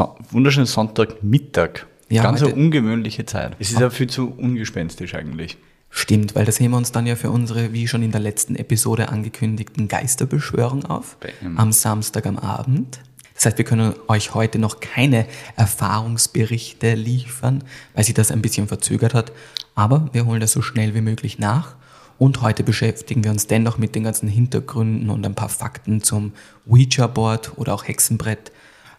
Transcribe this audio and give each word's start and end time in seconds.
so 0.00 0.16
wunderschönen 0.30 0.66
Sonntagmittag. 0.66 1.86
Ja, 2.08 2.22
Ganz 2.22 2.42
eine 2.42 2.54
ungewöhnliche 2.54 3.24
Zeit. 3.26 3.56
Es 3.58 3.70
ist 3.70 3.80
ja 3.80 3.90
viel 3.90 4.08
zu 4.08 4.30
ungespenstisch 4.30 5.14
eigentlich. 5.14 5.58
Stimmt, 5.90 6.34
weil 6.34 6.44
da 6.44 6.52
sehen 6.52 6.70
wir 6.70 6.76
uns 6.76 6.92
dann 6.92 7.06
ja 7.06 7.16
für 7.16 7.30
unsere, 7.30 7.72
wie 7.72 7.88
schon 7.88 8.02
in 8.02 8.12
der 8.12 8.20
letzten 8.20 8.56
Episode 8.56 9.08
angekündigten 9.08 9.88
Geisterbeschwörung 9.88 10.84
auf. 10.84 11.16
Bam. 11.18 11.58
Am 11.58 11.72
Samstag 11.72 12.26
am 12.26 12.38
Abend. 12.38 13.00
Das 13.34 13.46
heißt, 13.46 13.58
wir 13.58 13.64
können 13.64 13.94
euch 14.08 14.34
heute 14.34 14.58
noch 14.58 14.80
keine 14.80 15.26
Erfahrungsberichte 15.56 16.94
liefern, 16.94 17.64
weil 17.94 18.04
sich 18.04 18.14
das 18.14 18.30
ein 18.30 18.42
bisschen 18.42 18.68
verzögert 18.68 19.14
hat. 19.14 19.32
Aber 19.74 20.08
wir 20.12 20.26
holen 20.26 20.40
das 20.40 20.52
so 20.52 20.62
schnell 20.62 20.94
wie 20.94 21.00
möglich 21.00 21.38
nach. 21.38 21.74
Und 22.18 22.42
heute 22.42 22.62
beschäftigen 22.62 23.24
wir 23.24 23.30
uns 23.30 23.46
dennoch 23.46 23.78
mit 23.78 23.94
den 23.94 24.04
ganzen 24.04 24.28
Hintergründen 24.28 25.08
und 25.10 25.24
ein 25.24 25.34
paar 25.34 25.48
Fakten 25.48 26.02
zum 26.02 26.32
Ouija-Board 26.68 27.52
oder 27.56 27.72
auch 27.72 27.88
Hexenbrett. 27.88 28.52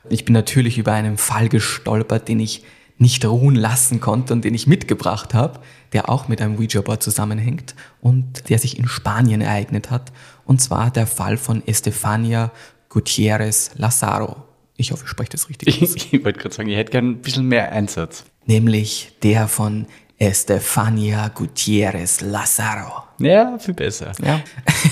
Ich 0.10 0.26
bin 0.26 0.34
natürlich 0.34 0.78
über 0.78 0.94
einen 0.94 1.18
Fall 1.18 1.50
gestolpert, 1.50 2.28
den 2.28 2.40
ich 2.40 2.64
nicht 2.98 3.26
ruhen 3.26 3.56
lassen 3.56 4.00
konnte 4.00 4.34
und 4.34 4.46
den 4.46 4.54
ich 4.54 4.68
mitgebracht 4.68 5.34
habe, 5.34 5.60
der 5.92 6.10
auch 6.10 6.28
mit 6.28 6.40
einem 6.40 6.58
Ouija-Board 6.58 7.02
zusammenhängt 7.02 7.76
und 8.00 8.50
der 8.50 8.60
sich 8.60 8.78
in 8.78 8.88
Spanien 8.88 9.42
ereignet 9.42 9.90
hat. 9.90 10.12
Und 10.46 10.62
zwar 10.62 10.92
der 10.92 11.08
Fall 11.08 11.38
von 11.38 11.66
Estefania 11.66 12.52
Gutierrez 12.90 13.72
Lazaro. 13.76 14.44
Ich 14.78 14.92
hoffe, 14.92 15.06
ich 15.06 15.10
spreche 15.10 15.32
das 15.32 15.50
richtig 15.50 15.82
aus. 15.82 15.96
Ich, 15.96 16.14
ich 16.14 16.24
wollte 16.24 16.40
gerade 16.40 16.54
sagen, 16.54 16.70
ich 16.70 16.78
hätte 16.78 16.92
gerne 16.92 17.10
ein 17.10 17.22
bisschen 17.22 17.48
mehr 17.48 17.72
Einsatz. 17.72 18.24
Nämlich 18.46 19.14
der 19.24 19.48
von 19.48 19.88
Estefania 20.18 21.30
Gutierrez 21.30 22.22
Lazaro. 22.22 23.04
Ja, 23.18 23.58
viel 23.58 23.74
besser. 23.74 24.12
Ja. 24.24 24.42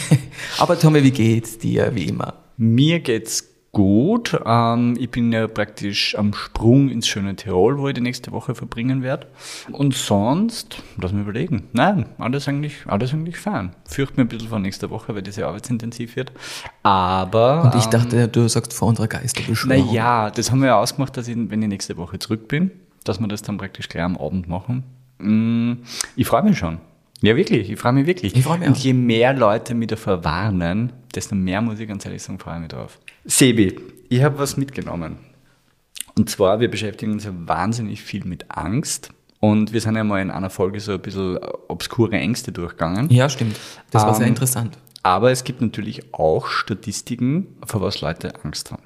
Aber 0.57 0.79
Tommy, 0.79 1.03
wie 1.03 1.11
geht's 1.11 1.59
dir 1.59 1.93
wie 1.93 2.05
immer? 2.05 2.33
Mir 2.57 2.99
geht's 2.99 3.48
gut. 3.79 4.37
Ähm, 4.45 4.97
ich 4.99 5.09
bin 5.09 5.31
ja 5.31 5.47
praktisch 5.47 6.13
am 6.17 6.33
Sprung 6.33 6.89
ins 6.89 7.07
schöne 7.07 7.37
Tirol, 7.37 7.77
wo 7.79 7.87
ich 7.87 7.93
die 7.93 8.01
nächste 8.01 8.33
Woche 8.33 8.53
verbringen 8.53 9.03
werde. 9.03 9.27
Und 9.71 9.95
sonst, 9.95 10.83
lass 11.01 11.13
mich 11.13 11.21
überlegen. 11.21 11.69
Nein, 11.71 12.07
alles 12.17 12.49
eigentlich, 12.49 12.73
alles 12.87 13.13
eigentlich 13.13 13.37
fein. 13.37 13.73
Fürchte 13.85 14.17
mir 14.17 14.25
ein 14.25 14.27
bisschen 14.27 14.49
vor 14.49 14.59
nächster 14.59 14.89
Woche, 14.89 15.15
weil 15.15 15.21
das 15.21 15.37
ja 15.37 15.47
arbeitsintensiv 15.47 16.17
wird. 16.17 16.33
Aber. 16.83 17.63
Und 17.63 17.75
ich 17.75 17.85
dachte, 17.85 18.27
du 18.27 18.49
sagst 18.49 18.73
vor 18.73 18.89
unserer 18.89 19.07
Geisterbeschwörung. 19.07 19.85
Naja, 19.87 20.29
das 20.29 20.51
haben 20.51 20.59
wir 20.59 20.67
ja 20.67 20.77
ausgemacht, 20.77 21.15
dass 21.15 21.29
ich, 21.29 21.37
wenn 21.37 21.61
ich 21.61 21.69
nächste 21.69 21.95
Woche 21.95 22.19
zurück 22.19 22.49
bin, 22.49 22.71
dass 23.05 23.21
wir 23.21 23.29
das 23.29 23.43
dann 23.43 23.57
praktisch 23.57 23.87
gleich 23.87 24.03
am 24.03 24.17
Abend 24.17 24.49
machen. 24.49 24.83
Mm, 25.19 25.83
Ich 26.17 26.27
freue 26.27 26.43
mich 26.43 26.57
schon. 26.57 26.79
Ja, 27.21 27.35
wirklich, 27.35 27.69
ich 27.69 27.79
freue 27.79 27.93
mich 27.93 28.05
wirklich. 28.07 28.35
Ich 28.35 28.43
freu 28.43 28.57
mich 28.57 28.67
Und 28.67 28.75
auch. 28.75 28.79
je 28.79 28.93
mehr 28.93 29.33
Leute 29.33 29.73
mich 29.75 29.87
davor 29.87 30.23
warnen, 30.23 30.93
desto 31.13 31.35
mehr 31.35 31.61
muss 31.61 31.79
ich 31.79 31.87
ganz 31.87 32.05
ehrlich 32.05 32.23
sagen, 32.23 32.39
freue 32.39 32.55
ich 32.55 32.59
mich 32.61 32.69
drauf. 32.69 32.99
Sebi, 33.25 33.77
ich 34.09 34.23
habe 34.23 34.37
was 34.39 34.55
mitgenommen. 34.57 35.17
Und 36.15 36.29
zwar, 36.29 36.59
wir 36.59 36.69
beschäftigen 36.69 37.11
uns 37.13 37.25
ja 37.25 37.31
wahnsinnig 37.33 38.01
viel 38.01 38.23
mit 38.25 38.45
Angst. 38.49 39.09
Und 39.41 39.71
wir 39.73 39.79
sind 39.81 39.95
ja 39.95 40.03
mal 40.03 40.21
in 40.21 40.31
einer 40.31 40.49
Folge 40.49 40.79
so 40.79 40.93
ein 40.93 40.99
bisschen 40.99 41.37
obskure 41.69 42.15
Ängste 42.17 42.51
durchgegangen. 42.51 43.09
Ja, 43.09 43.29
stimmt. 43.29 43.57
Das 43.91 44.03
war 44.03 44.13
sehr 44.13 44.25
Ähm, 44.25 44.33
interessant. 44.33 44.77
Aber 45.03 45.31
es 45.31 45.45
gibt 45.45 45.61
natürlich 45.61 46.13
auch 46.13 46.47
Statistiken, 46.47 47.47
vor 47.65 47.81
was 47.81 48.01
Leute 48.01 48.33
Angst 48.43 48.71
haben. 48.71 48.83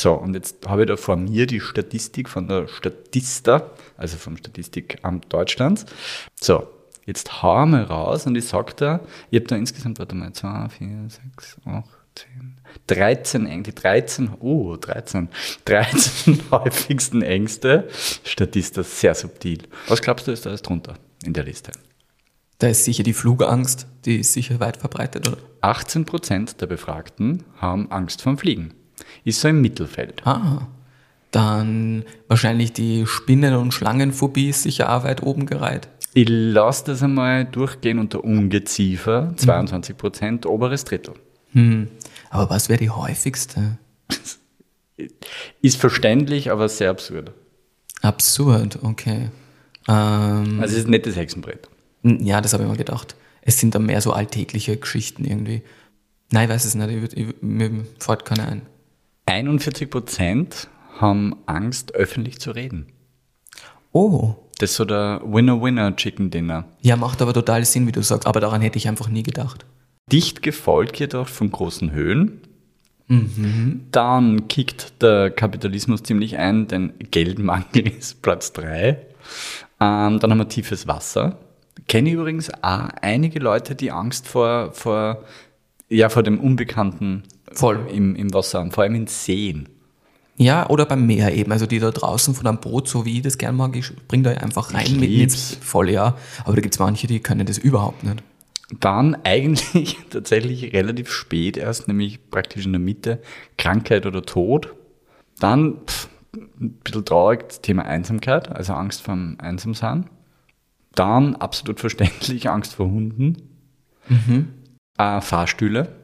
So, 0.00 0.14
und 0.14 0.32
jetzt 0.32 0.66
habe 0.66 0.82
ich 0.82 0.88
da 0.88 0.96
vor 0.96 1.16
mir 1.16 1.46
die 1.46 1.60
Statistik 1.60 2.30
von 2.30 2.48
der 2.48 2.68
Statista, 2.68 3.70
also 3.98 4.16
vom 4.16 4.38
Statistikamt 4.38 5.30
Deutschlands. 5.30 5.84
So, 6.40 6.66
jetzt 7.06 7.42
hau 7.42 7.66
mal 7.66 7.84
raus 7.84 8.26
und 8.26 8.36
ich 8.36 8.46
sag 8.46 8.76
da, 8.76 9.00
ich 9.30 9.40
habe 9.40 9.48
da 9.48 9.56
insgesamt, 9.56 9.98
warte 9.98 10.14
mal, 10.14 10.32
2, 10.32 10.68
4, 10.68 10.88
6, 11.08 11.56
8, 11.64 11.84
10, 12.14 12.56
13 12.86 13.46
Ängste, 13.46 13.72
13, 13.72 14.30
oh, 14.40 14.76
13, 14.76 15.28
13 15.64 16.40
häufigsten 16.50 17.22
Ängste. 17.22 17.88
Statista, 18.24 18.82
sehr 18.82 19.14
subtil. 19.14 19.62
Was 19.88 20.02
glaubst 20.02 20.26
du, 20.26 20.32
ist 20.32 20.44
da 20.44 20.50
alles 20.50 20.62
drunter 20.62 20.94
in 21.24 21.32
der 21.32 21.44
Liste? 21.44 21.72
Da 22.58 22.68
ist 22.68 22.84
sicher 22.84 23.02
die 23.02 23.14
Flugangst, 23.14 23.86
die 24.04 24.20
ist 24.20 24.34
sicher 24.34 24.60
weit 24.60 24.76
verbreitet, 24.76 25.26
oder? 25.26 25.38
18 25.62 26.04
Prozent 26.04 26.60
der 26.60 26.66
Befragten 26.66 27.44
haben 27.56 27.90
Angst 27.90 28.22
vorm 28.22 28.36
Fliegen. 28.36 28.74
Ist 29.24 29.40
so 29.40 29.48
im 29.48 29.62
Mittelfeld. 29.62 30.26
Ah. 30.26 30.66
Dann 31.30 32.04
wahrscheinlich 32.28 32.72
die 32.72 33.06
Spinnen- 33.06 33.54
und 33.54 33.72
Schlangenphobie 33.72 34.50
ist 34.50 34.64
sicher 34.64 34.94
auch 34.94 35.04
weit 35.04 35.22
oben 35.22 35.46
gereiht. 35.46 35.88
Ich 36.14 36.26
lasse 36.28 36.84
das 36.86 37.02
einmal 37.02 37.44
durchgehen 37.44 37.98
unter 37.98 38.24
Ungeziefer, 38.24 39.32
22 39.36 39.96
Prozent, 39.96 40.46
oberes 40.46 40.84
Drittel. 40.84 41.14
Hm. 41.52 41.88
Aber 42.30 42.50
was 42.50 42.68
wäre 42.68 42.78
die 42.80 42.90
häufigste? 42.90 43.78
Ist 45.62 45.76
verständlich, 45.78 46.50
aber 46.50 46.68
sehr 46.68 46.90
absurd. 46.90 47.32
Absurd, 48.02 48.78
okay. 48.82 49.30
Ähm, 49.88 50.58
Also 50.60 50.74
es 50.74 50.80
ist 50.82 50.88
nicht 50.88 51.06
das 51.06 51.16
Hexenbrett. 51.16 51.68
ja, 52.02 52.40
das 52.40 52.52
habe 52.52 52.64
ich 52.64 52.68
mir 52.70 52.76
gedacht. 52.76 53.14
Es 53.42 53.58
sind 53.58 53.74
dann 53.74 53.86
mehr 53.86 54.00
so 54.00 54.12
alltägliche 54.12 54.76
Geschichten 54.76 55.24
irgendwie. 55.24 55.62
Nein, 56.30 56.44
ich 56.44 56.50
weiß 56.54 56.64
es 56.64 56.74
nicht, 56.74 56.90
ich, 56.90 57.02
würd- 57.02 57.16
ich, 57.16 57.34
mir 57.42 57.70
fällt 57.98 58.24
keine 58.24 58.46
ein. 58.46 58.62
41 59.26 59.88
Prozent 59.90 60.68
haben 60.98 61.36
Angst, 61.46 61.94
öffentlich 61.94 62.38
zu 62.40 62.50
reden. 62.50 62.86
Oh, 63.92 64.34
Das 64.60 64.72
ist 64.72 64.76
so 64.76 64.84
der 64.84 65.22
Winner-Winner-Chicken-Dinner. 65.24 66.66
ja, 66.82 66.96
macht 66.96 67.22
aber 67.22 67.32
total 67.32 67.64
Sinn, 67.64 67.86
wie 67.86 67.92
du 67.92 68.02
sagst, 68.02 68.26
aber 68.26 68.40
daran 68.40 68.60
hätte 68.60 68.76
ich 68.76 68.88
einfach 68.88 69.08
nie 69.08 69.22
gedacht. 69.22 69.64
Dicht 70.12 70.42
gefolgt 70.42 70.98
jedoch 70.98 71.28
von 71.28 71.50
großen 71.50 71.92
Höhen. 71.92 72.42
Dann 73.90 74.48
kickt 74.48 75.02
der 75.02 75.30
Kapitalismus 75.30 76.02
ziemlich 76.02 76.36
ein, 76.36 76.68
denn 76.68 76.92
Geldmangel 77.10 77.88
ist 77.98 78.20
Platz 78.22 78.52
3. 78.52 78.98
Ähm, 79.80 80.18
dann 80.20 80.30
haben 80.30 80.38
wir 80.38 80.48
tiefes 80.48 80.86
Wasser. 80.86 81.38
Kenne 81.88 82.10
übrigens 82.10 82.52
auch 82.62 82.88
einige 83.00 83.40
Leute, 83.40 83.74
die 83.74 83.90
Angst 83.90 84.28
vor, 84.28 84.72
vor, 84.72 85.24
ja, 85.88 86.08
vor 86.10 86.22
dem 86.22 86.38
Unbekannten 86.38 87.22
Voll. 87.52 87.80
Im, 87.92 88.14
im 88.14 88.32
Wasser 88.32 88.60
haben, 88.60 88.70
vor 88.70 88.84
allem 88.84 88.94
in 88.94 89.06
Seen. 89.06 89.68
Ja, 90.40 90.70
oder 90.70 90.86
beim 90.86 91.04
Meer 91.04 91.34
eben. 91.34 91.52
Also 91.52 91.66
die 91.66 91.78
da 91.78 91.90
draußen 91.90 92.34
von 92.34 92.46
einem 92.46 92.60
Boot, 92.60 92.88
so 92.88 93.04
wie 93.04 93.18
ich 93.18 93.22
das 93.22 93.36
gern 93.36 93.56
mag, 93.56 93.76
ich 93.76 93.84
spring 93.84 94.22
da 94.22 94.30
einfach 94.30 94.72
rein 94.72 94.86
Ich 94.86 94.98
mit 94.98 95.10
ins 95.10 95.58
voll, 95.60 95.90
ja. 95.90 96.16
Aber 96.44 96.56
da 96.56 96.62
gibt's 96.62 96.78
manche, 96.78 97.06
die 97.06 97.20
können 97.20 97.44
das 97.44 97.58
überhaupt 97.58 98.04
nicht. 98.04 98.22
Dann 98.80 99.18
eigentlich 99.24 99.98
tatsächlich 100.08 100.72
relativ 100.72 101.10
spät 101.10 101.58
erst, 101.58 101.88
nämlich 101.88 102.30
praktisch 102.30 102.64
in 102.64 102.72
der 102.72 102.80
Mitte, 102.80 103.20
Krankheit 103.58 104.06
oder 104.06 104.22
Tod. 104.22 104.74
Dann 105.38 105.76
pff, 105.86 106.08
ein 106.58 106.72
bisschen 106.84 107.04
traurig 107.04 107.46
das 107.48 107.60
Thema 107.60 107.84
Einsamkeit, 107.84 108.50
also 108.50 108.72
Angst 108.72 109.02
vom 109.02 109.36
Einsamsein. 109.40 110.08
Dann 110.94 111.36
absolut 111.36 111.80
verständlich 111.80 112.48
Angst 112.48 112.76
vor 112.76 112.86
Hunden. 112.86 113.36
Äh, 114.96 115.20
Fahrstühle. 115.20 115.94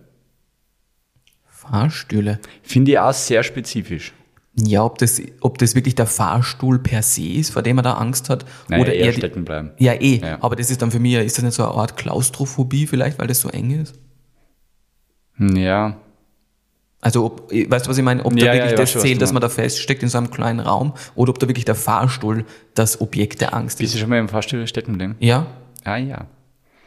Fahrstühle. 1.46 2.38
Finde 2.62 2.92
ich 2.92 2.98
auch 2.98 3.14
sehr 3.14 3.42
spezifisch. 3.42 4.12
Ja, 4.58 4.84
ob 4.84 4.96
das, 4.98 5.20
ob 5.42 5.58
das 5.58 5.74
wirklich 5.74 5.94
der 5.96 6.06
Fahrstuhl 6.06 6.78
per 6.78 7.02
se 7.02 7.22
ist, 7.28 7.50
vor 7.50 7.62
dem 7.62 7.76
er 7.78 7.82
da 7.82 7.92
Angst 7.94 8.30
hat, 8.30 8.46
Naja, 8.68 8.82
oder 8.82 8.94
eher 8.94 9.10
die- 9.12 9.18
stecken 9.18 9.44
bleiben. 9.44 9.72
Ja, 9.78 9.92
eh. 9.92 10.16
Ja. 10.22 10.38
Aber 10.40 10.56
das 10.56 10.70
ist 10.70 10.80
dann 10.80 10.90
für 10.90 10.98
mich, 10.98 11.12
ist 11.14 11.36
das 11.36 11.44
nicht 11.44 11.54
so 11.54 11.62
eine 11.64 11.74
Art 11.74 11.96
Klaustrophobie 11.98 12.86
vielleicht, 12.86 13.18
weil 13.18 13.26
das 13.26 13.40
so 13.40 13.50
eng 13.50 13.70
ist? 13.82 13.94
Ja, 15.38 15.96
Also, 17.02 17.26
ob, 17.26 17.52
weißt 17.52 17.86
du, 17.86 17.90
was 17.90 17.98
ich 17.98 18.02
meine? 18.04 18.24
Ob 18.24 18.32
da 18.34 18.38
Ja, 18.38 18.46
ja, 18.46 18.52
wirklich 18.54 18.72
ich 18.72 18.78
das 18.78 18.90
schon, 18.92 19.02
zählt, 19.02 19.20
dass 19.22 19.32
man 19.32 19.42
da 19.42 19.48
feststeckt 19.50 20.02
in 20.02 20.08
so 20.08 20.16
einem 20.18 20.30
kleinen 20.30 20.60
Raum, 20.60 20.94
oder 21.14 21.30
ob 21.30 21.38
da 21.38 21.46
wirklich 21.46 21.66
der 21.66 21.74
Fahrstuhl 21.74 22.46
das 22.74 23.00
Objekt 23.02 23.42
der 23.42 23.54
Angst 23.54 23.78
bist 23.78 23.88
ist. 23.90 23.94
du 23.96 24.00
schon 24.00 24.08
mal 24.08 24.18
im 24.18 24.28
Fahrstuhl 24.30 24.66
stecken 24.66 24.96
bleiben? 24.96 25.14
Ja? 25.20 25.46
Ah 25.84 25.98
ja. 25.98 26.26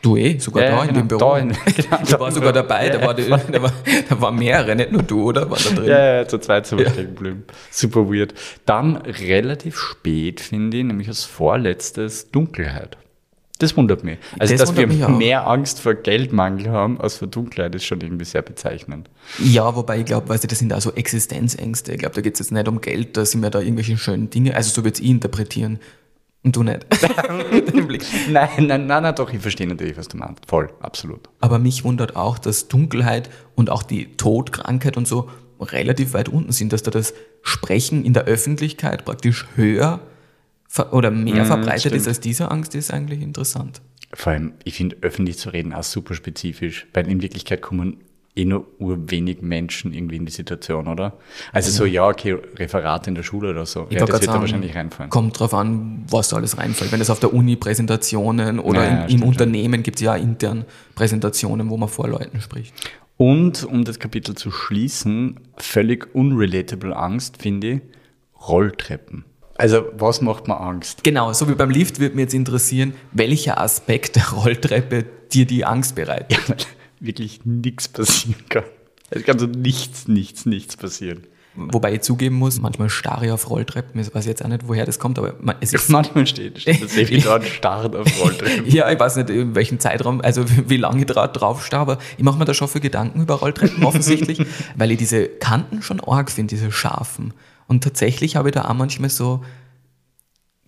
Du 0.02 0.16
eh, 0.16 0.38
sogar 0.40 0.64
Ja, 0.64 0.70
da 0.72 0.76
ja, 0.78 0.82
in 0.84 0.88
genau. 0.90 1.00
dem 1.02 1.08
Büro. 1.10 1.20
Da 1.20 1.38
in- 1.40 1.48
genau, 1.76 1.98
ich 2.04 2.10
da 2.10 2.20
war 2.20 2.32
sogar 2.32 2.54
dabei, 2.54 2.90
da, 2.90 3.00
Ja, 3.00 3.06
war 3.08 3.14
die, 3.14 3.24
da, 3.28 3.62
war, 3.62 3.74
da 4.10 4.22
waren 4.22 4.36
mehrere, 4.38 4.76
nicht 4.76 4.92
nur 4.94 5.04
du, 5.04 5.24
oder? 5.24 5.50
War 5.50 5.58
da 5.58 5.70
drin. 5.76 5.90
Ja, 5.90 6.16
ja, 6.16 6.28
zu 6.28 6.38
zweit 6.40 6.68
sind 6.68 6.80
wir 6.80 6.90
stecken 6.90 7.16
geblieben. 7.16 7.44
Super 7.70 8.10
weird. 8.10 8.34
Dann 8.66 8.96
relativ 8.98 9.78
spät, 9.78 10.40
finde 10.40 10.78
ich, 10.78 10.84
nämlich 10.86 11.08
als 11.10 11.26
vorletztes 11.26 12.32
Dunkelheit. 12.32 12.98
Das 13.62 13.76
wundert 13.76 14.06
mich. 14.06 14.20
Also, 14.40 14.56
Das 14.56 14.70
dass 14.74 14.78
wir 14.78 15.06
auch. 15.06 15.10
mehr 15.10 15.46
Angst 15.46 15.82
vor 15.82 15.94
Geldmangel 15.94 16.70
haben 16.70 17.02
als 17.02 17.18
vor 17.18 17.28
Dunkelheit, 17.28 17.76
ist 17.76 17.84
schon 17.84 18.00
irgendwie 18.00 18.24
sehr 18.24 18.42
bezeichnend. 18.42 19.10
Ja, 19.38 19.76
wobei 19.76 20.00
ich 20.00 20.06
glaube, 20.06 20.30
weißt 20.30 20.46
du, 20.46 20.48
das 20.48 20.60
sind 20.60 20.72
also 20.72 20.94
Existenzängste. 20.94 21.92
Ich 21.92 21.98
glaube, 22.00 22.16
da 22.16 22.22
geht 22.22 22.36
es 22.36 22.40
jetzt 22.40 22.52
nicht 22.54 22.70
um 22.70 22.80
Geld, 22.80 23.18
da 23.18 23.26
sind 23.26 23.42
wir 23.42 23.50
da 23.50 23.60
irgendwelche 23.60 23.98
schönen 23.98 24.30
Dinge. 24.30 24.56
Also 24.56 24.72
so 24.72 24.86
würde 24.86 25.02
ich 25.02 25.06
interpretieren. 25.10 25.80
Und 26.44 26.56
du 26.56 26.64
nicht. 26.64 26.86
Nein, 28.30 28.50
nein, 28.68 28.88
nein, 28.88 29.04
nein, 29.04 29.16
doch, 29.16 29.34
ich 29.34 29.42
verstehe 29.42 29.68
natürlich, 29.68 29.98
was 29.98 30.08
du 30.08 30.16
meinst. 30.18 30.46
Voll, 30.48 30.70
absolut. 30.80 31.30
Aber 31.42 31.60
mich 31.60 31.84
wundert 31.84 32.16
auch, 32.16 32.40
dass 32.40 32.70
Dunkelheit 32.70 33.30
und 33.56 33.70
auch 33.70 33.84
die 33.84 34.16
Todkrankheit 34.16 34.96
und 34.96 35.06
so 35.08 35.30
relativ 35.60 36.14
weit 36.14 36.30
unten 36.30 36.54
sind, 36.54 36.72
dass 36.72 36.82
da 36.84 36.92
das 36.92 37.14
Sprechen 37.42 38.06
in 38.06 38.14
der 38.14 38.24
Öffentlichkeit 38.24 39.04
praktisch 39.04 39.48
höher 39.56 40.00
oder 40.92 41.12
mehr 41.12 41.44
Mhm, 41.44 41.48
verbreitet 41.48 41.82
stimmt. 41.82 41.96
ist 41.98 42.08
als 42.08 42.20
diese 42.22 42.50
Angst, 42.52 42.74
ist 42.76 42.92
eigentlich 42.94 43.22
interessant. 43.22 43.82
Vor 44.14 44.32
allem, 44.32 44.54
ich 44.64 44.76
finde, 44.76 44.96
öffentlich 45.02 45.38
zu 45.38 45.50
reden 45.50 45.74
auch 45.74 45.84
super 45.84 46.14
spezifisch, 46.14 46.88
weil 46.94 47.10
in 47.10 47.22
Wirklichkeit 47.22 47.62
kommen 47.62 47.98
eh 48.40 48.46
nur 48.46 48.66
urwenig 48.80 49.42
Menschen 49.42 49.94
irgendwie 49.94 50.16
in 50.16 50.26
die 50.26 50.32
Situation, 50.32 50.88
oder? 50.88 51.14
Also 51.52 51.72
so, 51.72 51.86
ja, 51.86 52.08
okay, 52.08 52.38
Referat 52.56 53.08
in 53.08 53.16
der 53.16 53.24
Schule 53.24 53.50
oder 53.52 53.66
so. 53.66 53.88
Ich 53.90 53.96
Ja, 53.96 54.06
das 54.06 54.14
wird 54.14 54.24
da 54.24 54.26
sagen, 54.28 54.42
wahrscheinlich 54.42 54.76
reinfallen. 54.76 55.10
Kommt 55.10 55.40
drauf 55.40 55.54
an, 55.54 56.06
was 56.10 56.30
da 56.30 56.38
alles 56.38 56.58
reinfällt. 56.58 56.92
Wenn 56.92 57.02
es 57.02 57.10
auf 57.10 57.20
der 57.20 57.34
Uni 57.34 57.56
Präsentationen 57.56 58.60
oder 58.60 58.84
Ja, 58.84 58.90
ja, 58.92 59.06
im, 59.06 59.22
im. 59.22 59.24
Unternehmen 59.24 59.84
gibt 59.84 59.98
es 59.98 60.04
ja 60.04 60.16
intern 60.16 60.66
Präsentationen, 60.96 61.70
wo 61.70 61.78
man 61.78 61.90
vor 61.90 62.08
Leuten 62.08 62.42
spricht. 62.42 62.74
Und 63.18 63.66
um 63.66 63.84
das 63.84 64.00
Kapitel 64.00 64.36
zu 64.36 64.50
schließen, 64.50 65.40
völlig 65.58 66.16
unrelatable 66.16 66.96
Angst, 66.96 67.42
finde 67.42 67.68
ich, 67.68 67.82
Rolltreppen. 68.48 69.26
Also, 69.58 69.84
was 69.98 70.22
macht 70.22 70.48
mir 70.48 70.58
Angst? 70.58 71.04
Genau, 71.04 71.34
so 71.34 71.50
wie 71.50 71.56
beim 71.56 71.70
Lift 71.70 72.00
würde 72.00 72.16
mich 72.16 72.24
jetzt 72.24 72.34
interessieren, 72.34 72.94
welcher 73.12 73.60
Aspekt 73.60 74.16
der 74.16 74.30
Rolltreppe 74.30 75.04
dir 75.34 75.46
die 75.46 75.66
Angst 75.66 75.96
bereitet. 75.96 76.40
Ja, 76.48 76.56
wirklich 77.00 77.46
nichts 77.46 77.88
passieren 77.88 78.44
kann. 78.50 78.64
Es 79.10 79.24
kann 79.24 79.40
so 79.40 79.48
nichts, 79.48 80.08
nichts, 80.08 80.46
nichts 80.46 80.78
passieren. 80.78 81.24
Wobei 81.56 81.96
ich 81.96 82.02
zugeben 82.02 82.36
muss, 82.36 82.62
manchmal 82.62 82.90
starre 82.90 83.26
ich 83.26 83.32
auf 83.32 83.50
Rolltreppen. 83.50 84.00
Ich 84.00 84.14
weiß 84.14 84.26
jetzt 84.28 84.44
auch 84.46 84.48
nicht, 84.48 84.68
woher 84.68 84.86
das 84.86 85.00
kommt, 85.00 85.18
aber 85.18 85.34
es 85.60 85.74
ist 85.74 85.90
Manchmal 85.90 86.26
steht, 86.28 86.62
steht 86.62 86.90
Sevi 86.90 87.20
dort 87.20 87.44
starrt 87.46 87.96
auf 87.96 88.08
Rolltreppen. 88.22 88.68
Ja, 88.68 88.90
ich 88.90 89.00
weiß 89.00 89.18
nicht, 89.18 89.30
in 89.30 89.56
welchem 89.56 89.80
Zeitraum, 89.80 90.22
also 90.22 90.46
wie 90.68 90.78
lange 90.78 91.00
ich 91.02 91.06
dra 91.08 91.28
drauf 91.28 91.66
stehe, 91.66 91.80
aber 91.80 91.98
ich 92.18 92.24
mache 92.24 92.38
mir 92.38 92.46
da 92.46 92.54
schon 92.54 92.68
viel 92.68 92.82
Gedanken 92.82 93.22
über 93.22 93.36
Rolltreppen 93.36 93.84
offensichtlich, 93.84 94.46
weil 94.76 94.92
ich 94.92 94.98
diese 95.00 95.28
Kanten 95.28 95.82
schon 95.82 96.00
arg 96.00 96.32
finde, 96.32 96.56
diese 96.56 96.72
scharfen. 96.72 97.34
Und 97.68 97.84
tatsächlich 97.84 98.36
habe 98.36 98.50
ich 98.50 98.56
da 98.56 98.66
auch 98.66 98.74
manchmal 98.74 99.10
so 99.10 99.44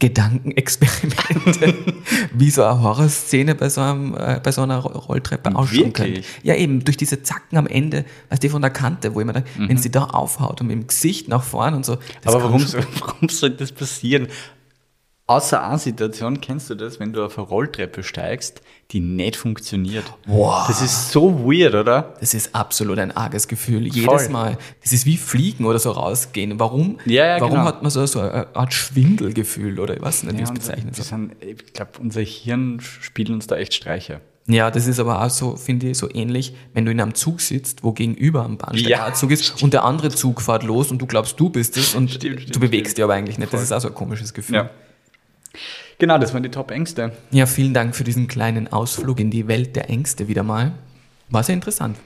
Gedankenexperimente, 0.01 1.73
wie 2.33 2.49
so 2.49 2.63
eine 2.63 2.81
Horrorszene 2.81 3.55
bei 3.55 3.69
so, 3.69 3.81
einem, 3.81 4.15
äh, 4.15 4.39
bei 4.43 4.51
so 4.51 4.61
einer 4.61 4.77
Ro- 4.79 4.97
Rolltreppe 4.97 5.55
ausschauen 5.55 5.93
könnte. 5.93 6.21
Ja, 6.43 6.55
eben, 6.55 6.83
durch 6.83 6.97
diese 6.97 7.23
Zacken 7.23 7.57
am 7.57 7.67
Ende, 7.67 8.05
weißt 8.29 8.43
du, 8.43 8.49
von 8.49 8.61
der 8.61 8.71
Kante, 8.71 9.13
wo 9.15 9.19
ich 9.21 9.25
mir 9.25 9.33
dann, 9.33 9.43
Mhm. 9.57 9.69
wenn 9.69 9.77
sie 9.77 9.91
da 9.91 10.03
aufhaut 10.05 10.61
und 10.61 10.67
mit 10.67 10.75
dem 10.77 10.87
Gesicht 10.87 11.27
nach 11.27 11.43
vorn 11.43 11.73
und 11.73 11.85
so. 11.85 11.97
Aber 12.25 12.43
warum, 12.43 12.59
schon- 12.67 12.85
warum 12.99 13.29
soll 13.29 13.51
das 13.51 13.71
passieren? 13.71 14.27
Außer 15.27 15.63
einer 15.63 15.77
Situation 15.77 16.41
kennst 16.41 16.69
du 16.69 16.75
das, 16.75 16.99
wenn 16.99 17.13
du 17.13 17.23
auf 17.23 17.37
eine 17.37 17.47
Rolltreppe 17.47 18.03
steigst, 18.03 18.61
die 18.91 18.99
nicht 18.99 19.37
funktioniert. 19.37 20.03
Wow. 20.25 20.67
Das 20.67 20.81
ist 20.81 21.11
so 21.11 21.45
weird, 21.45 21.73
oder? 21.73 22.15
Das 22.19 22.33
ist 22.33 22.53
absolut 22.53 22.99
ein 22.99 23.15
arges 23.15 23.47
Gefühl. 23.47 23.89
Voll. 23.89 24.01
Jedes 24.01 24.29
Mal. 24.29 24.57
Das 24.83 24.91
ist 24.91 25.05
wie 25.05 25.15
Fliegen 25.15 25.63
oder 25.65 25.79
so 25.79 25.91
rausgehen. 25.91 26.59
Warum, 26.59 26.97
Ja, 27.05 27.25
ja, 27.27 27.39
warum 27.39 27.53
genau. 27.53 27.65
hat 27.65 27.81
man 27.81 27.89
so, 27.91 28.05
so 28.05 28.19
eine 28.19 28.53
Art 28.53 28.73
Schwindelgefühl 28.73 29.79
oder 29.79 29.95
ich 29.95 30.01
weiß 30.01 30.23
nicht, 30.23 30.37
wie 30.37 30.41
es 30.41 30.51
bezeichnet 30.51 30.95
sind, 30.95 31.31
ich 31.39 31.73
glaube, 31.73 31.91
unser 32.01 32.21
Hirn 32.21 32.81
spielt 32.81 33.29
uns 33.29 33.47
da 33.47 33.55
echt 33.55 33.73
Streiche. 33.73 34.19
Ja, 34.47 34.69
das 34.69 34.85
ist 34.87 34.99
aber 34.99 35.23
auch 35.23 35.29
so, 35.29 35.55
finde 35.55 35.91
ich, 35.91 35.97
so 35.97 36.09
ähnlich, 36.13 36.53
wenn 36.73 36.83
du 36.83 36.91
in 36.91 36.99
einem 36.99 37.13
Zug 37.13 37.39
sitzt, 37.39 37.83
wo 37.83 37.93
gegenüber 37.93 38.43
am 38.43 38.57
Bahnsteig 38.57 38.89
Ja. 38.89 39.05
ein 39.05 39.15
Zug 39.15 39.31
ist 39.31 39.63
und 39.63 39.71
der 39.71 39.85
andere 39.85 40.09
Zug 40.09 40.41
fährt 40.41 40.63
los 40.63 40.91
und 40.91 40.97
du 40.97 41.05
glaubst, 41.05 41.39
du 41.39 41.49
bist 41.49 41.77
es 41.77 41.95
und 41.95 42.09
Stimmt, 42.11 42.41
stimmt, 42.41 42.55
du 42.55 42.59
bewegst 42.59 42.87
stimmt. 42.91 42.97
dich 42.97 43.03
aber 43.05 43.13
eigentlich 43.13 43.37
nicht. 43.37 43.53
Das 43.53 43.61
ist 43.61 43.71
auch 43.71 43.79
so 43.79 43.87
ein 43.89 43.95
komisches 43.95 44.33
Gefühl. 44.33 44.55
Ja. 44.55 44.69
Genau, 45.97 46.17
das 46.17 46.33
waren 46.33 46.43
die 46.43 46.49
Top-Ängste. 46.49 47.11
Ja, 47.31 47.45
vielen 47.45 47.73
Dank 47.73 47.95
für 47.95 48.03
diesen 48.03 48.27
kleinen 48.27 48.71
Ausflug 48.71 49.19
in 49.19 49.29
die 49.29 49.47
Welt 49.47 49.75
der 49.75 49.89
Ängste 49.89 50.27
wieder 50.27 50.43
mal. 50.43 50.73
War 51.29 51.43
sehr 51.43 51.53
interessant. 51.55 51.97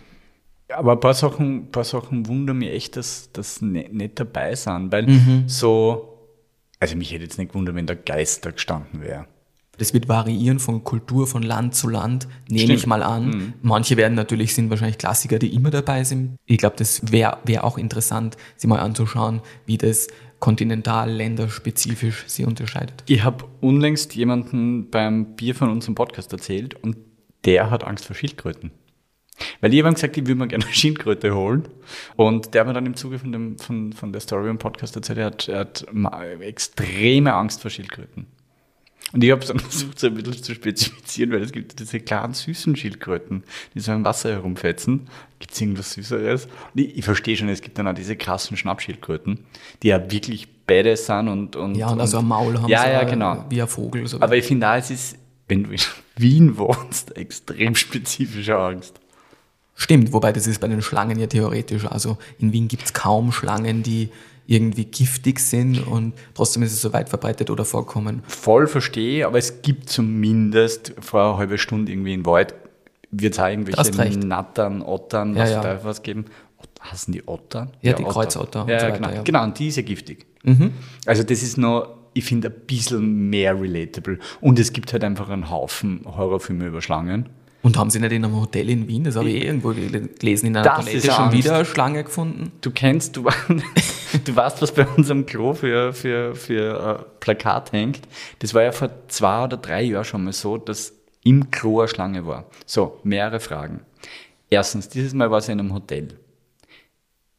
Aber 0.68 0.94
ein 0.94 1.00
paar 1.00 1.13
Sachen, 1.13 1.57
ein 1.57 1.71
paar 1.71 1.83
Sachen 1.83 2.27
wundern 2.27 2.57
mich 2.57 2.71
echt, 2.71 2.97
dass 2.97 3.30
das 3.33 3.62
ne, 3.62 3.88
nicht 3.92 4.19
dabei 4.19 4.56
sind, 4.56 4.92
weil 4.92 5.06
Mhm. 5.07 5.44
so, 5.47 6.18
also 6.80 6.95
mich 6.95 7.12
hätte 7.12 7.24
jetzt 7.24 7.38
nicht 7.38 7.50
gewundert, 7.51 7.75
wenn 7.75 7.86
der 7.86 7.95
Geist 7.95 8.45
da 8.45 8.51
gestanden 8.51 9.01
wäre. 9.01 9.25
Das 9.77 9.94
wird 9.94 10.07
variieren 10.07 10.59
von 10.59 10.86
Kultur, 10.86 11.27
von 11.27 11.44
Land 11.44 11.75
zu 11.75 11.89
Land, 11.89 12.30
nehme 12.47 12.62
Stimmt. 12.62 12.80
ich 12.80 12.88
mal 12.88 13.03
an. 13.03 13.53
Manche 13.62 13.97
werden 13.97 14.13
natürlich, 14.15 14.56
sind 14.56 14.69
wahrscheinlich 14.69 14.97
Klassiker, 14.97 15.38
die 15.38 15.53
immer 15.53 15.69
dabei 15.69 16.06
sind. 16.06 16.38
Ich 16.45 16.57
glaube, 16.59 16.77
das 16.77 17.12
wäre 17.12 17.39
wär 17.44 17.65
auch 17.65 17.77
interessant, 17.77 18.38
sich 18.56 18.69
mal 18.69 18.80
anzuschauen, 18.80 19.42
wie 19.65 19.77
das 19.77 20.07
kontinental, 20.39 21.11
länderspezifisch 21.11 22.25
sie 22.27 22.45
unterscheidet. 22.45 23.03
Ich 23.07 23.23
habe 23.23 23.45
unlängst 23.61 24.15
jemanden 24.15 24.89
beim 24.89 25.35
Bier 25.35 25.55
von 25.55 25.69
unserem 25.69 25.95
Podcast 25.95 26.31
erzählt 26.31 26.75
und 26.75 26.97
der 27.45 27.69
hat 27.69 27.83
Angst 27.83 28.05
vor 28.05 28.15
Schildkröten. 28.15 28.71
Weil 29.61 29.73
ihm 29.73 29.93
gesagt, 29.93 30.17
ich 30.17 30.25
würde 30.25 30.35
mir 30.35 30.47
gerne 30.47 30.65
eine 30.65 30.73
Schildkröte 30.73 31.35
holen. 31.35 31.67
Und 32.15 32.53
der 32.53 32.61
hat 32.61 32.67
mir 32.67 32.73
dann 32.73 32.85
im 32.85 32.95
Zuge 32.95 33.19
von, 33.19 33.31
dem, 33.31 33.57
von, 33.57 33.93
von 33.93 34.11
der 34.11 34.21
Story 34.21 34.49
im 34.49 34.57
Podcast 34.57 34.95
erzählt, 34.95 35.19
er 35.19 35.25
hat, 35.25 35.47
er 35.47 35.59
hat 35.59 35.85
extreme 36.39 37.33
Angst 37.33 37.61
vor 37.61 37.69
Schildkröten. 37.69 38.27
Und 39.15 39.23
ich 39.23 39.31
habe 39.31 39.41
es 39.41 39.47
dann 39.47 39.59
versucht, 39.62 39.97
so 39.97 40.07
ein 40.07 40.13
bisschen 40.13 40.44
zu 40.44 40.53
spezifizieren, 40.53 41.31
weil 41.31 41.41
es 41.41 41.53
gibt 41.53 41.79
diese 41.79 42.01
kleinen 42.01 42.33
süßen 42.33 42.75
Schildkröten, 42.75 43.44
die 43.73 43.79
so 43.79 43.94
im 43.94 44.03
Wasser 44.03 44.31
herumfetzen. 44.33 45.07
Gibt 45.39 45.53
es 45.53 45.62
irgendwas 45.62 45.94
Süßeres? 45.94 46.45
Und 46.73 46.81
ich, 46.81 46.97
ich 46.97 47.06
verstehe 47.06 47.38
schon, 47.38 47.47
es 47.47 47.62
gibt 47.62 47.79
dann 47.79 47.88
auch 47.88 47.94
diese 47.94 48.17
krassen 48.17 48.57
Schnappschildkröten, 48.57 49.45
die 49.81 49.88
ja 49.88 50.12
wirklich 50.12 50.50
badass 50.67 51.06
sind 51.06 51.29
und, 51.29 51.56
und 51.56 51.75
Ja, 51.75 51.91
und 51.91 52.01
also 52.01 52.17
ein 52.17 52.27
Maul 52.27 52.59
haben 52.62 52.67
Ja, 52.67 52.83
sie 52.83 52.89
ja, 52.89 53.03
genau. 53.06 53.45
wie 53.47 53.62
ein 53.62 53.69
Vogel. 53.69 54.06
So. 54.06 54.19
Aber 54.19 54.35
ich 54.35 54.44
finde 54.44 54.69
auch, 54.69 54.75
es 54.75 54.91
ist, 54.91 55.18
wenn 55.47 55.63
du 55.63 55.69
in 55.69 55.79
Wien 56.18 56.57
wohnst, 56.57 57.15
extrem 57.15 57.73
spezifische 57.75 58.57
Angst. 58.57 59.00
Stimmt, 59.75 60.11
wobei 60.11 60.33
das 60.33 60.45
ist 60.45 60.59
bei 60.59 60.68
den 60.68 60.81
Schlangen 60.81 61.18
ja 61.19 61.27
theoretisch. 61.27 61.85
Also 61.85 62.18
in 62.39 62.51
Wien 62.51 62.68
gibt 62.68 62.83
es 62.83 62.94
kaum 62.94 63.31
Schlangen, 63.31 63.81
die 63.81 64.09
irgendwie 64.47 64.86
giftig 64.86 65.39
sind 65.39 65.86
und 65.88 66.13
trotzdem 66.33 66.63
ist 66.63 66.74
es 66.74 66.81
so 66.81 66.94
weit 66.94 67.09
verbreitet 67.09 67.50
oder 67.50 67.65
vorkommen. 67.65 68.21
Voll 68.27 68.68
verstehe, 68.68 69.25
aber 69.25 69.38
es 69.38 69.62
gibt 69.62 69.89
zumindest 69.89 70.94
vor 71.00 71.21
einer 71.21 71.38
halben 71.38 71.57
Stunde 71.57 71.92
irgendwie 71.92 72.13
im 72.13 72.25
Wald, 72.25 72.53
wird 73.12 73.33
es 73.33 73.39
auch 73.39 73.47
irgendwelche 73.47 74.19
Nattern, 74.19 74.81
Ottern, 74.81 75.36
Ja, 75.36 75.44
was 75.44 75.51
ja. 75.51 75.62
da 75.62 75.83
was 75.83 76.03
geben. 76.03 76.25
Heißen 76.92 77.12
die 77.13 77.27
Ottern? 77.27 77.71
Ja, 77.81 77.94
die 77.94 78.04
Kreuzotter 78.04 78.64
und 78.64 78.69
Ja, 78.69 78.80
so 78.80 78.85
ja, 78.85 78.92
weiter, 78.92 79.02
genau. 79.02 79.14
ja. 79.14 79.19
Mhm. 79.21 79.23
genau, 79.23 79.44
und 79.44 79.57
die 79.59 79.68
ist 79.69 79.78
ja 79.78 79.81
giftig. 79.83 80.25
Also 81.07 81.23
das 81.23 81.42
ist 81.42 81.57
noch, 81.57 81.87
ich 82.14 82.23
finde, 82.25 82.49
ein 82.49 82.56
bisschen 82.68 83.30
mehr 83.30 83.59
relatable. 83.59 84.19
Und 84.42 84.59
es 84.59 84.71
gibt 84.73 84.94
halt 84.94 85.04
einfach 85.04 85.30
einen 85.30 85.49
Haufen 85.49 86.02
Horrorfilme 86.06 86.68
über 86.68 86.81
Schlangen. 86.81 87.30
Und 87.66 87.78
haben 87.78 87.90
sie 87.90 88.00
nicht 88.00 88.12
in 88.12 88.24
einem 88.24 88.36
Hotel 88.40 88.69
in 88.69 88.88
Wien, 88.88 89.04
das 89.06 89.16
habe 89.16 89.28
ich 89.28 89.42
eh 89.44 89.48
irgendwo 89.48 89.69
gel- 89.74 90.10
gelesen, 90.19 90.45
in 90.48 90.56
einer 90.56 90.64
Das 90.66 90.86
Toilette 90.86 91.07
schon 91.12 91.16
Angst. 91.26 91.38
wieder 91.38 91.56
eine 91.56 91.66
Schlange 91.66 92.04
gefunden? 92.04 92.52
Du 92.62 92.69
kennst, 92.69 93.16
du, 93.18 93.24
du 94.24 94.36
weißt, 94.36 94.62
was 94.62 94.72
bei 94.72 94.86
unserem 94.86 95.26
Klo 95.26 95.54
für, 95.56 95.92
für, 95.92 96.36
für 96.36 97.00
äh, 97.02 97.19
Plakat 97.19 97.72
hängt. 97.72 98.02
Das 98.40 98.54
war 98.54 98.62
ja 98.62 98.72
vor 98.72 98.92
zwei 99.07 99.44
oder 99.45 99.57
drei 99.57 99.81
Jahren 99.81 100.06
schon 100.06 100.24
mal 100.26 100.31
so, 100.34 100.57
dass 100.57 100.94
im 101.24 101.50
Klo 101.50 101.80
eine 101.80 101.88
Schlange 101.88 102.28
war. 102.28 102.45
So, 102.68 103.00
mehrere 103.04 103.40
Fragen. 103.40 103.80
Erstens, 104.52 104.88
dieses 104.90 105.16
Mal 105.16 105.31
war 105.31 105.40
es 105.40 105.50
in 105.50 105.60
einem 105.60 105.74
Hotel. 105.74 106.10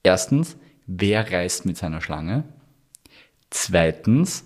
Erstens, 0.02 0.56
wer 0.88 1.30
reist 1.30 1.66
mit 1.66 1.76
seiner 1.76 2.00
Schlange? 2.00 2.42
Zweitens, 3.50 4.44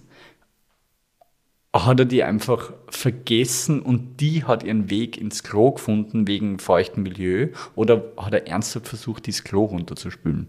hat 1.75 2.01
er 2.01 2.05
die 2.05 2.25
einfach 2.25 2.73
vergessen 2.89 3.81
und 3.81 4.21
die 4.21 4.45
hat 4.45 4.65
ihren 4.65 4.91
Weg 4.91 5.17
ins 5.17 5.43
Klo 5.45 5.71
gefunden 5.73 6.27
wegen 6.27 6.59
feuchtem 6.59 7.05
Milieu 7.05 7.49
oder 7.77 8.03
hat 8.17 8.33
er 8.35 8.49
ernsthaft 8.49 8.89
versucht, 8.89 9.27
dieses 9.27 9.45
Klo 9.45 9.65
runterzuspülen? 9.67 10.49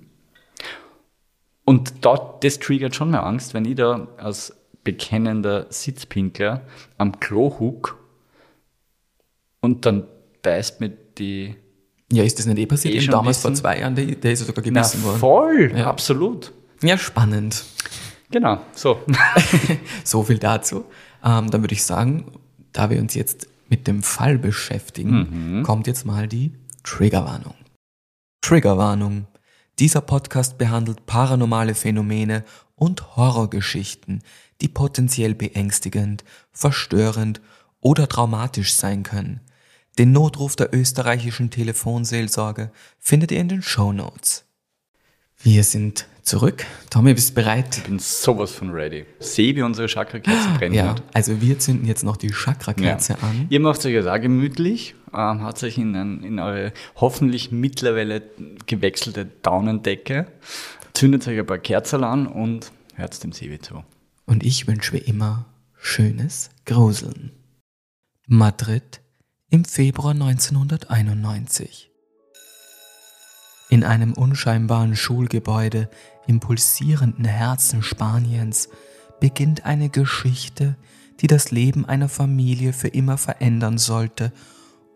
Und 1.64 2.04
da, 2.06 2.38
das 2.42 2.60
triggert 2.60 2.96
schon 2.96 3.12
mal 3.12 3.20
Angst, 3.20 3.54
wenn 3.54 3.66
ich 3.66 3.76
da 3.76 4.08
als 4.18 4.56
bekennender 4.84 5.68
Sitzpinkler 5.70 6.64
am 6.98 7.20
Klo 7.20 7.56
huck 7.60 8.00
und 9.62 9.86
dann 9.86 10.08
beißt 10.42 10.82
mir 10.82 10.90
die... 10.90 11.56
Ja, 12.12 12.24
ist 12.24 12.40
das 12.40 12.48
nicht 12.48 12.58
eh 12.58 12.66
passiert? 12.66 12.96
Eh 12.96 13.06
damals 13.06 13.38
vor 13.38 13.52
wissen. 13.52 13.62
zwei 13.62 13.80
Jahren, 13.80 13.96
der, 13.96 14.06
der 14.06 14.32
ist 14.32 14.40
ja 14.40 14.46
sogar 14.48 14.64
Na, 14.66 14.72
gebissen 14.82 15.04
worden. 15.04 15.20
voll, 15.20 15.74
Ja. 15.78 15.86
absolut. 15.88 16.52
Ja, 16.82 16.98
spannend. 16.98 17.64
Genau, 18.32 18.60
so. 18.74 19.00
So 20.04 20.24
viel 20.24 20.40
dazu. 20.40 20.86
Ähm, 21.24 21.50
dann 21.52 21.62
würde 21.62 21.74
ich 21.74 21.84
sagen, 21.84 22.32
da 22.74 22.90
wir 22.90 23.00
uns 23.00 23.14
jetzt 23.14 23.48
mit 23.70 23.88
dem 23.88 24.04
Fall 24.04 24.38
beschäftigen, 24.38 25.64
kommt 25.64 25.88
jetzt 25.88 26.06
mal 26.06 26.28
die 26.28 26.54
Triggerwarnung. 26.84 27.56
Triggerwarnung. 28.42 29.28
Dieser 29.80 30.02
Podcast 30.02 30.58
behandelt 30.58 31.06
paranormale 31.06 31.74
Phänomene 31.74 32.44
und 32.76 33.16
Horrorgeschichten, 33.16 34.24
die 34.62 34.68
potenziell 34.68 35.36
beängstigend, 35.36 36.24
verstörend 36.52 37.42
oder 37.80 38.08
traumatisch 38.10 38.74
sein 38.74 39.04
können. 39.04 39.40
Den 39.98 40.12
Notruf 40.12 40.56
der 40.56 40.74
österreichischen 40.74 41.50
Telefonseelsorge 41.50 42.72
findet 43.00 43.32
ihr 43.32 43.40
in 43.40 43.50
den 43.50 43.62
Show 43.62 43.92
Notes. 43.92 44.46
Wir 45.44 45.64
sind 45.64 46.06
zurück. 46.24 46.66
Tommy, 46.90 47.14
bist 47.14 47.32
du 47.32 47.36
bereit? 47.36 47.78
Ich 47.78 47.84
bin 47.84 48.00
sowas 48.00 48.52
von 48.52 48.70
ready. 48.70 49.06
Sehe, 49.20 49.56
wie 49.56 49.62
unsere 49.64 49.88
Chakrakerze 49.90 50.50
brennt. 50.58 50.76
Ja, 50.76 50.96
also 51.14 51.42
wir 51.42 51.58
zünden 51.60 51.88
jetzt 51.88 52.04
noch 52.04 52.18
die 52.18 52.32
Chakrakerze 52.32 53.14
Ja. 53.14 53.20
an. 53.28 53.48
Ihr 53.50 53.60
macht 53.60 53.86
euch 53.86 53.94
ja 53.94 54.14
auch 54.14 54.22
gemütlich, 54.22 54.96
ähm, 55.14 55.42
hat 55.42 55.64
euch 55.64 55.78
in, 55.78 55.96
ein, 55.96 56.24
in 56.24 56.40
eure 56.40 56.74
hoffentlich 56.96 57.52
mittlerweile 57.52 58.22
gewechselte 58.68 59.26
Daunendecke, 59.42 60.28
zündet 60.94 61.28
euch 61.28 61.40
ein 61.40 61.46
paar 61.46 61.58
Kerzen 61.58 62.04
an 62.04 62.28
und 62.28 62.72
hört 62.96 63.24
dem 63.24 63.32
Sebi 63.32 63.60
zu. 63.60 63.84
Und 64.26 64.44
ich 64.44 64.68
wünsche 64.68 64.98
immer 64.98 65.46
schönes 65.78 66.52
Gruseln. 66.66 67.32
Madrid 68.28 69.02
im 69.50 69.66
Februar 69.66 70.12
1991. 70.12 71.91
In 73.72 73.86
einem 73.86 74.12
unscheinbaren 74.12 74.98
Schulgebäude 74.98 75.90
im 76.28 76.42
pulsierenden 76.42 77.24
Herzen 77.24 77.82
Spaniens 77.82 78.68
beginnt 79.22 79.66
eine 79.66 79.88
Geschichte, 79.88 80.76
die 81.22 81.28
das 81.28 81.52
Leben 81.52 81.86
einer 81.86 82.10
Familie 82.10 82.74
für 82.74 82.90
immer 82.90 83.18
verändern 83.18 83.78
sollte 83.78 84.34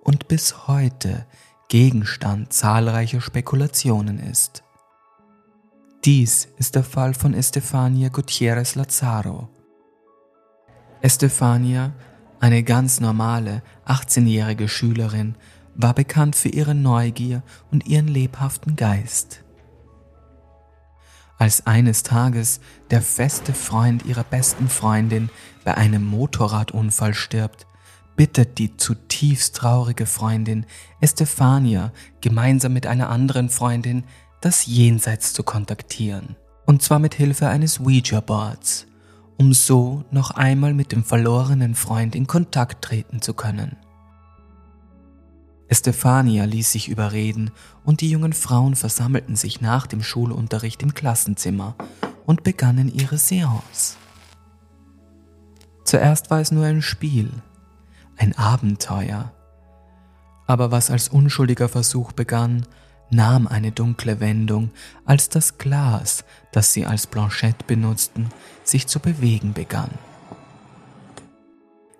und 0.04 0.28
bis 0.28 0.68
heute 0.68 1.26
Gegenstand 1.70 2.52
zahlreicher 2.52 3.22
Spekulationen 3.22 4.20
ist. 4.20 4.64
Dies 6.04 6.50
ist 6.58 6.76
der 6.76 6.84
Fall 6.84 7.14
von 7.14 7.34
Estefania 7.34 8.10
Gutierrez 8.10 8.76
Lazaro. 8.76 9.48
Estefania, 11.00 11.94
eine 12.42 12.62
ganz 12.64 13.00
normale 13.00 13.64
18-jährige 13.88 14.68
Schülerin, 14.68 15.36
war 15.76 15.94
bekannt 15.94 16.36
für 16.36 16.50
ihre 16.50 16.76
Neugier 16.76 17.44
und 17.72 17.86
ihren 17.86 18.08
lebhaften 18.08 18.76
Geist. 18.76 19.44
Als 21.38 21.68
eines 21.68 22.04
Tages 22.04 22.62
der 22.92 23.02
feste 23.02 23.54
Freund 23.54 24.06
ihrer 24.06 24.24
besten 24.24 24.70
Freundin 24.70 25.30
bei 25.66 25.76
einem 25.76 26.06
Motorradunfall 26.06 27.14
stirbt, 27.14 27.68
bittet 28.16 28.58
die 28.58 28.78
zutiefst 28.78 29.58
traurige 29.58 30.06
Freundin 30.06 30.66
Estefania 31.02 31.92
gemeinsam 32.22 32.72
mit 32.72 32.88
einer 32.88 33.10
anderen 33.10 33.50
Freundin 33.50 34.06
das 34.40 34.66
Jenseits 34.66 35.34
zu 35.34 35.44
kontaktieren. 35.44 36.38
Und 36.66 36.82
zwar 36.82 37.00
mit 37.00 37.14
Hilfe 37.14 37.50
eines 37.50 37.82
Ouija-Boards, 37.82 38.88
um 39.38 39.54
so 39.54 40.06
noch 40.12 40.32
einmal 40.32 40.74
mit 40.74 40.94
dem 40.94 41.04
verlorenen 41.04 41.76
Freund 41.76 42.16
in 42.16 42.28
Kontakt 42.28 42.84
treten 42.84 43.22
zu 43.22 43.34
können. 43.34 43.76
Estefania 45.68 46.46
ließ 46.46 46.72
sich 46.72 46.90
überreden 46.90 47.52
und 47.84 48.02
die 48.02 48.10
jungen 48.10 48.34
Frauen 48.34 48.76
versammelten 48.76 49.36
sich 49.36 49.62
nach 49.62 49.88
dem 49.88 50.04
Schulunterricht 50.04 50.84
im 50.84 50.94
Klassenzimmer 50.94 51.76
und 52.26 52.44
begannen 52.44 52.94
ihre 52.94 53.18
Seance. 53.18 53.98
Zuerst 55.84 56.30
war 56.30 56.40
es 56.40 56.52
nur 56.52 56.66
ein 56.66 56.82
Spiel, 56.82 57.32
ein 58.18 58.38
Abenteuer. 58.38 59.32
Aber 60.48 60.72
was 60.72 60.92
als 60.92 61.10
unschuldiger 61.10 61.70
Versuch 61.70 62.12
begann, 62.12 62.66
nahm 63.10 63.48
eine 63.48 63.72
dunkle 63.72 64.20
Wendung, 64.20 64.72
als 65.06 65.30
das 65.30 65.58
Glas, 65.58 66.26
das 66.52 66.74
sie 66.74 66.86
als 66.86 67.08
Blanchette 67.08 67.66
benutzten, 67.66 68.30
sich 68.64 68.88
zu 68.88 69.00
bewegen 69.00 69.54
begann. 69.54 69.92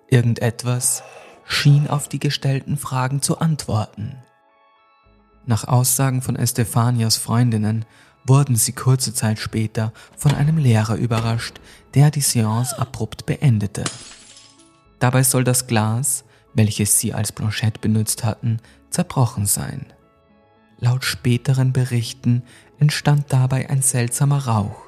Irgendetwas 0.08 1.02
schien 1.46 1.88
auf 1.88 2.08
die 2.08 2.18
gestellten 2.18 2.76
Fragen 2.76 3.22
zu 3.22 3.38
antworten. 3.38 4.16
Nach 5.46 5.68
Aussagen 5.68 6.22
von 6.22 6.36
Estefanias 6.36 7.16
Freundinnen 7.16 7.84
wurden 8.26 8.56
sie 8.56 8.72
kurze 8.72 9.14
Zeit 9.14 9.38
später 9.38 9.92
von 10.16 10.34
einem 10.34 10.58
Lehrer 10.58 10.96
überrascht, 10.96 11.60
der 11.94 12.10
die 12.10 12.20
Seance 12.20 12.76
abrupt 12.78 13.26
beendete. 13.26 13.84
Dabei 14.98 15.22
soll 15.22 15.44
das 15.44 15.66
Glas, 15.68 16.24
welches 16.54 16.98
sie 16.98 17.14
als 17.14 17.30
Blanchette 17.30 17.80
benutzt 17.80 18.24
hatten, 18.24 18.58
zerbrochen 18.90 19.46
sein. 19.46 19.86
Laut 20.78 21.04
späteren 21.04 21.72
Berichten 21.72 22.42
entstand 22.78 23.26
dabei 23.28 23.70
ein 23.70 23.82
seltsamer 23.82 24.46
Rauch 24.46 24.82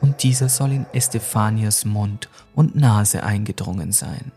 und 0.00 0.22
dieser 0.22 0.48
soll 0.48 0.72
in 0.72 0.86
Estefanias 0.92 1.84
Mund 1.84 2.28
und 2.54 2.74
Nase 2.74 3.22
eingedrungen 3.22 3.92
sein. 3.92 4.32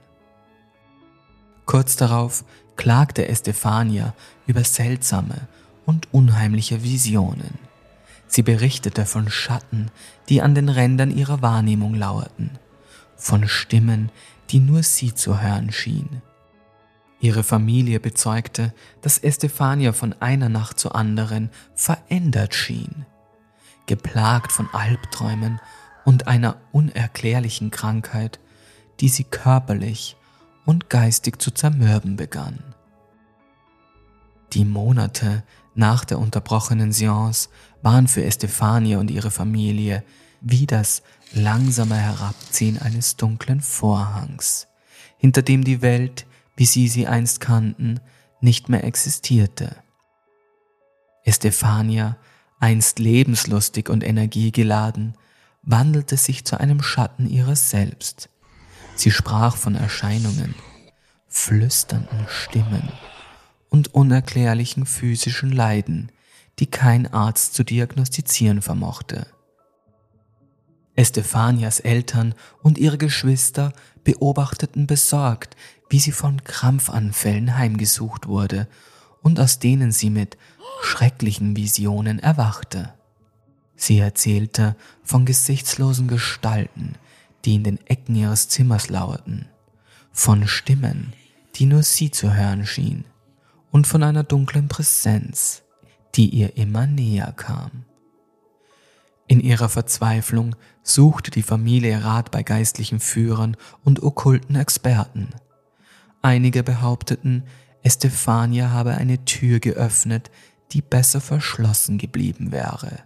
Kurz 1.67 1.97
darauf 1.97 2.43
klagte 2.77 3.27
Estefania 3.27 4.15
über 4.47 4.63
seltsame 4.63 5.47
und 5.86 6.12
unheimliche 6.13 6.81
Visionen. 6.81 7.59
Sie 8.27 8.41
berichtete 8.41 9.05
von 9.05 9.29
Schatten, 9.29 9.91
die 10.29 10.41
an 10.41 10.55
den 10.55 10.69
Rändern 10.69 11.12
ihrer 11.12 11.41
Wahrnehmung 11.41 11.93
lauerten, 11.93 12.51
von 13.15 13.47
Stimmen, 13.47 14.12
die 14.50 14.59
nur 14.59 14.81
sie 14.81 15.13
zu 15.13 15.41
hören 15.41 15.71
schien. 15.71 16.21
Ihre 17.19 17.43
Familie 17.43 18.00
bezeugte, 18.00 18.74
dass 19.01 19.17
Estefania 19.17 19.91
von 19.91 20.13
einer 20.21 20.50
Nacht 20.50 20.79
zur 20.79 20.95
anderen 20.95 21.50
verändert 21.75 22.53
schien, 22.53 23.05
geplagt 23.88 24.51
von 24.51 24.69
Albträumen 24.71 25.59
und 26.05 26.27
einer 26.27 26.57
unerklärlichen 26.71 27.71
Krankheit, 27.71 28.39
die 29.00 29.09
sie 29.09 29.24
körperlich 29.24 30.16
und 30.67 30.91
geistig 30.91 31.41
zu 31.41 31.50
zermürben 31.50 32.17
begann. 32.17 32.59
Die 34.53 34.65
Monate 34.65 35.43
nach 35.74 36.05
der 36.05 36.19
unterbrochenen 36.19 36.91
Seance 36.91 37.50
waren 37.81 38.07
für 38.07 38.24
Estefania 38.24 39.00
und 39.00 39.09
ihre 39.09 39.31
Familie 39.31 40.03
wie 40.41 40.67
das 40.67 41.01
langsame 41.33 41.95
Herabziehen 41.95 42.79
eines 42.79 43.15
dunklen 43.15 43.62
Vorhangs, 43.62 44.67
hinter 45.17 45.41
dem 45.41 45.63
die 45.63 45.81
Welt, 45.81 46.27
wie 46.55 46.65
sie 46.65 46.88
sie 46.88 47.07
einst 47.07 47.39
kannten, 47.39 48.00
nicht 48.41 48.69
mehr 48.69 48.83
existierte. 48.83 49.75
Estefania, 51.24 52.17
einst 52.59 53.00
lebenslustig 53.00 53.89
und 53.89 54.03
energiegeladen, 54.03 55.15
wandelte 55.62 56.17
sich 56.17 56.45
zu 56.45 56.59
einem 56.59 56.81
Schatten 56.81 57.27
ihres 57.27 57.69
Selbst. 57.69 58.29
Sie 58.98 59.12
sprach 59.12 59.56
von 59.56 59.75
Erscheinungen, 59.75 60.56
flüsternden 61.27 62.25
Stimmen 62.27 62.92
und 63.70 63.94
unerklärlichen 63.94 64.88
physischen 64.88 65.51
Leiden, 65.51 66.12
die 66.58 66.66
kein 66.66 67.06
Arzt 67.13 67.54
zu 67.54 67.63
diagnostizieren 67.63 68.63
vermochte. 68.63 69.27
Estefanias 70.96 71.80
Eltern 71.80 72.34
und 72.63 72.80
ihre 72.80 72.98
Geschwister 72.98 73.72
beobachteten 74.04 74.88
besorgt, 74.88 75.56
wie 75.92 76.00
sie 76.00 76.12
von 76.12 76.44
Krampfanfällen 76.44 77.56
heimgesucht 77.56 78.27
wurde 78.27 78.68
und 79.22 79.39
aus 79.39 79.60
denen 79.60 79.92
sie 79.92 80.10
mit 80.10 80.39
schrecklichen 80.82 81.56
Visionen 81.56 82.18
erwachte. 82.18 82.96
Sie 83.75 84.00
erzählte 84.00 84.75
von 85.04 85.27
gesichtslosen 85.27 86.08
Gestalten, 86.08 86.96
die 87.48 87.56
in 87.56 87.63
den 87.63 87.80
Ecken 87.88 88.13
ihres 88.13 88.50
Zimmers 88.50 88.89
lauerten, 88.89 89.48
von 90.12 90.48
Stimmen, 90.48 91.13
die 91.56 91.66
nur 91.66 91.82
sie 91.82 92.12
zu 92.12 92.34
hören 92.34 92.66
schien, 92.66 93.06
und 93.72 93.88
von 93.88 94.04
einer 94.04 94.24
dunklen 94.24 94.68
Präsenz, 94.68 95.63
die 96.16 96.27
ihr 96.27 96.58
immer 96.58 96.88
näher 96.88 97.32
kam. 97.32 97.86
In 99.27 99.39
ihrer 99.39 99.70
Verzweiflung 99.70 100.58
suchte 100.84 101.32
die 101.32 101.42
Familie 101.42 102.04
Rat 102.04 102.32
bei 102.32 102.44
geistlichen 102.44 103.00
Führern 103.00 103.56
und 103.86 104.04
okkulten 104.04 104.58
Experten. 104.58 105.30
Einige 106.22 106.63
behaupteten, 106.63 107.44
Estefania 107.82 108.72
habe 108.72 108.96
eine 108.96 109.24
Tür 109.24 109.62
geöffnet, 109.62 110.32
die 110.74 110.82
besser 110.82 111.22
verschlossen 111.22 111.98
geblieben 111.98 112.51
wäre. 112.51 113.04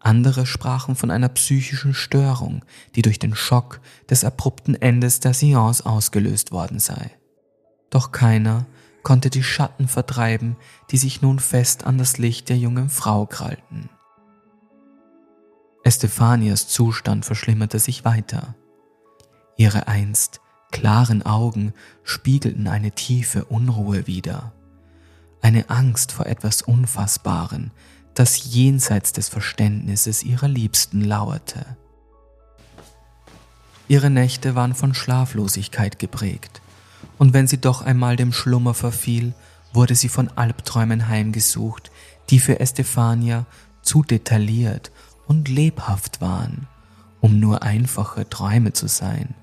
Andere 0.00 0.46
sprachen 0.46 0.94
von 0.94 1.10
einer 1.10 1.28
psychischen 1.28 1.92
Störung, 1.94 2.64
die 2.94 3.02
durch 3.02 3.18
den 3.18 3.34
Schock 3.34 3.80
des 4.08 4.24
abrupten 4.24 4.74
Endes 4.74 5.20
der 5.20 5.34
Seance 5.34 5.84
ausgelöst 5.84 6.52
worden 6.52 6.78
sei. 6.78 7.10
Doch 7.90 8.12
keiner 8.12 8.66
konnte 9.02 9.30
die 9.30 9.42
Schatten 9.42 9.88
vertreiben, 9.88 10.56
die 10.90 10.98
sich 10.98 11.22
nun 11.22 11.38
fest 11.38 11.84
an 11.84 11.98
das 11.98 12.18
Licht 12.18 12.48
der 12.48 12.58
jungen 12.58 12.90
Frau 12.90 13.26
krallten. 13.26 13.88
Estefanias 15.82 16.68
Zustand 16.68 17.24
verschlimmerte 17.24 17.78
sich 17.78 18.04
weiter. 18.04 18.54
Ihre 19.56 19.88
einst 19.88 20.40
klaren 20.70 21.22
Augen 21.24 21.72
spiegelten 22.02 22.68
eine 22.68 22.92
tiefe 22.92 23.46
Unruhe 23.46 24.06
wider, 24.06 24.52
eine 25.40 25.70
Angst 25.70 26.12
vor 26.12 26.26
etwas 26.26 26.62
Unfassbaren, 26.62 27.70
das 28.18 28.52
jenseits 28.52 29.12
des 29.12 29.28
Verständnisses 29.28 30.24
ihrer 30.24 30.48
Liebsten 30.48 31.02
lauerte. 31.02 31.64
Ihre 33.86 34.10
Nächte 34.10 34.56
waren 34.56 34.74
von 34.74 34.92
Schlaflosigkeit 34.92 36.00
geprägt 36.00 36.60
und 37.18 37.32
wenn 37.32 37.46
sie 37.46 37.58
doch 37.58 37.80
einmal 37.80 38.16
dem 38.16 38.32
Schlummer 38.32 38.74
verfiel, 38.74 39.34
wurde 39.72 39.94
sie 39.94 40.08
von 40.08 40.28
Albträumen 40.36 41.06
heimgesucht, 41.06 41.92
die 42.30 42.40
für 42.40 42.58
Estefania 42.58 43.46
zu 43.82 44.02
detailliert 44.02 44.90
und 45.28 45.48
lebhaft 45.48 46.20
waren, 46.20 46.66
um 47.20 47.38
nur 47.38 47.62
einfache 47.62 48.28
Träume 48.28 48.72
zu 48.72 48.88
sein. 48.88 49.36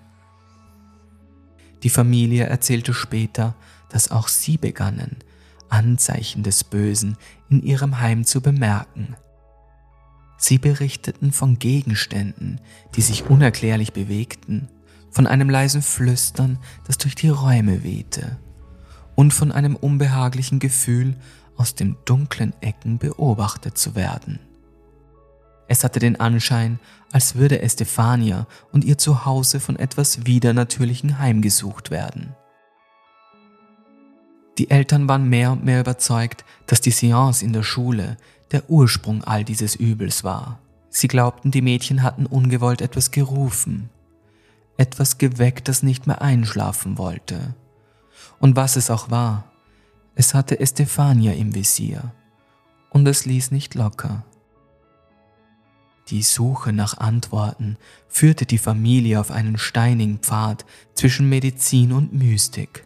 Die 1.84 1.90
Familie 1.90 2.48
erzählte 2.48 2.94
später, 2.94 3.56
dass 3.88 4.12
auch 4.12 4.28
sie 4.28 4.58
begannen, 4.58 5.16
Anzeichen 5.70 6.44
des 6.44 6.64
Bösen 6.64 7.18
in 7.50 7.62
ihrem 7.62 8.00
Heim 8.00 8.26
zu 8.26 8.42
bemerken. 8.42 9.16
Sie 10.38 10.58
berichteten 10.58 11.32
von 11.32 11.60
Gegenständen, 11.60 12.60
die 12.96 13.02
sich 13.02 13.30
unerklärlich 13.30 13.94
bewegten, 13.94 14.68
von 15.12 15.28
einem 15.28 15.50
leisen 15.50 15.82
Flüstern, 15.82 16.60
das 16.86 16.98
durch 16.98 17.16
die 17.16 17.30
Räume 17.30 17.84
wehte, 17.84 18.38
und 19.16 19.34
von 19.34 19.52
einem 19.52 19.76
unbehaglichen 19.76 20.60
Gefühl, 20.60 21.16
aus 21.56 21.74
den 21.74 21.96
dunklen 22.04 22.54
Ecken 22.62 22.98
beobachtet 22.98 23.78
zu 23.78 23.96
werden. 23.96 24.40
Es 25.68 25.84
hatte 25.84 26.00
den 26.00 26.20
Anschein, 26.20 26.80
als 27.12 27.36
würde 27.36 27.62
Estefania 27.62 28.46
und 28.72 28.84
ihr 28.84 28.98
Zuhause 28.98 29.60
von 29.60 29.78
etwas 29.78 30.26
Widernatürlichen 30.26 31.18
heimgesucht 31.18 31.92
werden. 31.92 32.36
Die 34.58 34.70
Eltern 34.70 35.08
waren 35.08 35.30
mehr 35.30 35.52
und 35.52 35.66
mehr 35.66 35.82
überzeugt, 35.82 36.46
dass 36.66 36.82
die 36.82 36.92
Seance 36.92 37.44
in 37.44 37.54
der 37.54 37.64
Schule 37.64 38.18
der 38.52 38.70
Ursprung 38.70 39.24
all 39.24 39.44
dieses 39.44 39.76
Übels 39.76 40.24
war. 40.24 40.60
Sie 40.90 41.08
glaubten, 41.08 41.52
die 41.52 41.62
Mädchen 41.62 42.04
hatten 42.04 42.26
ungewollt 42.26 42.82
etwas 42.82 43.12
gerufen, 43.12 43.90
etwas 44.78 45.18
geweckt, 45.18 45.68
das 45.68 45.84
nicht 45.84 46.08
mehr 46.08 46.22
einschlafen 46.22 46.98
wollte. 46.98 47.54
Und 48.40 48.56
was 48.56 48.78
es 48.78 48.90
auch 48.90 49.12
war, 49.12 49.52
es 50.16 50.34
hatte 50.34 50.60
Estefania 50.60 51.34
im 51.34 51.54
Visier 51.54 52.14
und 52.90 53.06
es 53.08 53.26
ließ 53.26 53.52
nicht 53.52 53.76
locker. 53.76 54.24
Die 56.10 56.22
Suche 56.22 56.72
nach 56.72 56.98
Antworten 56.98 57.78
führte 58.08 58.46
die 58.46 58.60
Familie 58.60 59.20
auf 59.20 59.32
einen 59.32 59.58
steinigen 59.58 60.20
Pfad 60.20 60.66
zwischen 60.94 61.28
Medizin 61.28 61.92
und 61.92 62.14
Mystik. 62.14 62.86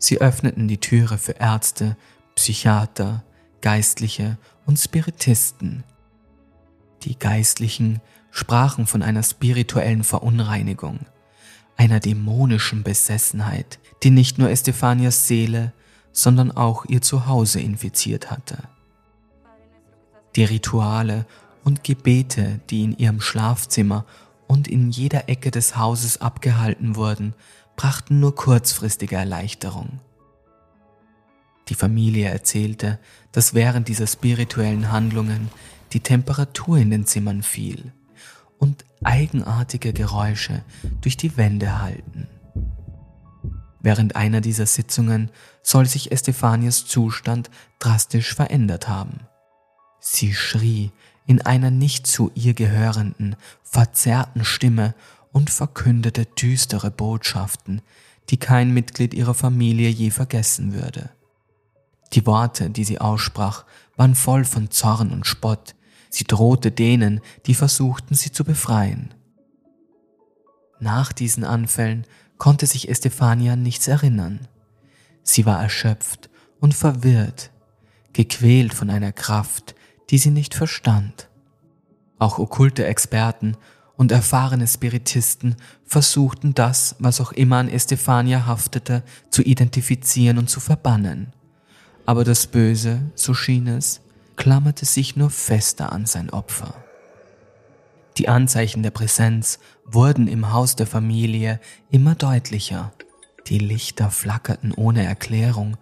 Sie 0.00 0.20
öffneten 0.20 0.66
die 0.66 0.78
Türe 0.78 1.18
für 1.18 1.32
Ärzte, 1.32 1.96
Psychiater, 2.34 3.22
Geistliche 3.60 4.38
und 4.64 4.78
Spiritisten. 4.78 5.84
Die 7.02 7.18
Geistlichen 7.18 8.00
sprachen 8.30 8.86
von 8.86 9.02
einer 9.02 9.22
spirituellen 9.22 10.02
Verunreinigung, 10.02 11.00
einer 11.76 12.00
dämonischen 12.00 12.82
Besessenheit, 12.82 13.78
die 14.02 14.10
nicht 14.10 14.38
nur 14.38 14.48
Estefanias 14.48 15.28
Seele, 15.28 15.74
sondern 16.12 16.50
auch 16.50 16.86
ihr 16.86 17.02
Zuhause 17.02 17.60
infiziert 17.60 18.30
hatte. 18.30 18.56
Die 20.34 20.44
Rituale 20.44 21.26
und 21.62 21.84
Gebete, 21.84 22.60
die 22.70 22.84
in 22.84 22.96
ihrem 22.96 23.20
Schlafzimmer 23.20 24.06
und 24.46 24.66
in 24.66 24.90
jeder 24.90 25.28
Ecke 25.28 25.50
des 25.50 25.76
Hauses 25.76 26.22
abgehalten 26.22 26.96
wurden, 26.96 27.34
brachten 27.76 28.20
nur 28.20 28.34
kurzfristige 28.34 29.16
Erleichterung. 29.16 30.00
Die 31.68 31.74
Familie 31.74 32.28
erzählte, 32.28 32.98
dass 33.32 33.54
während 33.54 33.88
dieser 33.88 34.06
spirituellen 34.06 34.90
Handlungen 34.90 35.50
die 35.92 36.00
Temperatur 36.00 36.78
in 36.78 36.90
den 36.90 37.06
Zimmern 37.06 37.42
fiel 37.42 37.92
und 38.58 38.84
eigenartige 39.02 39.92
Geräusche 39.92 40.62
durch 41.00 41.16
die 41.16 41.36
Wände 41.36 41.80
hallten. 41.80 42.28
Während 43.80 44.14
einer 44.14 44.40
dieser 44.40 44.66
Sitzungen 44.66 45.30
soll 45.62 45.86
sich 45.86 46.12
Estefanias 46.12 46.84
Zustand 46.84 47.50
drastisch 47.78 48.34
verändert 48.34 48.88
haben. 48.88 49.20
Sie 50.00 50.34
schrie 50.34 50.90
in 51.26 51.40
einer 51.42 51.70
nicht 51.70 52.06
zu 52.06 52.30
ihr 52.34 52.54
gehörenden, 52.54 53.36
verzerrten 53.62 54.44
Stimme 54.44 54.94
und 55.32 55.50
verkündete 55.50 56.26
düstere 56.26 56.90
Botschaften, 56.90 57.82
die 58.30 58.36
kein 58.36 58.72
Mitglied 58.72 59.14
ihrer 59.14 59.34
Familie 59.34 59.88
je 59.88 60.10
vergessen 60.10 60.72
würde. 60.72 61.10
Die 62.12 62.26
Worte, 62.26 62.70
die 62.70 62.84
sie 62.84 63.00
aussprach, 63.00 63.64
waren 63.96 64.14
voll 64.14 64.44
von 64.44 64.70
Zorn 64.70 65.10
und 65.12 65.26
Spott. 65.26 65.74
Sie 66.08 66.24
drohte 66.24 66.72
denen, 66.72 67.20
die 67.46 67.54
versuchten, 67.54 68.14
sie 68.14 68.32
zu 68.32 68.44
befreien. 68.44 69.14
Nach 70.80 71.12
diesen 71.12 71.44
Anfällen 71.44 72.06
konnte 72.38 72.66
sich 72.66 72.88
Estefania 72.88 73.54
nichts 73.54 73.86
erinnern. 73.86 74.48
Sie 75.22 75.46
war 75.46 75.62
erschöpft 75.62 76.30
und 76.58 76.74
verwirrt, 76.74 77.50
gequält 78.12 78.74
von 78.74 78.90
einer 78.90 79.12
Kraft, 79.12 79.74
die 80.08 80.18
sie 80.18 80.30
nicht 80.30 80.54
verstand. 80.54 81.28
Auch 82.18 82.38
okkulte 82.38 82.84
Experten 82.86 83.56
und 84.00 84.12
erfahrene 84.12 84.66
Spiritisten 84.66 85.56
versuchten 85.84 86.54
das, 86.54 86.96
was 87.00 87.20
auch 87.20 87.32
immer 87.32 87.58
an 87.58 87.68
Estefania 87.68 88.46
haftete, 88.46 89.02
zu 89.28 89.42
identifizieren 89.42 90.38
und 90.38 90.48
zu 90.48 90.58
verbannen. 90.58 91.34
Aber 92.06 92.24
das 92.24 92.46
Böse, 92.46 93.02
so 93.14 93.34
schien 93.34 93.66
es, 93.66 94.00
klammerte 94.36 94.86
sich 94.86 95.16
nur 95.16 95.28
fester 95.28 95.92
an 95.92 96.06
sein 96.06 96.30
Opfer. 96.30 96.82
Die 98.16 98.26
Anzeichen 98.26 98.82
der 98.82 98.90
Präsenz 98.90 99.58
wurden 99.84 100.28
im 100.28 100.50
Haus 100.50 100.76
der 100.76 100.86
Familie 100.86 101.60
immer 101.90 102.14
deutlicher. 102.14 102.94
Die 103.48 103.58
Lichter 103.58 104.10
flackerten 104.10 104.72
ohne 104.72 105.04
Erklärung, 105.04 105.76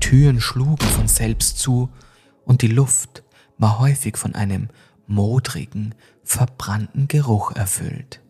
Türen 0.00 0.40
schlugen 0.40 0.88
von 0.88 1.06
selbst 1.06 1.58
zu 1.58 1.90
und 2.46 2.62
die 2.62 2.68
Luft 2.68 3.24
war 3.58 3.78
häufig 3.78 4.16
von 4.16 4.34
einem 4.34 4.70
modrigen, 5.06 5.94
verbrannten 6.28 7.08
Geruch 7.08 7.52
erfüllt. 7.52 8.20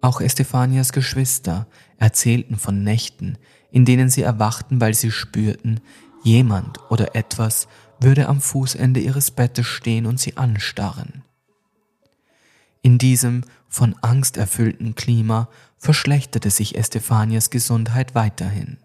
Auch 0.00 0.20
Estefanias 0.20 0.92
Geschwister 0.92 1.66
erzählten 1.98 2.56
von 2.56 2.84
Nächten, 2.84 3.38
in 3.72 3.84
denen 3.84 4.08
sie 4.08 4.22
erwachten, 4.22 4.80
weil 4.80 4.94
sie 4.94 5.10
spürten, 5.10 5.80
jemand 6.22 6.78
oder 6.90 7.16
etwas 7.16 7.66
würde 7.98 8.28
am 8.28 8.40
Fußende 8.40 9.00
ihres 9.00 9.32
Bettes 9.32 9.66
stehen 9.66 10.06
und 10.06 10.20
sie 10.20 10.36
anstarren. 10.36 11.24
In 12.82 12.98
diesem 12.98 13.42
von 13.68 13.96
Angst 14.00 14.36
erfüllten 14.36 14.94
Klima 14.94 15.48
verschlechterte 15.76 16.50
sich 16.50 16.78
Estefanias 16.78 17.50
Gesundheit 17.50 18.14
weiterhin. 18.14 18.78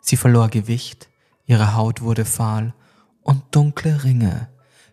Sie 0.00 0.16
verlor 0.16 0.48
Gewicht, 0.48 1.08
ihre 1.46 1.74
Haut 1.74 2.00
wurde 2.00 2.24
fahl 2.24 2.74
und 3.22 3.42
dunkle 3.50 4.04
Ringe 4.04 4.48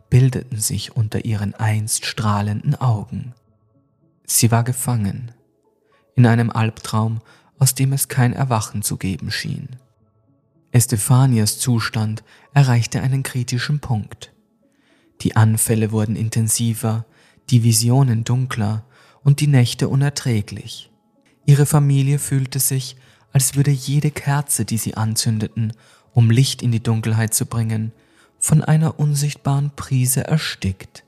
bildeten 0.10 0.60
sich 0.60 0.96
unter 0.96 1.26
ihren 1.26 1.54
einst 1.56 2.06
strahlenden 2.06 2.76
Augen. 2.76 3.34
Sie 4.26 4.52
war 4.52 4.64
gefangen 4.64 5.32
in 6.20 6.26
einem 6.26 6.50
Albtraum, 6.50 7.22
aus 7.60 7.76
dem 7.76 7.94
es 7.94 8.10
kein 8.10 8.34
Erwachen 8.34 8.82
zu 8.82 8.98
geben 8.98 9.32
schien. 9.32 9.70
Estefanias 10.72 11.60
Zustand 11.60 12.24
erreichte 12.54 13.02
einen 13.02 13.24
kritischen 13.24 13.80
Punkt. 13.80 14.34
Die 15.22 15.38
Anfälle 15.38 15.92
wurden 15.94 16.18
intensiver, 16.18 17.06
die 17.50 17.64
Visionen 17.64 18.26
dunkler 18.26 18.86
und 19.24 19.40
die 19.40 19.48
Nächte 19.48 19.88
unerträglich. 19.88 20.92
Ihre 21.46 21.66
Familie 21.66 22.20
fühlte 22.20 22.60
sich, 22.60 22.98
als 23.32 23.56
würde 23.56 23.72
jede 23.72 24.12
Kerze, 24.12 24.66
die 24.66 24.78
sie 24.78 24.96
anzündeten, 24.96 25.72
um 26.14 26.30
Licht 26.30 26.62
in 26.62 26.74
die 26.74 26.84
Dunkelheit 26.84 27.34
zu 27.34 27.46
bringen, 27.46 27.94
von 28.40 28.64
einer 28.64 29.00
unsichtbaren 29.00 29.72
Prise 29.76 30.26
erstickt. 30.26 31.04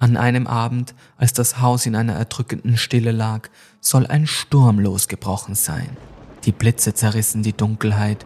An 0.00 0.16
einem 0.16 0.46
Abend, 0.46 0.94
als 1.16 1.32
das 1.32 1.60
Haus 1.60 1.84
in 1.84 1.96
einer 1.96 2.14
erdrückenden 2.14 2.76
Stille 2.76 3.10
lag, 3.10 3.48
soll 3.80 4.06
ein 4.06 4.28
Sturm 4.28 4.78
losgebrochen 4.78 5.56
sein. 5.56 5.96
Die 6.44 6.52
Blitze 6.52 6.94
zerrissen 6.94 7.42
die 7.42 7.52
Dunkelheit 7.52 8.24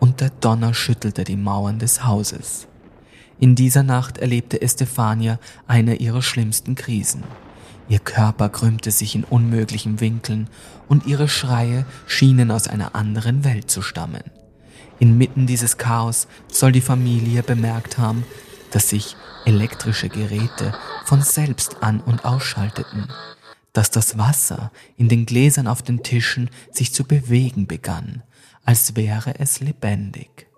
und 0.00 0.20
der 0.20 0.28
Donner 0.28 0.74
schüttelte 0.74 1.24
die 1.24 1.36
Mauern 1.36 1.78
des 1.78 2.04
Hauses. 2.04 2.68
In 3.40 3.54
dieser 3.54 3.82
Nacht 3.82 4.18
erlebte 4.18 4.60
Estefania 4.60 5.38
eine 5.66 5.96
ihrer 5.96 6.22
schlimmsten 6.22 6.74
Krisen. 6.74 7.24
Ihr 7.88 7.98
Körper 7.98 8.50
krümmte 8.50 8.90
sich 8.90 9.14
in 9.14 9.24
unmöglichen 9.24 10.00
Winkeln 10.00 10.48
und 10.88 11.06
ihre 11.06 11.28
Schreie 11.28 11.86
schienen 12.06 12.50
aus 12.50 12.68
einer 12.68 12.94
anderen 12.94 13.44
Welt 13.44 13.70
zu 13.70 13.82
stammen. 13.82 14.22
Inmitten 14.98 15.46
dieses 15.46 15.76
Chaos 15.76 16.28
soll 16.48 16.72
die 16.72 16.80
Familie 16.80 17.42
bemerkt 17.42 17.98
haben, 17.98 18.24
dass 18.70 18.88
sich 18.88 19.16
elektrische 19.44 20.08
Geräte 20.08 20.74
von 21.04 21.22
selbst 21.22 21.82
an 21.82 22.00
und 22.00 22.24
ausschalteten, 22.24 23.08
dass 23.72 23.90
das 23.90 24.18
Wasser 24.18 24.72
in 24.96 25.08
den 25.08 25.26
Gläsern 25.26 25.66
auf 25.66 25.82
den 25.82 26.02
Tischen 26.02 26.50
sich 26.70 26.94
zu 26.94 27.04
bewegen 27.04 27.66
begann, 27.66 28.22
als 28.64 28.96
wäre 28.96 29.38
es 29.38 29.60
lebendig. 29.60 30.48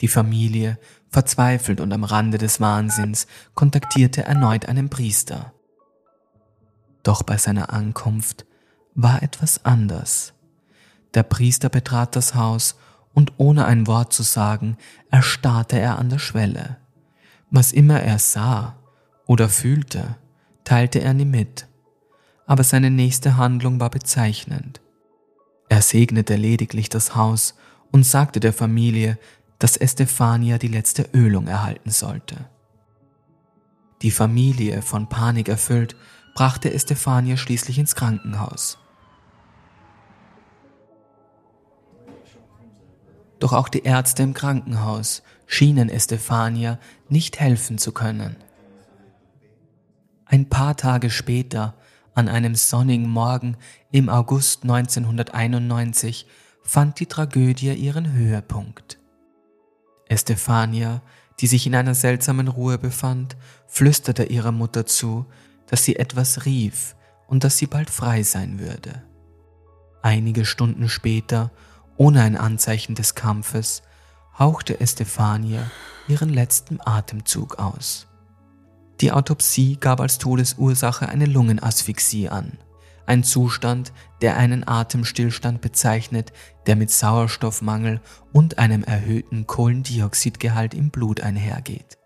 Die 0.00 0.08
Familie, 0.08 0.78
verzweifelt 1.08 1.80
und 1.80 1.92
am 1.92 2.04
Rande 2.04 2.38
des 2.38 2.60
Wahnsinns, 2.60 3.26
kontaktierte 3.54 4.24
erneut 4.24 4.66
einen 4.66 4.90
Priester. 4.90 5.52
Doch 7.02 7.22
bei 7.22 7.38
seiner 7.38 7.72
Ankunft 7.72 8.44
war 8.94 9.22
etwas 9.22 9.64
anders. 9.64 10.34
Der 11.14 11.22
Priester 11.22 11.68
betrat 11.68 12.16
das 12.16 12.34
Haus 12.34 12.76
und 13.16 13.32
ohne 13.38 13.64
ein 13.64 13.86
Wort 13.86 14.12
zu 14.12 14.22
sagen, 14.22 14.76
erstarrte 15.10 15.78
er 15.78 15.98
an 15.98 16.10
der 16.10 16.18
Schwelle. 16.18 16.76
Was 17.50 17.72
immer 17.72 17.98
er 17.98 18.18
sah 18.18 18.76
oder 19.24 19.48
fühlte, 19.48 20.16
teilte 20.64 21.00
er 21.00 21.14
nie 21.14 21.24
mit, 21.24 21.66
aber 22.46 22.62
seine 22.62 22.90
nächste 22.90 23.38
Handlung 23.38 23.80
war 23.80 23.88
bezeichnend. 23.88 24.82
Er 25.70 25.80
segnete 25.80 26.36
lediglich 26.36 26.90
das 26.90 27.16
Haus 27.16 27.54
und 27.90 28.04
sagte 28.04 28.38
der 28.38 28.52
Familie, 28.52 29.18
dass 29.58 29.78
Estefania 29.78 30.58
die 30.58 30.68
letzte 30.68 31.08
Ölung 31.14 31.46
erhalten 31.46 31.90
sollte. 31.90 32.50
Die 34.02 34.10
Familie, 34.10 34.82
von 34.82 35.08
Panik 35.08 35.48
erfüllt, 35.48 35.96
brachte 36.34 36.70
Estefania 36.70 37.38
schließlich 37.38 37.78
ins 37.78 37.94
Krankenhaus. 37.94 38.76
Doch 43.38 43.52
auch 43.52 43.68
die 43.68 43.82
Ärzte 43.82 44.22
im 44.22 44.34
Krankenhaus 44.34 45.22
schienen 45.46 45.88
Estefania 45.88 46.78
nicht 47.08 47.38
helfen 47.38 47.78
zu 47.78 47.92
können. 47.92 48.36
Ein 50.24 50.48
paar 50.48 50.76
Tage 50.76 51.10
später, 51.10 51.74
an 52.14 52.28
einem 52.28 52.54
sonnigen 52.54 53.08
Morgen 53.08 53.56
im 53.92 54.08
August 54.08 54.62
1991, 54.62 56.26
fand 56.62 56.98
die 56.98 57.06
Tragödie 57.06 57.72
ihren 57.72 58.12
Höhepunkt. 58.12 58.98
Estefania, 60.08 61.02
die 61.40 61.46
sich 61.46 61.66
in 61.66 61.74
einer 61.74 61.94
seltsamen 61.94 62.48
Ruhe 62.48 62.78
befand, 62.78 63.36
flüsterte 63.66 64.24
ihrer 64.24 64.52
Mutter 64.52 64.86
zu, 64.86 65.26
dass 65.66 65.84
sie 65.84 65.96
etwas 65.96 66.44
rief 66.44 66.96
und 67.28 67.44
dass 67.44 67.58
sie 67.58 67.66
bald 67.66 67.90
frei 67.90 68.22
sein 68.22 68.58
würde. 68.58 69.02
Einige 70.02 70.44
Stunden 70.44 70.88
später, 70.88 71.50
ohne 71.96 72.22
ein 72.22 72.36
Anzeichen 72.36 72.94
des 72.94 73.14
Kampfes, 73.14 73.82
hauchte 74.38 74.80
Estefania 74.80 75.70
ihren 76.08 76.28
letzten 76.28 76.78
Atemzug 76.84 77.58
aus. 77.58 78.06
Die 79.00 79.12
Autopsie 79.12 79.76
gab 79.76 80.00
als 80.00 80.18
Todesursache 80.18 81.08
eine 81.08 81.26
Lungenasphyxie 81.26 82.28
an, 82.28 82.58
ein 83.06 83.22
Zustand, 83.22 83.92
der 84.20 84.36
einen 84.36 84.66
Atemstillstand 84.66 85.60
bezeichnet, 85.60 86.32
der 86.66 86.76
mit 86.76 86.90
Sauerstoffmangel 86.90 88.00
und 88.32 88.58
einem 88.58 88.82
erhöhten 88.82 89.46
Kohlendioxidgehalt 89.46 90.74
im 90.74 90.90
Blut 90.90 91.20
einhergeht. 91.20 91.98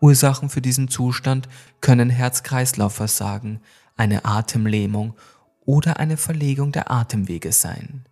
Ursachen 0.00 0.50
für 0.50 0.60
diesen 0.60 0.88
Zustand 0.88 1.48
können 1.80 2.10
Herz-Kreislauf-Versagen, 2.10 3.60
eine 3.96 4.26
Atemlähmung 4.26 5.14
oder 5.64 5.98
eine 5.98 6.18
Verlegung 6.18 6.72
der 6.72 6.90
Atemwege 6.90 7.52
sein. 7.52 8.04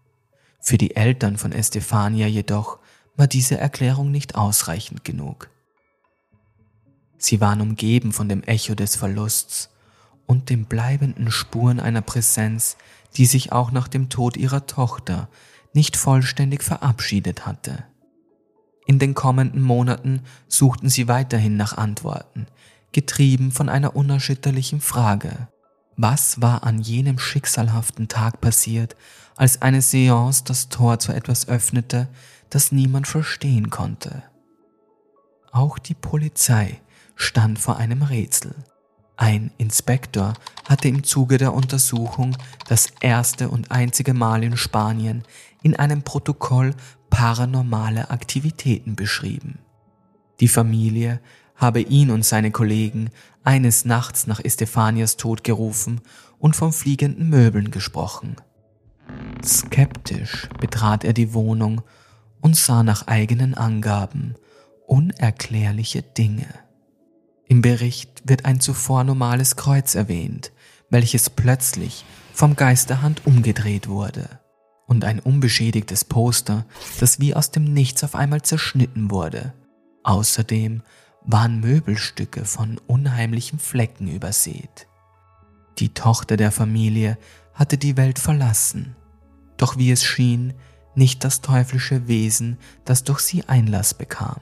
Für 0.66 0.78
die 0.78 0.96
Eltern 0.96 1.36
von 1.36 1.52
Estefania 1.52 2.26
jedoch 2.26 2.78
war 3.16 3.26
diese 3.26 3.58
Erklärung 3.58 4.10
nicht 4.10 4.34
ausreichend 4.34 5.04
genug. 5.04 5.50
Sie 7.18 7.38
waren 7.42 7.60
umgeben 7.60 8.14
von 8.14 8.30
dem 8.30 8.42
Echo 8.44 8.74
des 8.74 8.96
Verlusts 8.96 9.68
und 10.24 10.48
den 10.48 10.64
bleibenden 10.64 11.30
Spuren 11.30 11.80
einer 11.80 12.00
Präsenz, 12.00 12.78
die 13.14 13.26
sich 13.26 13.52
auch 13.52 13.72
nach 13.72 13.88
dem 13.88 14.08
Tod 14.08 14.38
ihrer 14.38 14.66
Tochter 14.66 15.28
nicht 15.74 15.98
vollständig 15.98 16.62
verabschiedet 16.62 17.44
hatte. 17.44 17.84
In 18.86 18.98
den 18.98 19.12
kommenden 19.12 19.60
Monaten 19.60 20.22
suchten 20.48 20.88
sie 20.88 21.08
weiterhin 21.08 21.58
nach 21.58 21.76
Antworten, 21.76 22.46
getrieben 22.92 23.52
von 23.52 23.68
einer 23.68 23.94
unerschütterlichen 23.96 24.80
Frage. 24.80 25.48
Was 25.96 26.40
war 26.42 26.64
an 26.64 26.80
jenem 26.80 27.18
schicksalhaften 27.18 28.08
Tag 28.08 28.40
passiert, 28.40 28.96
als 29.36 29.62
eine 29.62 29.80
Seance 29.80 30.42
das 30.44 30.68
Tor 30.68 30.98
zu 30.98 31.12
etwas 31.12 31.48
öffnete, 31.48 32.08
das 32.50 32.72
niemand 32.72 33.06
verstehen 33.06 33.70
konnte? 33.70 34.24
Auch 35.52 35.78
die 35.78 35.94
Polizei 35.94 36.80
stand 37.14 37.60
vor 37.60 37.76
einem 37.76 38.02
Rätsel. 38.02 38.56
Ein 39.16 39.52
Inspektor 39.58 40.34
hatte 40.68 40.88
im 40.88 41.04
Zuge 41.04 41.38
der 41.38 41.54
Untersuchung 41.54 42.36
das 42.66 42.88
erste 43.00 43.48
und 43.48 43.70
einzige 43.70 44.14
Mal 44.14 44.42
in 44.42 44.56
Spanien 44.56 45.22
in 45.62 45.76
einem 45.76 46.02
Protokoll 46.02 46.74
paranormale 47.10 48.10
Aktivitäten 48.10 48.96
beschrieben. 48.96 49.60
Die 50.40 50.48
Familie 50.48 51.20
habe 51.54 51.80
ihn 51.80 52.10
und 52.10 52.24
seine 52.24 52.50
Kollegen 52.50 53.10
eines 53.42 53.84
Nachts 53.84 54.26
nach 54.26 54.40
Estefanias 54.44 55.16
Tod 55.16 55.44
gerufen 55.44 56.00
und 56.38 56.56
von 56.56 56.72
fliegenden 56.72 57.28
Möbeln 57.28 57.70
gesprochen. 57.70 58.36
Skeptisch 59.44 60.48
betrat 60.60 61.04
er 61.04 61.12
die 61.12 61.34
Wohnung 61.34 61.82
und 62.40 62.56
sah 62.56 62.82
nach 62.82 63.06
eigenen 63.06 63.54
Angaben 63.54 64.34
unerklärliche 64.86 66.02
Dinge. 66.02 66.46
Im 67.46 67.62
Bericht 67.62 68.22
wird 68.24 68.44
ein 68.44 68.60
zuvor 68.60 69.04
normales 69.04 69.56
Kreuz 69.56 69.94
erwähnt, 69.94 70.52
welches 70.90 71.30
plötzlich 71.30 72.04
vom 72.32 72.56
Geisterhand 72.56 73.26
umgedreht 73.26 73.88
wurde, 73.88 74.28
und 74.86 75.04
ein 75.04 75.20
unbeschädigtes 75.20 76.04
Poster, 76.04 76.66
das 77.00 77.20
wie 77.20 77.34
aus 77.34 77.50
dem 77.50 77.64
Nichts 77.64 78.04
auf 78.04 78.14
einmal 78.14 78.42
zerschnitten 78.42 79.10
wurde. 79.10 79.54
Außerdem 80.02 80.82
waren 81.24 81.60
Möbelstücke 81.60 82.44
von 82.44 82.80
unheimlichen 82.86 83.58
Flecken 83.58 84.08
übersät. 84.08 84.86
Die 85.78 85.92
Tochter 85.92 86.36
der 86.36 86.52
Familie 86.52 87.18
hatte 87.54 87.78
die 87.78 87.96
Welt 87.96 88.18
verlassen, 88.18 88.94
doch 89.56 89.76
wie 89.76 89.90
es 89.90 90.04
schien, 90.04 90.54
nicht 90.94 91.24
das 91.24 91.40
teuflische 91.40 92.06
Wesen, 92.06 92.58
das 92.84 93.04
durch 93.04 93.20
sie 93.20 93.48
Einlass 93.48 93.94
bekam. 93.94 94.40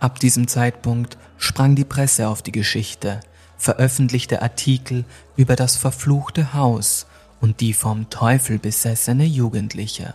Ab 0.00 0.18
diesem 0.18 0.48
Zeitpunkt 0.48 1.16
sprang 1.38 1.76
die 1.76 1.84
Presse 1.84 2.28
auf 2.28 2.42
die 2.42 2.52
Geschichte, 2.52 3.20
veröffentlichte 3.56 4.42
Artikel 4.42 5.04
über 5.36 5.56
das 5.56 5.76
verfluchte 5.76 6.54
Haus 6.54 7.06
und 7.40 7.60
die 7.60 7.72
vom 7.72 8.10
Teufel 8.10 8.58
besessene 8.58 9.24
Jugendliche. 9.24 10.14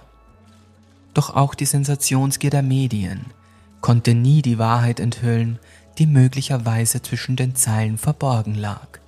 Doch 1.14 1.36
auch 1.36 1.56
die 1.56 1.66
Sensationsgier 1.66 2.50
der 2.50 2.64
Medien 2.64 3.26
konnte 3.82 4.14
nie 4.14 4.42
die 4.42 4.58
Wahrheit 4.58 5.00
enthüllen, 5.00 5.60
die 5.98 6.06
möglicherweise 6.06 7.02
zwischen 7.02 7.36
den 7.36 7.56
Zeilen 7.56 7.98
verborgen 7.98 8.56
lag. 8.56 9.00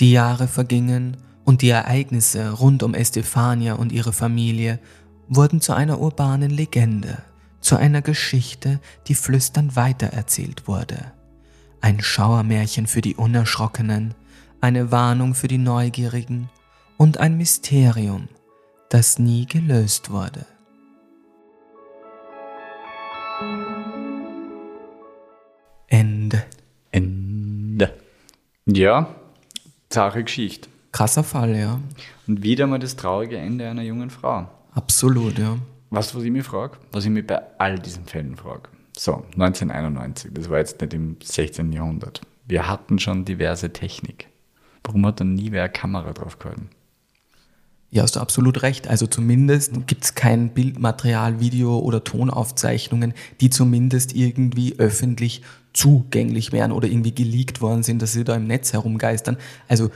Die 0.00 0.10
Jahre 0.10 0.48
vergingen 0.48 1.16
und 1.44 1.62
die 1.62 1.68
Ereignisse 1.68 2.50
rund 2.50 2.82
um 2.82 2.94
Estefania 2.94 3.74
und 3.74 3.92
ihre 3.92 4.12
Familie 4.12 4.80
wurden 5.28 5.60
zu 5.60 5.72
einer 5.72 6.00
urbanen 6.00 6.50
Legende, 6.50 7.22
zu 7.60 7.76
einer 7.76 8.02
Geschichte, 8.02 8.80
die 9.06 9.14
flüsternd 9.14 9.76
weitererzählt 9.76 10.66
wurde. 10.66 11.12
Ein 11.80 12.00
Schauermärchen 12.00 12.86
für 12.86 13.02
die 13.02 13.14
Unerschrockenen, 13.14 14.14
eine 14.60 14.90
Warnung 14.90 15.34
für 15.34 15.48
die 15.48 15.58
Neugierigen 15.58 16.48
und 16.96 17.18
ein 17.18 17.36
Mysterium, 17.36 18.28
das 18.88 19.18
nie 19.18 19.46
gelöst 19.46 20.10
wurde. 20.10 20.46
Ende. 25.88 26.44
Ende. 26.90 27.94
Ja, 28.66 29.14
zahre 29.88 30.24
Geschichte. 30.24 30.68
Krasser 30.92 31.24
Fall, 31.24 31.56
ja. 31.56 31.80
Und 32.26 32.42
wieder 32.42 32.66
mal 32.66 32.78
das 32.78 32.96
traurige 32.96 33.36
Ende 33.36 33.68
einer 33.68 33.82
jungen 33.82 34.10
Frau. 34.10 34.48
Absolut, 34.72 35.38
ja. 35.38 35.56
Du, 35.90 35.96
was 35.96 36.14
ich 36.14 36.30
mich 36.30 36.44
frage? 36.44 36.78
Was 36.92 37.04
ich 37.04 37.10
mich 37.10 37.26
bei 37.26 37.40
all 37.58 37.78
diesen 37.78 38.04
Fällen 38.04 38.36
frage. 38.36 38.68
So, 38.96 39.24
1991, 39.32 40.30
das 40.32 40.48
war 40.48 40.58
jetzt 40.58 40.80
nicht 40.80 40.94
im 40.94 41.16
16. 41.20 41.72
Jahrhundert. 41.72 42.20
Wir 42.46 42.68
hatten 42.68 42.98
schon 42.98 43.24
diverse 43.24 43.72
Technik. 43.72 44.28
Warum 44.84 45.06
hat 45.06 45.20
dann 45.20 45.34
nie 45.34 45.50
wer 45.50 45.64
eine 45.64 45.72
Kamera 45.72 46.12
drauf 46.12 46.38
gehalten? 46.38 46.70
Ja, 47.94 48.02
hast 48.02 48.16
du 48.16 48.20
absolut 48.20 48.62
recht. 48.62 48.88
Also 48.88 49.06
zumindest 49.06 49.86
gibt 49.86 50.02
es 50.02 50.16
kein 50.16 50.48
Bildmaterial, 50.48 51.38
Video 51.38 51.78
oder 51.78 52.02
Tonaufzeichnungen, 52.02 53.14
die 53.40 53.50
zumindest 53.50 54.16
irgendwie 54.16 54.74
öffentlich 54.78 55.42
zugänglich 55.72 56.50
wären 56.50 56.72
oder 56.72 56.88
irgendwie 56.88 57.14
geleakt 57.14 57.60
worden 57.60 57.84
sind, 57.84 58.02
dass 58.02 58.12
sie 58.12 58.24
da 58.24 58.34
im 58.34 58.48
Netz 58.48 58.72
herumgeistern. 58.72 59.36
Also 59.68 59.92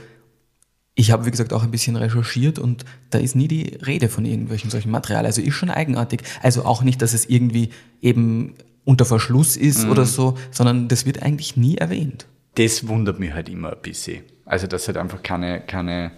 ich 0.95 1.11
habe, 1.11 1.25
wie 1.25 1.31
gesagt, 1.31 1.51
auch 1.51 1.61
ein 1.61 1.71
bisschen 1.71 1.97
recherchiert 1.97 2.57
und 2.57 2.85
da 3.09 3.17
ist 3.17 3.35
nie 3.35 3.49
die 3.49 3.77
Rede 3.85 4.07
von 4.07 4.23
irgendwelchen 4.23 4.69
solchen 4.69 4.91
Material. 4.91 5.25
Also 5.25 5.41
ist 5.41 5.55
schon 5.55 5.69
eigenartig. 5.69 6.21
Also 6.41 6.63
auch 6.63 6.83
nicht, 6.83 7.01
dass 7.01 7.13
es 7.13 7.25
irgendwie 7.25 7.71
eben 8.01 8.53
unter 8.85 9.03
Verschluss 9.03 9.57
ist 9.57 9.83
mhm. 9.83 9.91
oder 9.91 10.05
so, 10.05 10.37
sondern 10.51 10.87
das 10.87 11.05
wird 11.05 11.21
eigentlich 11.21 11.57
nie 11.57 11.75
erwähnt. 11.75 12.27
Das 12.55 12.87
wundert 12.87 13.19
mich 13.19 13.33
halt 13.33 13.49
immer 13.49 13.73
ein 13.73 13.81
bisschen. 13.81 14.23
Also, 14.45 14.67
dass 14.67 14.87
halt 14.87 14.95
einfach 14.95 15.21
keine, 15.21 15.59
keine 15.59 16.11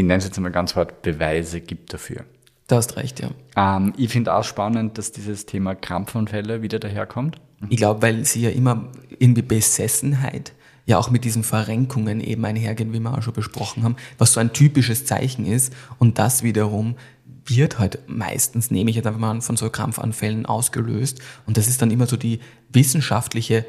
ich 0.00 0.06
nenne 0.06 0.18
es 0.18 0.24
jetzt 0.24 0.40
mal 0.40 0.50
ganz 0.50 0.74
hart, 0.76 1.02
Beweise 1.02 1.60
gibt 1.60 1.92
dafür. 1.92 2.24
Du 2.68 2.76
hast 2.76 2.96
recht, 2.96 3.20
ja. 3.20 3.30
Ähm, 3.56 3.92
ich 3.96 4.10
finde 4.10 4.34
auch 4.34 4.44
spannend, 4.44 4.96
dass 4.96 5.12
dieses 5.12 5.44
Thema 5.44 5.74
Krampfanfälle 5.74 6.62
wieder 6.62 6.78
daherkommt. 6.78 7.40
Ich 7.68 7.76
glaube, 7.76 8.00
weil 8.00 8.24
sie 8.24 8.40
ja 8.42 8.50
immer 8.50 8.90
irgendwie 9.18 9.42
Besessenheit 9.42 10.54
ja 10.86 10.96
auch 10.98 11.10
mit 11.10 11.24
diesen 11.24 11.42
Verrenkungen 11.42 12.20
eben 12.20 12.44
einhergehen, 12.44 12.94
wie 12.94 13.00
wir 13.00 13.16
auch 13.16 13.22
schon 13.22 13.34
besprochen 13.34 13.82
haben, 13.82 13.96
was 14.16 14.32
so 14.32 14.40
ein 14.40 14.54
typisches 14.54 15.04
Zeichen 15.04 15.44
ist. 15.44 15.74
Und 15.98 16.18
das 16.18 16.42
wiederum 16.42 16.96
wird 17.44 17.78
halt 17.78 17.98
meistens, 18.06 18.70
nehme 18.70 18.88
ich 18.88 18.96
jetzt 18.96 19.06
einfach 19.06 19.20
mal 19.20 19.30
an, 19.30 19.42
von 19.42 19.56
so 19.58 19.68
Krampfanfällen 19.68 20.46
ausgelöst. 20.46 21.20
Und 21.46 21.58
das 21.58 21.68
ist 21.68 21.82
dann 21.82 21.90
immer 21.90 22.06
so 22.06 22.16
die 22.16 22.40
wissenschaftliche 22.70 23.66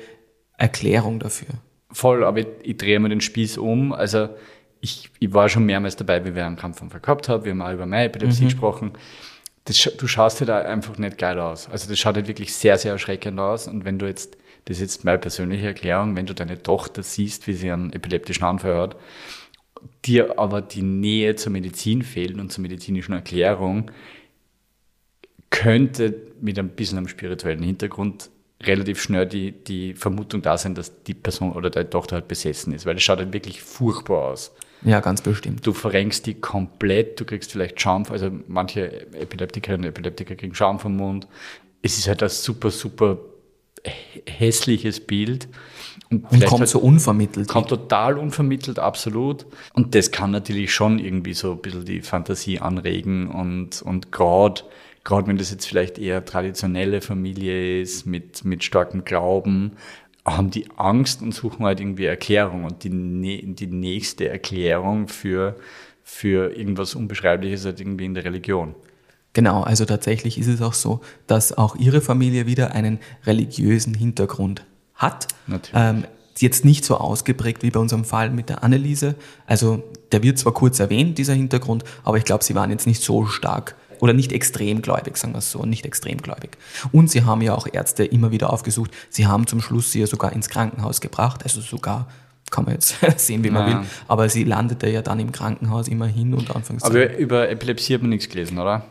Erklärung 0.58 1.20
dafür. 1.20 1.50
Voll, 1.92 2.24
aber 2.24 2.40
ich, 2.40 2.48
ich 2.64 2.78
drehe 2.78 3.00
mir 3.00 3.10
den 3.10 3.22
Spieß 3.22 3.58
um. 3.58 3.92
Also 3.92 4.30
ich, 4.82 5.10
ich 5.20 5.34
war 5.34 5.48
schon 5.48 5.66
mehrmals 5.66 5.96
dabei, 5.96 6.26
wie 6.26 6.36
wir 6.36 6.46
einen 6.46 6.56
Krampfanfall 6.56 7.00
gehabt 7.00 7.30
haben. 7.30 7.46
Wir 7.46 7.52
haben 7.52 7.62
auch 7.62 7.72
über 7.72 7.86
meine 7.86 8.06
Epilepsie 8.06 8.44
mhm. 8.44 8.48
gesprochen. 8.48 8.92
Das, 9.66 9.78
du 9.78 10.08
schaust 10.08 10.42
halt 10.42 10.50
einfach 10.50 10.98
nicht 10.98 11.20
geil 11.20 11.40
aus. 11.40 11.70
Also 11.70 11.88
das 11.88 12.00
schaut 12.00 12.16
halt 12.16 12.28
wirklich 12.28 12.54
sehr, 12.54 12.78
sehr 12.80 12.94
erschreckend 12.94 13.40
aus. 13.40 13.68
Und 13.68 13.86
wenn 13.86 14.00
du 14.00 14.08
jetzt, 14.08 14.38
das 14.66 14.78
ist 14.78 14.82
jetzt 14.82 15.06
meine 15.06 15.20
persönliche 15.20 15.68
Erklärung, 15.68 16.16
wenn 16.16 16.26
du 16.26 16.34
deine 16.34 16.62
Tochter 16.62 17.04
siehst, 17.04 17.46
wie 17.48 17.54
sie 17.54 17.72
einen 17.72 17.94
epileptischen 17.94 18.44
Anfall 18.44 18.76
hat, 18.76 18.96
dir 20.04 20.40
aber 20.40 20.62
die 20.62 20.82
Nähe 20.82 21.36
zur 21.36 21.52
Medizin 21.52 22.02
fehlt 22.02 22.40
und 22.40 22.52
zur 22.52 22.64
medizinischen 22.64 23.14
Erklärung, 23.14 23.92
könnte 25.52 26.16
mit 26.40 26.58
ein 26.58 26.70
bisschen 26.70 26.98
einem 26.98 27.08
spirituellen 27.08 27.62
Hintergrund 27.62 28.32
relativ 28.64 29.02
schnell 29.02 29.28
die, 29.28 29.52
die 29.52 29.94
Vermutung 29.94 30.42
da 30.42 30.58
sein, 30.58 30.76
dass 30.76 31.04
die 31.04 31.14
Person 31.14 31.52
oder 31.52 31.70
deine 31.70 31.90
Tochter 31.90 32.16
halt 32.16 32.28
besessen 32.28 32.74
ist, 32.74 32.86
weil 32.86 32.96
es 32.96 33.04
schaut 33.04 33.20
halt 33.20 33.34
wirklich 33.34 33.62
furchtbar 33.62 34.30
aus. 34.32 34.54
Ja, 34.84 35.00
ganz 35.00 35.22
bestimmt. 35.22 35.66
Du 35.66 35.74
verrenkst 35.74 36.26
die 36.26 36.36
komplett, 36.36 37.20
du 37.20 37.26
kriegst 37.26 37.52
vielleicht 37.52 37.80
Schaum, 37.80 38.06
also 38.10 38.32
manche 38.48 39.12
Epileptikerinnen 39.14 39.86
und 39.86 39.90
Epileptiker 39.90 40.36
kriegen 40.36 40.56
Schaum 40.56 40.80
vom 40.80 40.96
Mund. 40.96 41.28
Es 41.82 41.98
ist 41.98 42.08
halt 42.08 42.24
ein 42.24 42.30
super, 42.30 42.72
super 42.72 43.18
hässliches 44.28 45.00
Bild. 45.00 45.48
Und, 46.10 46.30
und 46.32 46.46
kommt 46.46 46.62
halt, 46.62 46.70
so 46.70 46.80
unvermittelt. 46.80 47.48
Kommt 47.48 47.70
total 47.70 48.18
unvermittelt, 48.18 48.80
absolut. 48.80 49.46
Und 49.74 49.96
das 49.96 50.12
kann 50.12 50.32
natürlich 50.32 50.74
schon 50.74 51.00
irgendwie 51.00 51.34
so 51.34 51.54
ein 51.54 51.62
bisschen 51.62 51.86
die 51.86 52.02
Fantasie 52.02 52.60
anregen 52.60 53.30
und, 53.30 53.82
und 53.82 54.12
gerade 54.12 54.64
gerade 55.04 55.28
wenn 55.28 55.38
das 55.38 55.52
jetzt 55.52 55.66
vielleicht 55.66 55.98
eher 55.98 56.24
traditionelle 56.26 57.02
Familie 57.02 57.82
ist, 57.82 58.06
mit, 58.06 58.46
mit 58.46 58.64
starkem 58.64 59.04
Glauben, 59.04 59.78
haben 60.26 60.52
die 60.52 60.70
Angst 60.78 61.22
und 61.22 61.34
suchen 61.34 61.66
halt 61.66 61.80
irgendwie 61.80 62.06
Erklärung. 62.06 62.66
Und 62.66 62.84
die, 62.84 63.56
die 63.56 63.68
nächste 63.68 64.30
Erklärung 64.30 65.08
für, 65.08 65.56
für 66.04 66.56
irgendwas 66.56 66.96
Unbeschreibliches 66.96 67.66
halt 67.66 67.80
irgendwie 67.80 68.06
in 68.06 68.14
der 68.14 68.26
Religion. 68.26 68.76
Genau, 69.34 69.64
also 69.64 69.86
tatsächlich 69.86 70.38
ist 70.38 70.48
es 70.48 70.62
auch 70.62 70.74
so, 70.74 71.00
dass 71.26 71.58
auch 71.58 71.76
ihre 71.76 72.02
Familie 72.02 72.46
wieder 72.46 72.74
einen 72.74 73.00
religiösen 73.26 73.94
Hintergrund 73.94 74.66
hat. 74.96 75.28
Natürlich. 75.48 75.82
Ähm, 75.82 76.04
jetzt 76.42 76.66
nicht 76.66 76.84
so 76.86 76.98
ausgeprägt 76.98 77.64
wie 77.64 77.72
bei 77.72 77.80
unserem 77.80 78.04
Fall 78.04 78.30
mit 78.32 78.50
der 78.50 78.64
Anneliese. 78.64 79.16
Also 79.46 79.84
der 80.12 80.24
wird 80.24 80.38
zwar 80.38 80.54
kurz 80.54 80.80
erwähnt, 80.80 81.18
dieser 81.18 81.34
Hintergrund, 81.34 81.84
aber 82.04 82.18
ich 82.18 82.26
glaube, 82.26 82.44
sie 82.44 82.56
waren 82.56 82.72
jetzt 82.72 82.88
nicht 82.88 83.02
so 83.02 83.26
stark 83.26 83.76
oder 84.02 84.14
nicht 84.14 84.34
extrem 84.34 84.82
gläubig, 84.82 85.16
sagen 85.16 85.34
wir 85.34 85.40
es 85.40 85.52
so, 85.52 85.64
nicht 85.64 85.86
extrem 85.86 86.18
gläubig. 86.18 86.58
Und 86.92 87.10
sie 87.10 87.24
haben 87.24 87.42
ja 87.42 87.54
auch 87.56 87.68
Ärzte 87.72 88.04
immer 88.04 88.32
wieder 88.32 88.52
aufgesucht. 88.52 88.92
Sie 89.10 89.28
haben 89.28 89.48
zum 89.48 89.62
Schluss 89.62 89.92
sie 89.92 90.02
ja 90.02 90.08
sogar 90.08 90.34
ins 90.34 90.50
Krankenhaus 90.50 91.00
gebracht, 91.00 91.44
also 91.44 91.62
sogar 91.62 92.08
kann 92.50 92.66
man 92.66 92.74
jetzt 92.74 92.96
sehen, 93.18 93.44
wie 93.44 93.52
man 93.52 93.64
naja. 93.64 93.80
will. 93.80 93.88
Aber 94.08 94.28
sie 94.28 94.44
landete 94.44 94.90
ja 94.90 95.02
dann 95.02 95.20
im 95.20 95.32
Krankenhaus 95.32 95.88
immerhin 95.88 96.34
und 96.34 96.54
anfangs. 96.54 96.84
Aber 96.84 97.18
über 97.18 97.50
Epilepsie 97.50 97.94
hat 97.94 98.02
man 98.02 98.10
nichts 98.10 98.28
gelesen, 98.28 98.58
oder? 98.58 98.84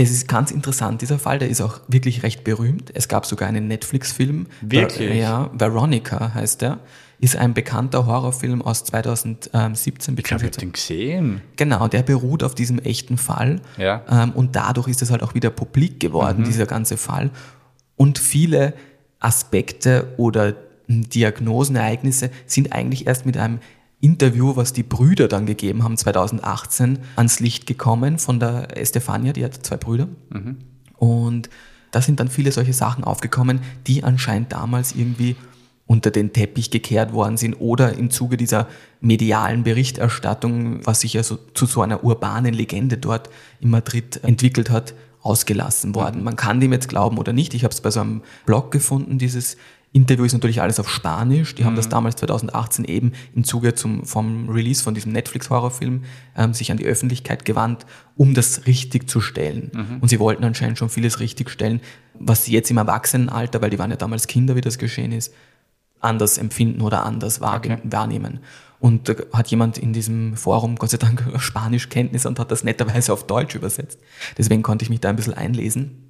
Es 0.00 0.10
ist 0.10 0.28
ganz 0.28 0.52
interessant, 0.52 1.02
dieser 1.02 1.18
Fall, 1.18 1.40
der 1.40 1.48
ist 1.48 1.60
auch 1.60 1.80
wirklich 1.88 2.22
recht 2.22 2.44
berühmt. 2.44 2.92
Es 2.94 3.08
gab 3.08 3.26
sogar 3.26 3.48
einen 3.48 3.66
Netflix-Film. 3.66 4.46
Wirklich? 4.60 5.16
Ja, 5.16 5.50
Veronica 5.52 6.32
heißt 6.34 6.62
der 6.62 6.78
ist 7.20 7.36
ein 7.36 7.52
bekannter 7.52 8.06
Horrorfilm 8.06 8.62
aus 8.62 8.84
2017. 8.84 10.16
Ich 10.16 10.24
glaube, 10.24 10.44
ich 10.44 10.50
habe 10.50 10.60
den 10.60 10.72
gesehen. 10.72 11.40
Genau, 11.56 11.88
der 11.88 12.02
beruht 12.02 12.44
auf 12.44 12.54
diesem 12.54 12.78
echten 12.78 13.18
Fall. 13.18 13.60
Ja. 13.76 14.04
Ähm, 14.08 14.32
und 14.32 14.54
dadurch 14.54 14.88
ist 14.88 15.02
es 15.02 15.10
halt 15.10 15.22
auch 15.22 15.34
wieder 15.34 15.50
publik 15.50 15.98
geworden, 15.98 16.42
mhm. 16.42 16.44
dieser 16.44 16.66
ganze 16.66 16.96
Fall. 16.96 17.30
Und 17.96 18.18
viele 18.18 18.74
Aspekte 19.18 20.14
oder 20.16 20.54
Diagnosenereignisse 20.86 22.30
sind 22.46 22.72
eigentlich 22.72 23.06
erst 23.06 23.26
mit 23.26 23.36
einem 23.36 23.58
Interview, 24.00 24.54
was 24.54 24.72
die 24.72 24.82
Brüder 24.82 25.26
dann 25.28 25.46
gegeben 25.46 25.82
haben, 25.82 25.96
2018, 25.96 27.00
ans 27.16 27.40
Licht 27.40 27.66
gekommen 27.66 28.18
von 28.18 28.38
der 28.38 28.76
Estefania, 28.76 29.32
die 29.32 29.44
hat 29.44 29.66
zwei 29.66 29.76
Brüder. 29.76 30.08
Mhm. 30.30 30.58
Und 30.96 31.50
da 31.90 32.02
sind 32.02 32.20
dann 32.20 32.28
viele 32.28 32.52
solche 32.52 32.72
Sachen 32.72 33.04
aufgekommen, 33.04 33.60
die 33.86 34.04
anscheinend 34.04 34.52
damals 34.52 34.94
irgendwie 34.94 35.36
unter 35.86 36.10
den 36.10 36.32
Teppich 36.34 36.70
gekehrt 36.70 37.12
worden 37.12 37.38
sind 37.38 37.54
oder 37.54 37.94
im 37.94 38.10
Zuge 38.10 38.36
dieser 38.36 38.68
medialen 39.00 39.64
Berichterstattung, 39.64 40.86
was 40.86 41.00
sich 41.00 41.14
ja 41.14 41.22
so, 41.22 41.38
zu 41.54 41.66
so 41.66 41.80
einer 41.80 42.04
urbanen 42.04 42.52
Legende 42.52 42.98
dort 42.98 43.30
in 43.60 43.70
Madrid 43.70 44.22
entwickelt 44.22 44.70
hat, 44.70 44.94
ausgelassen 45.22 45.94
worden. 45.94 46.22
Man 46.22 46.36
kann 46.36 46.60
dem 46.60 46.72
jetzt 46.72 46.88
glauben 46.88 47.18
oder 47.18 47.32
nicht. 47.32 47.54
Ich 47.54 47.64
habe 47.64 47.72
es 47.72 47.80
bei 47.80 47.90
so 47.90 48.00
einem 48.00 48.22
Blog 48.44 48.70
gefunden, 48.70 49.18
dieses 49.18 49.56
Interview 49.98 50.24
ist 50.24 50.32
natürlich 50.32 50.62
alles 50.62 50.78
auf 50.78 50.88
Spanisch. 50.88 51.54
Die 51.54 51.62
mhm. 51.62 51.66
haben 51.66 51.76
das 51.76 51.86
mhm. 51.86 51.90
damals 51.90 52.16
2018 52.16 52.84
eben 52.84 53.12
im 53.34 53.44
Zuge 53.44 53.74
zum, 53.74 54.04
vom 54.04 54.48
Release 54.48 54.82
von 54.82 54.94
diesem 54.94 55.12
Netflix-Horrorfilm 55.12 56.04
ähm, 56.36 56.54
sich 56.54 56.70
an 56.70 56.76
die 56.76 56.86
Öffentlichkeit 56.86 57.44
gewandt, 57.44 57.84
um 58.16 58.34
das 58.34 58.66
richtig 58.66 59.10
zu 59.10 59.20
stellen. 59.20 59.72
Mhm. 59.74 59.98
Und 60.00 60.08
sie 60.08 60.20
wollten 60.20 60.44
anscheinend 60.44 60.78
schon 60.78 60.88
vieles 60.88 61.20
richtig 61.20 61.50
stellen, 61.50 61.80
was 62.14 62.44
sie 62.44 62.52
jetzt 62.52 62.70
im 62.70 62.76
Erwachsenenalter, 62.76 63.60
weil 63.60 63.70
die 63.70 63.78
waren 63.78 63.90
ja 63.90 63.96
damals 63.96 64.28
Kinder, 64.28 64.54
wie 64.56 64.60
das 64.60 64.78
geschehen 64.78 65.12
ist, 65.12 65.34
anders 66.00 66.38
empfinden 66.38 66.80
oder 66.80 67.04
anders 67.04 67.42
okay. 67.42 67.78
wahrnehmen. 67.84 68.40
Und 68.80 69.08
da 69.08 69.14
hat 69.32 69.48
jemand 69.48 69.76
in 69.76 69.92
diesem 69.92 70.36
Forum 70.36 70.76
Gott 70.76 70.90
sei 70.90 70.98
Dank 70.98 71.24
Spanischkenntnisse 71.38 72.28
und 72.28 72.38
hat 72.38 72.50
das 72.50 72.62
netterweise 72.62 73.12
auf 73.12 73.26
Deutsch 73.26 73.54
übersetzt. 73.54 73.98
Deswegen 74.36 74.62
konnte 74.62 74.84
ich 74.84 74.90
mich 74.90 75.00
da 75.00 75.08
ein 75.08 75.16
bisschen 75.16 75.34
einlesen. 75.34 76.07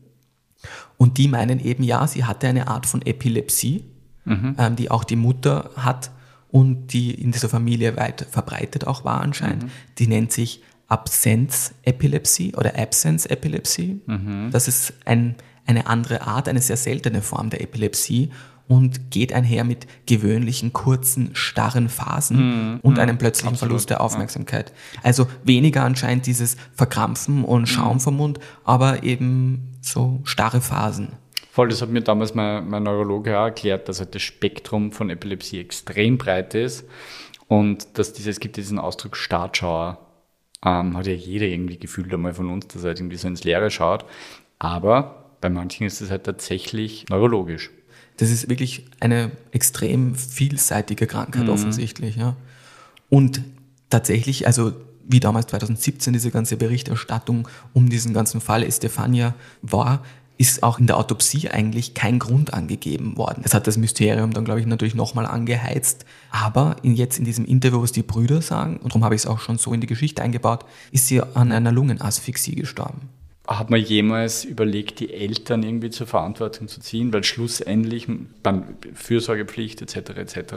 Und 0.96 1.18
die 1.18 1.28
meinen 1.28 1.60
eben, 1.60 1.82
ja, 1.82 2.06
sie 2.06 2.24
hatte 2.24 2.48
eine 2.48 2.68
Art 2.68 2.86
von 2.86 3.02
Epilepsie, 3.02 3.84
mhm. 4.24 4.56
ähm, 4.58 4.76
die 4.76 4.90
auch 4.90 5.04
die 5.04 5.16
Mutter 5.16 5.70
hat 5.76 6.10
und 6.50 6.88
die 6.88 7.10
in 7.10 7.32
dieser 7.32 7.48
Familie 7.48 7.96
weit 7.96 8.26
verbreitet 8.30 8.86
auch 8.86 9.04
war 9.04 9.20
anscheinend. 9.20 9.64
Mhm. 9.64 9.70
Die 9.98 10.06
nennt 10.06 10.32
sich 10.32 10.62
Absenz-Epilepsie 10.88 12.54
oder 12.54 12.78
Absence-Epilepsie. 12.78 14.00
Mhm. 14.06 14.48
Das 14.50 14.66
ist 14.68 14.94
ein, 15.04 15.36
eine 15.66 15.86
andere 15.86 16.22
Art, 16.22 16.48
eine 16.48 16.62
sehr 16.62 16.78
seltene 16.78 17.22
Form 17.22 17.50
der 17.50 17.60
Epilepsie 17.60 18.30
und 18.68 19.10
geht 19.10 19.32
einher 19.32 19.64
mit 19.64 19.86
gewöhnlichen, 20.06 20.72
kurzen, 20.72 21.30
starren 21.32 21.88
Phasen 21.88 22.36
mm, 22.74 22.80
und 22.82 22.94
mm, 22.94 23.00
einem 23.00 23.18
plötzlichen 23.18 23.54
absolut, 23.54 23.70
Verlust 23.70 23.90
der 23.90 24.02
Aufmerksamkeit. 24.02 24.72
Ja. 24.94 25.00
Also 25.04 25.26
weniger 25.42 25.82
anscheinend 25.82 26.26
dieses 26.26 26.56
Verkrampfen 26.74 27.44
und 27.44 27.62
mhm. 27.62 27.66
Schaum 27.66 27.96
mm. 27.96 28.00
vom 28.00 28.16
Mund, 28.16 28.40
aber 28.64 29.02
eben 29.02 29.78
so 29.80 30.20
starre 30.24 30.60
Phasen. 30.60 31.08
Voll, 31.50 31.68
das 31.68 31.82
hat 31.82 31.88
mir 31.88 32.02
damals 32.02 32.34
mein, 32.34 32.68
mein 32.68 32.84
Neurologe 32.84 33.36
auch 33.36 33.46
erklärt, 33.46 33.88
dass 33.88 33.98
halt 33.98 34.14
das 34.14 34.22
Spektrum 34.22 34.92
von 34.92 35.10
Epilepsie 35.10 35.58
extrem 35.58 36.18
breit 36.18 36.54
ist 36.54 36.84
und 37.48 37.98
dass 37.98 38.12
dieses, 38.12 38.36
es 38.36 38.40
gibt 38.40 38.56
diesen 38.56 38.78
Ausdruck 38.78 39.16
Startschauer. 39.16 39.98
Ähm, 40.64 40.96
hat 40.96 41.06
ja 41.06 41.14
jeder 41.14 41.46
irgendwie 41.46 41.78
gefühlt 41.78 42.12
einmal 42.12 42.34
von 42.34 42.50
uns, 42.50 42.68
dass 42.68 42.82
er 42.82 42.88
halt 42.88 43.00
irgendwie 43.00 43.16
so 43.16 43.28
ins 43.28 43.44
Leere 43.44 43.70
schaut. 43.70 44.04
Aber 44.58 45.36
bei 45.40 45.48
manchen 45.48 45.86
ist 45.86 46.00
es 46.00 46.10
halt 46.10 46.24
tatsächlich 46.24 47.08
neurologisch. 47.08 47.70
Das 48.18 48.30
ist 48.30 48.48
wirklich 48.48 48.84
eine 49.00 49.30
extrem 49.52 50.14
vielseitige 50.14 51.06
Krankheit 51.06 51.44
mhm. 51.44 51.50
offensichtlich. 51.50 52.16
Ja. 52.16 52.36
Und 53.08 53.42
tatsächlich, 53.90 54.46
also 54.46 54.72
wie 55.08 55.20
damals 55.20 55.46
2017 55.46 56.12
diese 56.12 56.30
ganze 56.30 56.56
Berichterstattung 56.56 57.48
um 57.72 57.88
diesen 57.88 58.12
ganzen 58.12 58.40
Fall 58.40 58.62
Estefania 58.62 59.34
war, 59.62 60.02
ist 60.36 60.62
auch 60.62 60.78
in 60.78 60.86
der 60.86 60.96
Autopsie 60.98 61.48
eigentlich 61.48 61.94
kein 61.94 62.20
Grund 62.20 62.54
angegeben 62.54 63.16
worden. 63.16 63.42
Es 63.44 63.54
hat 63.54 63.66
das 63.66 63.76
Mysterium 63.76 64.32
dann, 64.32 64.44
glaube 64.44 64.60
ich, 64.60 64.66
natürlich 64.66 64.94
nochmal 64.94 65.26
angeheizt. 65.26 66.04
Aber 66.30 66.76
in, 66.82 66.94
jetzt 66.94 67.18
in 67.18 67.24
diesem 67.24 67.44
Interview, 67.44 67.82
was 67.82 67.90
die 67.90 68.04
Brüder 68.04 68.40
sagen, 68.40 68.76
und 68.76 68.92
darum 68.92 69.04
habe 69.04 69.16
ich 69.16 69.22
es 69.22 69.26
auch 69.26 69.40
schon 69.40 69.58
so 69.58 69.72
in 69.72 69.80
die 69.80 69.88
Geschichte 69.88 70.22
eingebaut, 70.22 70.64
ist 70.92 71.08
sie 71.08 71.20
an 71.20 71.50
einer 71.50 71.72
Lungenasphyxie 71.72 72.54
gestorben. 72.54 73.08
Hat 73.48 73.70
man 73.70 73.80
jemals 73.80 74.44
überlegt, 74.44 75.00
die 75.00 75.12
Eltern 75.12 75.62
irgendwie 75.62 75.88
zur 75.88 76.06
Verantwortung 76.06 76.68
zu 76.68 76.80
ziehen, 76.80 77.12
weil 77.14 77.24
schlussendlich 77.24 78.06
dann 78.42 78.64
Fürsorgepflicht 78.92 79.80
etc. 79.80 80.10
etc. 80.16 80.54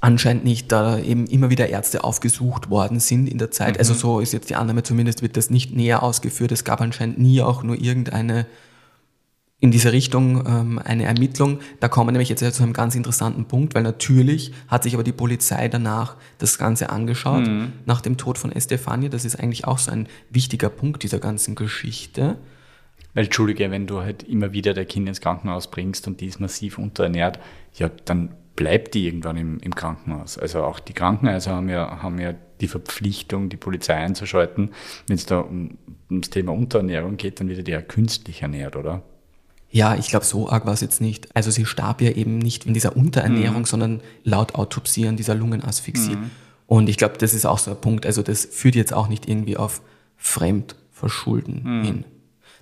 Anscheinend 0.00 0.44
nicht, 0.44 0.72
da 0.72 0.98
eben 0.98 1.28
immer 1.28 1.50
wieder 1.50 1.68
Ärzte 1.68 2.02
aufgesucht 2.02 2.68
worden 2.68 2.98
sind 2.98 3.28
in 3.28 3.38
der 3.38 3.52
Zeit. 3.52 3.78
Also 3.78 3.92
mhm. 3.92 3.96
Also 3.96 4.08
so 4.08 4.20
ist 4.20 4.32
jetzt 4.32 4.50
die 4.50 4.56
Annahme 4.56 4.82
zumindest, 4.82 5.22
wird 5.22 5.36
das 5.36 5.50
nicht 5.50 5.72
näher 5.76 6.02
ausgeführt. 6.02 6.50
Es 6.50 6.64
gab 6.64 6.80
anscheinend 6.80 7.18
nie 7.18 7.40
auch 7.42 7.62
nur 7.62 7.80
irgendeine 7.80 8.46
in 9.62 9.70
diese 9.70 9.92
Richtung 9.92 10.44
ähm, 10.44 10.80
eine 10.84 11.04
Ermittlung. 11.04 11.60
Da 11.78 11.86
kommen 11.86 12.08
wir 12.08 12.12
nämlich 12.12 12.28
jetzt 12.28 12.40
zu 12.52 12.62
einem 12.64 12.72
ganz 12.72 12.96
interessanten 12.96 13.44
Punkt, 13.44 13.76
weil 13.76 13.84
natürlich 13.84 14.52
hat 14.66 14.82
sich 14.82 14.94
aber 14.94 15.04
die 15.04 15.12
Polizei 15.12 15.68
danach 15.68 16.16
das 16.38 16.58
Ganze 16.58 16.90
angeschaut, 16.90 17.46
mhm. 17.46 17.72
nach 17.86 18.00
dem 18.00 18.16
Tod 18.16 18.38
von 18.38 18.50
Estefania. 18.50 19.08
Das 19.08 19.24
ist 19.24 19.36
eigentlich 19.36 19.64
auch 19.64 19.78
so 19.78 19.92
ein 19.92 20.08
wichtiger 20.30 20.68
Punkt 20.68 21.04
dieser 21.04 21.20
ganzen 21.20 21.54
Geschichte. 21.54 22.38
Weil, 23.14 23.26
Entschuldige, 23.26 23.70
wenn 23.70 23.86
du 23.86 24.00
halt 24.00 24.24
immer 24.24 24.52
wieder 24.52 24.74
dein 24.74 24.88
Kind 24.88 25.06
ins 25.06 25.20
Krankenhaus 25.20 25.70
bringst 25.70 26.08
und 26.08 26.20
die 26.20 26.26
ist 26.26 26.40
massiv 26.40 26.76
unterernährt, 26.78 27.38
ja, 27.74 27.88
dann 28.04 28.34
bleibt 28.56 28.94
die 28.94 29.06
irgendwann 29.06 29.36
im, 29.36 29.60
im 29.60 29.76
Krankenhaus. 29.76 30.38
Also 30.38 30.64
auch 30.64 30.80
die 30.80 30.92
Krankenhäuser 30.92 31.52
haben 31.52 31.68
ja, 31.68 32.02
haben 32.02 32.18
ja 32.18 32.34
die 32.60 32.66
Verpflichtung, 32.68 33.48
die 33.48 33.56
Polizei 33.56 33.94
einzuschalten. 33.94 34.70
Wenn 35.06 35.14
es 35.14 35.24
da 35.24 35.38
um, 35.38 35.78
ums 36.10 36.30
Thema 36.30 36.52
Unterernährung 36.52 37.16
geht, 37.16 37.38
dann 37.38 37.48
wird 37.48 37.64
die 37.68 37.70
ja 37.70 37.80
künstlich 37.80 38.42
ernährt, 38.42 38.74
oder? 38.74 39.04
Ja, 39.72 39.96
ich 39.96 40.08
glaube, 40.08 40.26
so 40.26 40.50
arg 40.50 40.66
war 40.66 40.74
es 40.74 40.82
jetzt 40.82 41.00
nicht. 41.00 41.34
Also 41.34 41.50
sie 41.50 41.64
starb 41.64 42.02
ja 42.02 42.10
eben 42.10 42.38
nicht 42.38 42.66
in 42.66 42.74
dieser 42.74 42.94
Unterernährung, 42.94 43.60
mhm. 43.60 43.66
sondern 43.66 44.00
laut 44.22 44.54
Autopsie 44.54 45.08
an 45.08 45.16
dieser 45.16 45.34
Lungenasphyxie. 45.34 46.16
Mhm. 46.16 46.30
Und 46.66 46.88
ich 46.90 46.98
glaube, 46.98 47.16
das 47.16 47.32
ist 47.32 47.46
auch 47.46 47.58
so 47.58 47.70
ein 47.70 47.80
Punkt. 47.80 48.04
Also 48.04 48.22
das 48.22 48.44
führt 48.44 48.74
jetzt 48.74 48.92
auch 48.92 49.08
nicht 49.08 49.28
irgendwie 49.28 49.56
auf 49.56 49.80
Fremdverschulden 50.18 51.62
mhm. 51.64 51.84
hin. 51.84 52.04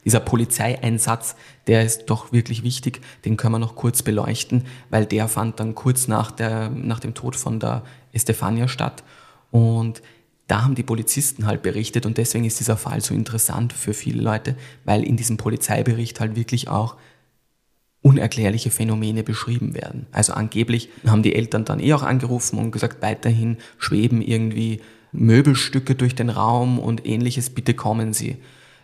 Dieser 0.05 0.21
Polizeieinsatz, 0.21 1.35
der 1.67 1.85
ist 1.85 2.07
doch 2.07 2.33
wirklich 2.33 2.63
wichtig, 2.63 3.01
den 3.25 3.37
können 3.37 3.55
wir 3.55 3.59
noch 3.59 3.75
kurz 3.75 4.03
beleuchten, 4.03 4.65
weil 4.89 5.05
der 5.05 5.29
fand 5.29 5.61
dann 5.61 5.75
kurz 5.75 6.09
nach, 6.09 6.31
der, 6.31 6.71
nach 6.71 7.01
dem 7.01 7.15
Tod 7.15 7.37
von 7.37 7.59
der 7.59 7.83
Estefania 8.13 8.69
statt. 8.69 9.03
Und 9.51 10.01
da 10.51 10.63
haben 10.65 10.75
die 10.75 10.83
Polizisten 10.83 11.47
halt 11.47 11.63
berichtet 11.63 12.07
und 12.07 12.19
deswegen 12.19 12.45
ist 12.45 12.59
dieser 12.59 12.77
Fall 12.77 13.01
so 13.01 13.15
interessant 13.15 13.73
für 13.73 13.95
viele 13.95 14.21
Leute, 14.21 14.57
weil 14.85 15.05
in 15.05 15.17
diesem 15.17 15.37
Polizeibericht 15.37 16.19
halt 16.19 16.35
wirklich 16.35 16.69
auch 16.69 16.97
unerklärliche 18.03 18.71
Phänomene 18.71 19.23
beschrieben 19.23 19.75
werden. 19.75 20.07
Also 20.11 20.33
angeblich 20.33 20.89
haben 21.07 21.23
die 21.23 21.37
Eltern 21.37 21.65
dann 21.65 21.79
eh 21.79 21.93
auch 21.93 22.03
angerufen 22.03 22.59
und 22.59 22.73
gesagt, 22.73 23.01
weiterhin 23.01 23.59
schweben 23.79 24.23
irgendwie 24.23 24.81
Möbelstücke 25.13 25.95
durch 25.95 26.17
den 26.17 26.31
Raum 26.31 26.81
und 26.81 27.07
ähnliches, 27.07 27.51
bitte 27.51 27.75
kommen 27.75 28.13
Sie. 28.13 28.39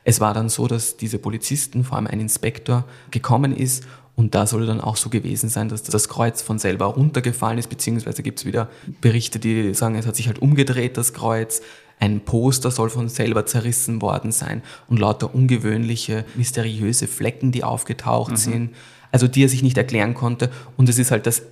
Es 0.04 0.20
war 0.20 0.34
dann 0.34 0.48
so, 0.48 0.68
dass 0.68 0.96
diese 0.96 1.18
Polizisten, 1.18 1.82
vor 1.82 1.96
allem 1.96 2.06
ein 2.06 2.20
Inspektor, 2.20 2.84
gekommen 3.10 3.56
ist 3.56 3.84
und 4.16 4.34
da 4.34 4.46
soll 4.46 4.66
dann 4.66 4.80
auch 4.80 4.96
so 4.96 5.10
gewesen 5.10 5.50
sein, 5.50 5.68
dass 5.68 5.82
das 5.82 6.08
Kreuz 6.08 6.40
von 6.40 6.58
selber 6.58 6.86
runtergefallen 6.86 7.58
ist, 7.58 7.68
beziehungsweise 7.68 8.22
gibt 8.22 8.38
es 8.40 8.46
wieder 8.46 8.70
Berichte, 9.02 9.38
die 9.38 9.74
sagen, 9.74 9.94
es 9.94 10.06
hat 10.06 10.16
sich 10.16 10.26
halt 10.26 10.40
umgedreht, 10.40 10.96
das 10.96 11.12
Kreuz. 11.12 11.60
Ein 11.98 12.20
Poster 12.20 12.70
soll 12.70 12.88
von 12.88 13.10
selber 13.10 13.44
zerrissen 13.44 14.00
worden 14.00 14.32
sein 14.32 14.62
und 14.88 14.98
lauter 14.98 15.34
ungewöhnliche, 15.34 16.24
mysteriöse 16.34 17.06
Flecken, 17.06 17.52
die 17.52 17.62
aufgetaucht 17.62 18.32
mhm. 18.32 18.36
sind, 18.36 18.74
also 19.12 19.28
die 19.28 19.44
er 19.44 19.50
sich 19.50 19.62
nicht 19.62 19.76
erklären 19.76 20.14
konnte. 20.14 20.50
Und 20.78 20.88
es 20.88 20.98
ist 20.98 21.10
halt 21.10 21.26
das, 21.26 21.42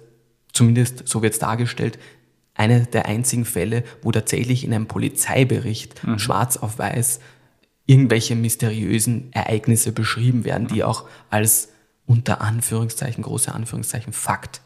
zumindest 0.52 1.06
so 1.06 1.22
wird 1.22 1.34
es 1.34 1.38
dargestellt, 1.38 1.98
einer 2.54 2.80
der 2.80 3.06
einzigen 3.06 3.44
Fälle, 3.44 3.84
wo 4.02 4.10
tatsächlich 4.10 4.64
in 4.64 4.72
einem 4.72 4.86
Polizeibericht 4.86 6.02
mhm. 6.02 6.18
schwarz 6.18 6.56
auf 6.56 6.78
weiß 6.78 7.20
irgendwelche 7.86 8.34
mysteriösen 8.36 9.30
Ereignisse 9.32 9.92
beschrieben 9.92 10.44
werden, 10.44 10.68
die 10.68 10.82
auch 10.82 11.04
als 11.28 11.68
unter 12.06 12.40
Anführungszeichen, 12.40 13.22
große 13.22 13.54
Anführungszeichen, 13.54 14.12
Fakt 14.12 14.60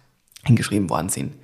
hingeschrieben 0.45 0.91
worden 0.91 1.09
sind. 1.09 1.35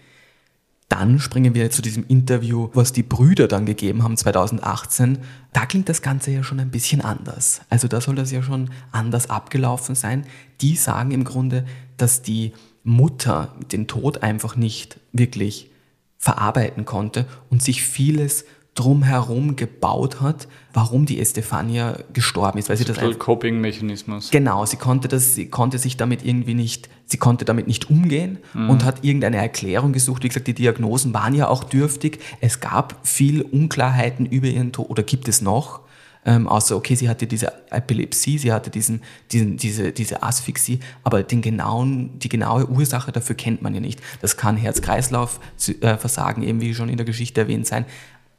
Dann 0.88 1.18
springen 1.18 1.54
wir 1.54 1.70
zu 1.70 1.82
diesem 1.82 2.06
Interview, 2.06 2.68
was 2.74 2.92
die 2.92 3.02
Brüder 3.02 3.48
dann 3.48 3.66
gegeben 3.66 4.02
haben 4.02 4.16
2018. 4.16 5.18
Da 5.52 5.66
klingt 5.66 5.88
das 5.88 6.02
Ganze 6.02 6.30
ja 6.30 6.42
schon 6.42 6.60
ein 6.60 6.70
bisschen 6.70 7.00
anders. 7.00 7.62
Also 7.70 7.88
da 7.88 8.00
soll 8.00 8.14
das 8.14 8.30
ja 8.30 8.42
schon 8.42 8.70
anders 8.92 9.30
abgelaufen 9.30 9.94
sein. 9.94 10.26
Die 10.60 10.76
sagen 10.76 11.10
im 11.10 11.24
Grunde, 11.24 11.64
dass 11.96 12.22
die 12.22 12.52
Mutter 12.84 13.54
den 13.72 13.88
Tod 13.88 14.22
einfach 14.22 14.56
nicht 14.56 15.00
wirklich 15.12 15.70
verarbeiten 16.18 16.84
konnte 16.84 17.26
und 17.50 17.62
sich 17.62 17.82
vieles 17.82 18.44
drumherum 18.74 19.54
gebaut 19.54 20.20
hat, 20.20 20.48
warum 20.72 21.06
die 21.06 21.20
Estefania 21.20 21.98
gestorben 22.12 22.58
ist, 22.58 22.68
weil 22.68 22.76
sie 22.76 22.84
das 22.84 22.98
ein 22.98 23.18
Coping-Mechanismus. 23.18 24.30
Genau, 24.30 24.66
sie 24.66 24.76
konnte 24.76 25.06
das, 25.06 25.34
sie 25.34 25.46
konnte 25.46 25.78
sich 25.78 25.96
damit 25.96 26.24
irgendwie 26.24 26.54
nicht, 26.54 26.88
sie 27.06 27.16
konnte 27.16 27.44
damit 27.44 27.68
nicht 27.68 27.88
umgehen 27.88 28.38
mhm. 28.52 28.70
und 28.70 28.84
hat 28.84 29.04
irgendeine 29.04 29.36
Erklärung 29.36 29.92
gesucht. 29.92 30.24
Wie 30.24 30.28
gesagt, 30.28 30.48
die 30.48 30.54
Diagnosen 30.54 31.14
waren 31.14 31.34
ja 31.34 31.48
auch 31.48 31.62
dürftig. 31.62 32.18
Es 32.40 32.60
gab 32.60 33.06
viel 33.06 33.42
Unklarheiten 33.42 34.26
über 34.26 34.48
ihren 34.48 34.72
Tod 34.72 34.90
oder 34.90 35.04
gibt 35.04 35.28
es 35.28 35.40
noch. 35.40 35.84
Ähm, 36.26 36.48
außer, 36.48 36.74
okay, 36.74 36.94
sie 36.94 37.08
hatte 37.08 37.26
diese 37.26 37.52
Epilepsie, 37.70 38.38
sie 38.38 38.52
hatte 38.52 38.70
diesen, 38.70 39.02
diesen, 39.30 39.58
diese, 39.58 39.92
diese 39.92 40.22
Asphyxie, 40.22 40.80
aber 41.02 41.22
den 41.22 41.42
genauen, 41.42 42.18
die 42.18 42.30
genaue 42.30 42.66
Ursache 42.66 43.12
dafür 43.12 43.36
kennt 43.36 43.60
man 43.60 43.74
ja 43.74 43.80
nicht. 43.80 44.00
Das 44.22 44.38
kann 44.38 44.56
Herz-Kreislauf-Versagen, 44.56 46.42
eben 46.42 46.62
wie 46.62 46.74
schon 46.74 46.88
in 46.88 46.96
der 46.96 47.04
Geschichte 47.04 47.42
erwähnt 47.42 47.66
sein. 47.66 47.84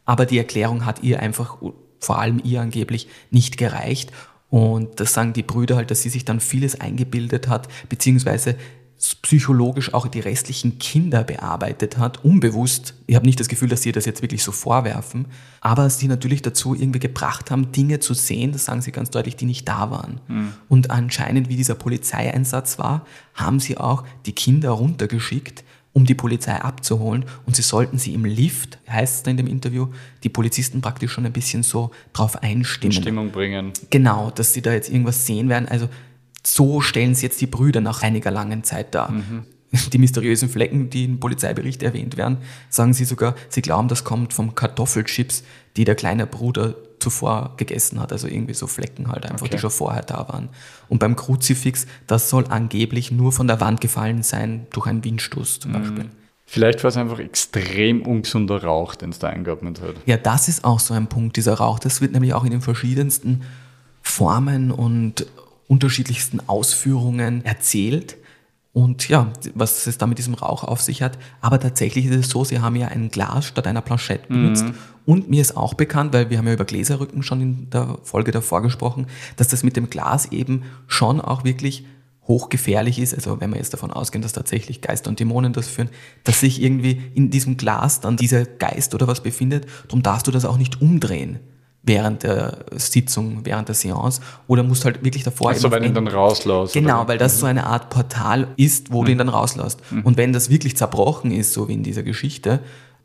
Aber 0.05 0.25
die 0.25 0.37
Erklärung 0.37 0.85
hat 0.85 1.03
ihr 1.03 1.19
einfach, 1.19 1.57
vor 1.99 2.19
allem 2.19 2.39
ihr 2.43 2.61
angeblich, 2.61 3.07
nicht 3.31 3.57
gereicht. 3.57 4.11
Und 4.49 4.99
das 4.99 5.13
sagen 5.13 5.33
die 5.33 5.43
Brüder 5.43 5.75
halt, 5.75 5.91
dass 5.91 6.01
sie 6.01 6.09
sich 6.09 6.23
dann 6.25 6.39
vieles 6.39 6.79
eingebildet 6.79 7.47
hat, 7.47 7.67
beziehungsweise 7.89 8.55
psychologisch 9.21 9.93
auch 9.93 10.07
die 10.07 10.21
restlichen 10.21 10.79
Kinder 10.79 11.23
bearbeitet 11.23 11.97
hat, 11.97 12.23
unbewusst. 12.23 12.93
Ich 13.07 13.15
habe 13.15 13.25
nicht 13.25 13.39
das 13.39 13.49
Gefühl, 13.49 13.67
dass 13.67 13.81
sie 13.81 13.91
das 13.91 14.05
jetzt 14.05 14.21
wirklich 14.21 14.43
so 14.43 14.51
vorwerfen, 14.51 15.27
aber 15.59 15.89
sie 15.89 16.07
natürlich 16.07 16.41
dazu 16.41 16.73
irgendwie 16.73 16.99
gebracht 16.99 17.51
haben, 17.51 17.71
Dinge 17.73 17.99
zu 17.99 18.13
sehen, 18.13 18.53
das 18.53 18.65
sagen 18.65 18.81
sie 18.81 18.91
ganz 18.91 19.09
deutlich, 19.09 19.35
die 19.35 19.45
nicht 19.45 19.67
da 19.67 19.91
waren. 19.91 20.21
Mhm. 20.27 20.53
Und 20.69 20.91
anscheinend, 20.91 21.49
wie 21.49 21.57
dieser 21.57 21.75
Polizeieinsatz 21.75 22.79
war, 22.79 23.05
haben 23.33 23.59
sie 23.59 23.77
auch 23.77 24.05
die 24.25 24.33
Kinder 24.33 24.69
runtergeschickt, 24.69 25.65
um 25.95 26.05
die 26.05 26.13
Polizei 26.13 26.61
abzuholen. 26.61 27.23
Und 27.45 27.55
sie 27.55 27.61
sollten 27.61 27.97
sie 27.97 28.13
im 28.13 28.25
Lift, 28.25 28.79
heißt 28.89 29.15
es 29.15 29.23
da 29.23 29.31
in 29.31 29.37
dem 29.37 29.47
Interview, 29.47 29.87
die 30.23 30.29
Polizisten 30.29 30.81
praktisch 30.81 31.13
schon 31.13 31.25
ein 31.25 31.31
bisschen 31.31 31.63
so 31.63 31.91
drauf 32.11 32.43
einstimmen. 32.43 32.97
In 32.97 33.01
Stimmung 33.01 33.31
bringen. 33.31 33.71
Genau, 33.91 34.29
dass 34.29 34.51
sie 34.51 34.61
da 34.61 34.73
jetzt 34.73 34.89
irgendwas 34.89 35.25
sehen 35.25 35.47
werden. 35.47 35.69
Also 35.69 35.87
so 36.45 36.81
stellen 36.81 37.15
sie 37.15 37.25
jetzt 37.25 37.39
die 37.39 37.47
Brüder 37.47 37.79
nach 37.79 38.03
einiger 38.03 38.29
langen 38.29 38.65
Zeit 38.65 38.93
dar. 38.93 39.09
Mhm. 39.09 39.45
Die 39.93 39.97
mysteriösen 39.97 40.49
Flecken, 40.49 40.89
die 40.89 41.05
im 41.05 41.21
Polizeibericht 41.21 41.81
erwähnt 41.81 42.17
werden, 42.17 42.39
sagen 42.69 42.93
sie 42.93 43.05
sogar, 43.05 43.35
sie 43.47 43.61
glauben, 43.61 43.87
das 43.87 44.03
kommt 44.03 44.33
vom 44.33 44.53
Kartoffelchips, 44.53 45.43
die 45.77 45.85
der 45.85 45.95
kleine 45.95 46.27
Bruder 46.27 46.75
zuvor 46.99 47.53
gegessen 47.57 47.99
hat. 47.99 48.11
Also 48.11 48.27
irgendwie 48.27 48.53
so 48.53 48.67
Flecken 48.67 49.11
halt 49.11 49.25
einfach, 49.25 49.45
okay. 49.45 49.55
die 49.55 49.59
schon 49.59 49.71
vorher 49.71 50.03
da 50.03 50.27
waren. 50.29 50.49
Und 50.89 50.99
beim 50.99 51.15
Kruzifix, 51.15 51.87
das 52.07 52.29
soll 52.29 52.45
angeblich 52.49 53.11
nur 53.11 53.31
von 53.31 53.47
der 53.47 53.59
Wand 53.61 53.81
gefallen 53.81 54.23
sein 54.23 54.67
durch 54.71 54.87
einen 54.87 55.03
Windstoß 55.03 55.59
zum 55.59 55.71
mhm. 55.71 55.75
Beispiel. 55.75 56.09
Vielleicht 56.47 56.83
war 56.83 56.89
es 56.89 56.97
einfach 56.97 57.19
extrem 57.19 58.03
ungesunder 58.03 58.63
Rauch, 58.63 58.95
den 58.95 59.09
es 59.09 59.19
da 59.19 59.29
eingeatmet 59.29 59.81
hat. 59.81 59.95
Ja, 60.05 60.17
das 60.17 60.47
ist 60.47 60.63
auch 60.63 60.79
so 60.79 60.93
ein 60.93 61.07
Punkt, 61.07 61.37
dieser 61.37 61.55
Rauch. 61.55 61.79
Das 61.79 62.01
wird 62.01 62.11
nämlich 62.11 62.33
auch 62.33 62.43
in 62.43 62.51
den 62.51 62.61
verschiedensten 62.61 63.41
Formen 64.03 64.71
und 64.71 65.25
unterschiedlichsten 65.67 66.39
Ausführungen 66.47 67.43
erzählt. 67.43 68.17
Und 68.75 69.07
ja, 69.07 69.31
was 69.53 69.87
es 69.87 69.97
da 69.97 70.05
mit 70.05 70.17
diesem 70.17 70.33
Rauch 70.33 70.65
auf 70.65 70.81
sich 70.81 71.01
hat. 71.01 71.17
Aber 71.39 71.61
tatsächlich 71.61 72.07
ist 72.07 72.15
es 72.25 72.29
so, 72.29 72.43
sie 72.43 72.59
haben 72.59 72.75
ja 72.75 72.89
ein 72.89 73.07
Glas 73.07 73.45
statt 73.45 73.67
einer 73.67 73.79
Planchette 73.79 74.27
benutzt. 74.27 74.65
Mhm. 74.65 74.73
Und 75.05 75.29
mir 75.29 75.39
ist 75.39 75.55
auch 75.55 75.75
bekannt, 75.75 76.11
weil 76.11 76.29
wir 76.29 76.37
haben 76.37 76.47
ja 76.47 76.55
über 76.55 76.65
Gläserrücken 76.65 77.23
schon 77.23 77.39
in 77.39 77.69
der 77.69 77.97
Folge 78.03 78.31
davor 78.31 78.61
gesprochen, 78.61 79.07
dass 79.37 79.47
das 79.47 79.63
mit 79.63 79.77
dem 79.77 79.89
Glas 79.89 80.29
eben 80.33 80.63
schon 80.87 81.21
auch 81.21 81.45
wirklich 81.45 81.85
hochgefährlich 82.27 82.99
ist, 82.99 83.13
also 83.13 83.39
wenn 83.39 83.51
wir 83.51 83.59
jetzt 83.59 83.71
davon 83.71 83.91
ausgehen, 83.91 84.21
dass 84.21 84.33
tatsächlich 84.33 84.81
Geister 84.81 85.09
und 85.09 85.21
Dämonen 85.21 85.53
das 85.53 85.69
führen, 85.69 85.89
dass 86.25 86.41
sich 86.41 86.61
irgendwie 86.61 87.01
in 87.13 87.29
diesem 87.29 87.55
Glas 87.55 88.01
dann 88.01 88.17
dieser 88.17 88.43
Geist 88.43 88.93
oder 88.93 89.07
was 89.07 89.23
befindet, 89.23 89.67
darum 89.87 90.03
darfst 90.03 90.27
du 90.27 90.31
das 90.31 90.43
auch 90.43 90.57
nicht 90.57 90.81
umdrehen 90.81 91.39
während 91.85 92.23
der 92.23 92.65
Sitzung, 92.75 93.41
während 93.43 93.67
der 93.67 93.75
Seance 93.75 94.21
oder 94.47 94.63
musst 94.63 94.85
halt 94.85 95.03
wirklich 95.03 95.23
davor... 95.23 95.49
Also 95.49 95.69
weil 95.71 95.81
du 95.81 95.87
ihn 95.87 95.93
dann 95.93 96.07
rauslässt. 96.07 96.73
Genau, 96.73 97.01
oder? 97.01 97.09
weil 97.09 97.17
das 97.17 97.39
so 97.39 97.45
eine 97.45 97.65
Art 97.65 97.89
Portal 97.89 98.47
ist, 98.57 98.91
wo 98.91 99.01
mhm. 99.01 99.05
du 99.05 99.11
ihn 99.11 99.17
dann 99.19 99.29
rauslässt. 99.29 99.79
Mhm. 99.91 100.01
Und 100.01 100.17
wenn 100.17 100.33
das 100.33 100.49
wirklich 100.49 100.75
zerbrochen 100.75 101.31
ist, 101.31 101.53
so 101.53 101.67
wie 101.67 101.73
in 101.73 101.83
dieser 101.83 102.03
Geschichte, 102.03 102.61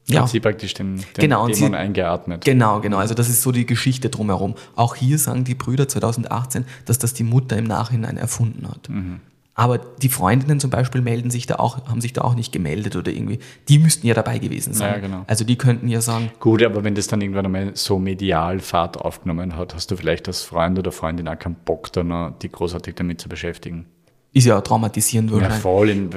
ja. 0.08 0.22
Hat 0.22 0.30
sie 0.30 0.40
praktisch 0.40 0.74
den, 0.74 0.96
den 0.96 1.04
genau, 1.14 1.46
Dämon 1.46 1.70
sie, 1.70 1.76
eingeatmet. 1.76 2.44
Genau, 2.44 2.80
genau. 2.80 2.96
Also 2.96 3.14
das 3.14 3.28
ist 3.28 3.42
so 3.42 3.52
die 3.52 3.66
Geschichte 3.66 4.08
drumherum. 4.08 4.54
Auch 4.74 4.96
hier 4.96 5.18
sagen 5.18 5.44
die 5.44 5.54
Brüder 5.54 5.86
2018, 5.86 6.64
dass 6.84 6.98
das 6.98 7.14
die 7.14 7.22
Mutter 7.22 7.56
im 7.56 7.64
Nachhinein 7.64 8.16
erfunden 8.16 8.66
hat. 8.68 8.88
Mhm. 8.88 9.20
Aber 9.54 9.78
die 9.78 10.08
Freundinnen 10.08 10.60
zum 10.60 10.70
Beispiel 10.70 11.00
melden 11.00 11.30
sich 11.30 11.46
da 11.46 11.56
auch, 11.56 11.86
haben 11.86 12.00
sich 12.00 12.12
da 12.12 12.22
auch 12.22 12.34
nicht 12.34 12.52
gemeldet 12.52 12.96
oder 12.96 13.10
irgendwie. 13.10 13.40
Die 13.68 13.78
müssten 13.78 14.06
ja 14.06 14.14
dabei 14.14 14.38
gewesen 14.38 14.72
sein. 14.72 14.94
Ja, 14.94 14.98
genau. 15.00 15.24
Also 15.26 15.44
die 15.44 15.56
könnten 15.56 15.88
ja 15.88 16.00
sagen. 16.00 16.30
Gut, 16.40 16.62
aber 16.62 16.84
wenn 16.84 16.94
das 16.94 17.08
dann 17.08 17.20
irgendwann 17.20 17.46
einmal 17.46 17.70
so 17.74 17.98
medial 17.98 18.60
Fahrt 18.60 18.96
aufgenommen 18.96 19.56
hat, 19.56 19.74
hast 19.74 19.90
du 19.90 19.96
vielleicht 19.96 20.28
als 20.28 20.42
Freund 20.42 20.78
oder 20.78 20.92
Freundin 20.92 21.28
auch 21.28 21.38
keinen 21.38 21.56
Bock, 21.56 21.92
da 21.92 22.02
noch 22.02 22.38
die 22.40 22.50
großartig 22.50 22.94
damit 22.94 23.20
zu 23.20 23.28
beschäftigen. 23.28 23.86
Ist 24.32 24.46
ja 24.46 24.60
traumatisierend 24.60 25.32
wahrscheinlich. 25.32 25.56
Ja, 25.56 25.60
voll. 25.60 25.90
In, 25.90 26.10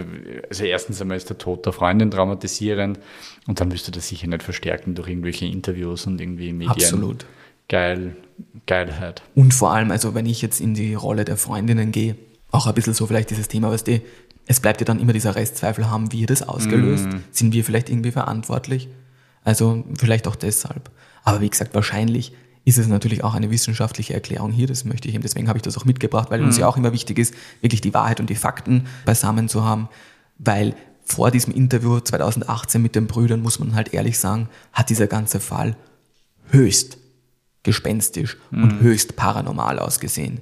also 0.48 0.64
erstens 0.66 1.02
einmal 1.02 1.18
ist 1.18 1.30
der 1.30 1.40
Tod 1.40 1.66
der 1.66 1.74
Freundin 1.74 2.12
traumatisierend 2.12 3.00
und 3.48 3.60
dann 3.60 3.72
wirst 3.72 3.88
du 3.88 3.92
das 3.92 4.08
sicher 4.08 4.28
nicht 4.28 4.44
verstärken 4.44 4.94
durch 4.94 5.10
irgendwelche 5.10 5.48
Interviews 5.48 6.06
und 6.06 6.22
irgendwie 6.22 6.54
Medien. 6.54 6.70
Absolut. 6.70 7.26
Geil, 7.70 8.16
Geilheit. 8.68 9.24
Und 9.34 9.54
vor 9.54 9.74
allem, 9.74 9.90
also 9.90 10.14
wenn 10.14 10.28
ich 10.28 10.44
jetzt 10.44 10.62
in 10.62 10.76
die 10.76 10.94
Rolle 10.94 11.26
der 11.26 11.38
Freundinnen 11.38 11.92
gehe, 11.92 12.16
auch 12.54 12.68
ein 12.68 12.74
bisschen 12.74 12.94
so 12.94 13.08
vielleicht 13.08 13.32
dieses 13.32 13.48
Thema, 13.48 13.72
was 13.72 13.84
die, 13.84 14.02
es 14.46 14.60
bleibt 14.60 14.80
ja 14.80 14.86
dann 14.86 15.00
immer 15.00 15.12
dieser 15.12 15.36
Restzweifel, 15.36 15.90
haben 15.90 16.12
wir 16.12 16.28
das 16.28 16.44
ausgelöst? 16.44 17.08
Mm. 17.08 17.24
Sind 17.32 17.54
wir 17.54 17.66
vielleicht 17.66 17.90
irgendwie 17.90 18.12
verantwortlich? 18.12 18.90
Also 19.44 19.84
vielleicht 19.98 20.28
auch 20.28 20.36
deshalb. 20.36 20.92
Aber 21.24 21.42
wie 21.42 21.50
gesagt, 21.50 21.74
wahrscheinlich 21.74 22.34
ist 22.64 22.78
es 22.78 22.88
natürlich 22.88 23.24
auch 23.24 23.34
eine 23.34 23.50
wissenschaftliche 23.50 24.14
Erklärung 24.14 24.52
hier. 24.52 24.68
Das 24.68 24.86
möchte 24.86 25.08
ich 25.08 25.16
eben, 25.16 25.24
deswegen 25.24 25.48
habe 25.48 25.58
ich 25.58 25.64
das 25.64 25.78
auch 25.78 25.86
mitgebracht, 25.86 26.30
weil 26.30 26.42
mm. 26.42 26.46
uns 26.46 26.58
ja 26.58 26.68
auch 26.68 26.78
immer 26.78 26.94
wichtig 26.94 27.18
ist, 27.18 27.34
wirklich 27.62 27.82
die 27.82 27.94
Wahrheit 27.94 28.20
und 28.20 28.30
die 28.30 28.36
Fakten 28.36 28.86
beisammen 29.04 29.50
zu 29.50 29.66
haben. 29.66 29.90
Weil 30.38 30.76
vor 31.04 31.32
diesem 31.32 31.54
Interview 31.54 32.00
2018 32.00 32.82
mit 32.82 32.96
den 32.96 33.08
Brüdern, 33.08 33.42
muss 33.42 33.60
man 33.60 33.74
halt 33.74 33.94
ehrlich 33.94 34.20
sagen, 34.20 34.48
hat 34.72 34.90
dieser 34.90 35.08
ganze 35.08 35.40
Fall 35.40 35.76
höchst 36.52 36.98
gespenstisch 37.64 38.38
Mhm. 38.52 38.64
und 38.64 38.80
höchst 38.82 39.16
paranormal 39.16 39.80
ausgesehen. 39.80 40.40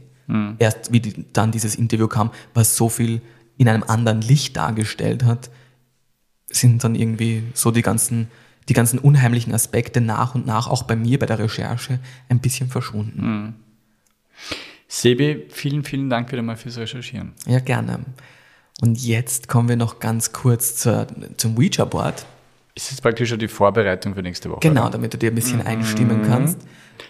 Erst 0.59 0.91
wie 0.91 0.99
die, 0.99 1.25
dann 1.33 1.51
dieses 1.51 1.75
Interview 1.75 2.07
kam, 2.07 2.31
was 2.53 2.75
so 2.77 2.89
viel 2.89 3.21
in 3.57 3.67
einem 3.67 3.83
anderen 3.83 4.21
Licht 4.21 4.55
dargestellt 4.57 5.23
hat, 5.25 5.49
sind 6.49 6.83
dann 6.83 6.95
irgendwie 6.95 7.43
so 7.53 7.71
die 7.71 7.81
ganzen, 7.81 8.27
die 8.69 8.73
ganzen 8.73 8.99
unheimlichen 8.99 9.53
Aspekte 9.53 10.01
nach 10.01 10.35
und 10.35 10.45
nach 10.45 10.67
auch 10.67 10.83
bei 10.83 10.95
mir 10.95 11.19
bei 11.19 11.25
der 11.25 11.39
Recherche 11.39 11.99
ein 12.29 12.39
bisschen 12.39 12.69
verschwunden. 12.69 13.21
Mhm. 13.21 13.53
Sebi, 14.87 15.45
vielen, 15.49 15.83
vielen 15.83 16.09
Dank 16.09 16.31
wieder 16.31 16.41
mal 16.41 16.57
fürs 16.57 16.77
Recherchieren. 16.77 17.33
Ja, 17.47 17.59
gerne. 17.59 17.99
Und 18.81 19.01
jetzt 19.01 19.47
kommen 19.47 19.69
wir 19.69 19.77
noch 19.77 19.99
ganz 19.99 20.33
kurz 20.33 20.75
zur, 20.75 21.07
zum 21.37 21.57
Ouija-Board. 21.57 22.25
Ist 22.75 22.91
jetzt 22.91 23.01
praktisch 23.01 23.29
schon 23.29 23.39
die 23.39 23.47
Vorbereitung 23.47 24.15
für 24.15 24.21
nächste 24.21 24.49
Woche? 24.49 24.59
Genau, 24.61 24.89
damit 24.89 25.13
du 25.13 25.17
dir 25.17 25.31
ein 25.31 25.35
bisschen 25.35 25.59
Mhm. 25.59 25.67
einstimmen 25.67 26.21
kannst. 26.23 26.59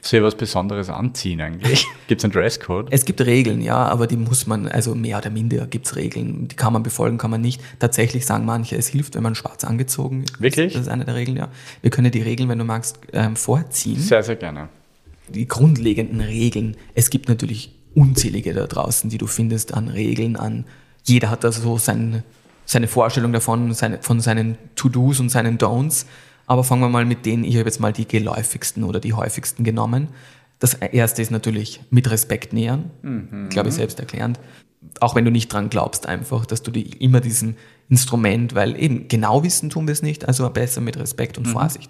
Soll 0.04 0.20
ich 0.20 0.26
was 0.26 0.36
Besonderes 0.36 0.89
anziehen 0.89 1.41
eigentlich? 1.41 1.86
Gibt 2.08 2.22
es 2.22 2.26
einen 2.26 2.34
Dresscode? 2.34 2.88
Es 2.89 3.06
gibt 3.06 3.22
Regeln, 3.22 3.62
ja, 3.62 3.78
aber 3.78 4.08
die 4.08 4.18
muss 4.18 4.47
man, 4.47 4.68
also 4.68 4.95
mehr 4.95 5.20
oder 5.20 5.30
minder 5.30 5.68
gibt 5.68 5.86
es 5.86 5.95
Regeln. 5.95 6.47
Die 6.47 6.56
kann 6.56 6.74
man 6.74 6.82
befolgen, 6.82 7.20
kann 7.20 7.30
man 7.30 7.41
nicht. 7.41 7.62
Tatsächlich 7.78 8.26
sagen 8.26 8.45
manche, 8.45 8.76
es 8.76 8.88
hilft, 8.88 9.14
wenn 9.16 9.22
man 9.22 9.36
schwarz 9.36 9.64
angezogen 9.64 10.24
ist. 10.24 10.41
Wirklich? 10.41 10.74
Das 10.74 10.84
ist 10.84 10.88
eine 10.88 11.06
der 11.06 11.16
Regeln, 11.16 11.38
ja. 11.38 11.49
Wir 11.82 11.91
können 11.91 12.12
die 12.12 12.22
Regeln, 12.22 12.49
wenn 12.49 12.58
du 12.58 12.66
magst, 12.66 12.99
ähm, 13.14 13.36
vorziehen. 13.36 13.99
Sehr, 13.99 14.24
sehr 14.24 14.36
gerne. 14.38 14.70
die 15.30 15.47
grundlegenden 15.47 16.20
Regeln. 16.22 16.76
Es 16.95 17.10
gibt 17.10 17.30
natürlich 17.30 17.72
unzählige 17.93 18.54
da 18.54 18.68
draußen, 18.68 19.10
die 19.10 19.18
du 19.18 19.28
findest 19.28 19.74
an 19.74 19.88
Regeln, 19.88 20.36
an 20.36 20.66
jeder 21.04 21.30
hat 21.30 21.43
da 21.43 21.52
so 21.52 21.78
sein, 21.78 22.24
seine 22.66 22.88
Vorstellung 22.88 23.34
davon, 23.34 23.74
seine, 23.74 23.99
von 24.02 24.20
seinen 24.20 24.58
To-Dos 24.76 25.20
und 25.20 25.30
seinen 25.30 25.58
Don'ts. 25.58 26.06
Aber 26.48 26.64
fangen 26.64 26.82
wir 26.82 26.89
mal 26.89 27.06
mit 27.06 27.26
denen, 27.26 27.44
ich 27.44 27.56
habe 27.56 27.66
jetzt 27.66 27.80
mal 27.80 27.94
die 27.94 28.08
geläufigsten 28.08 28.84
oder 28.84 29.00
die 29.00 29.14
häufigsten 29.14 29.64
genommen. 29.64 30.10
Das 30.60 30.74
erste 30.74 31.22
ist 31.22 31.32
natürlich 31.32 31.82
mit 31.89 32.10
Respekt 32.10 32.54
nähern, 32.54 32.92
glaube 33.50 33.70
ich 33.70 33.76
selbsterklärend. 33.76 34.39
Auch 35.00 35.16
wenn 35.16 35.26
du 35.26 35.32
nicht 35.32 35.52
dran 35.52 35.70
glaubst, 35.70 36.08
einfach, 36.08 36.46
dass 36.46 36.64
du 36.64 36.72
die, 36.72 36.89
immer 37.04 37.22
diesem 37.22 37.56
Instrument, 37.89 38.56
weil 38.56 38.82
eben 38.82 39.08
genau 39.08 39.44
wissen 39.44 39.70
tun 39.70 39.88
wir 39.88 39.94
es 39.94 40.02
nicht, 40.02 40.28
also 40.28 40.50
besser 40.50 40.82
mit 40.82 40.98
Respekt 40.98 41.38
und 41.38 41.46
Vorsicht 41.48 41.89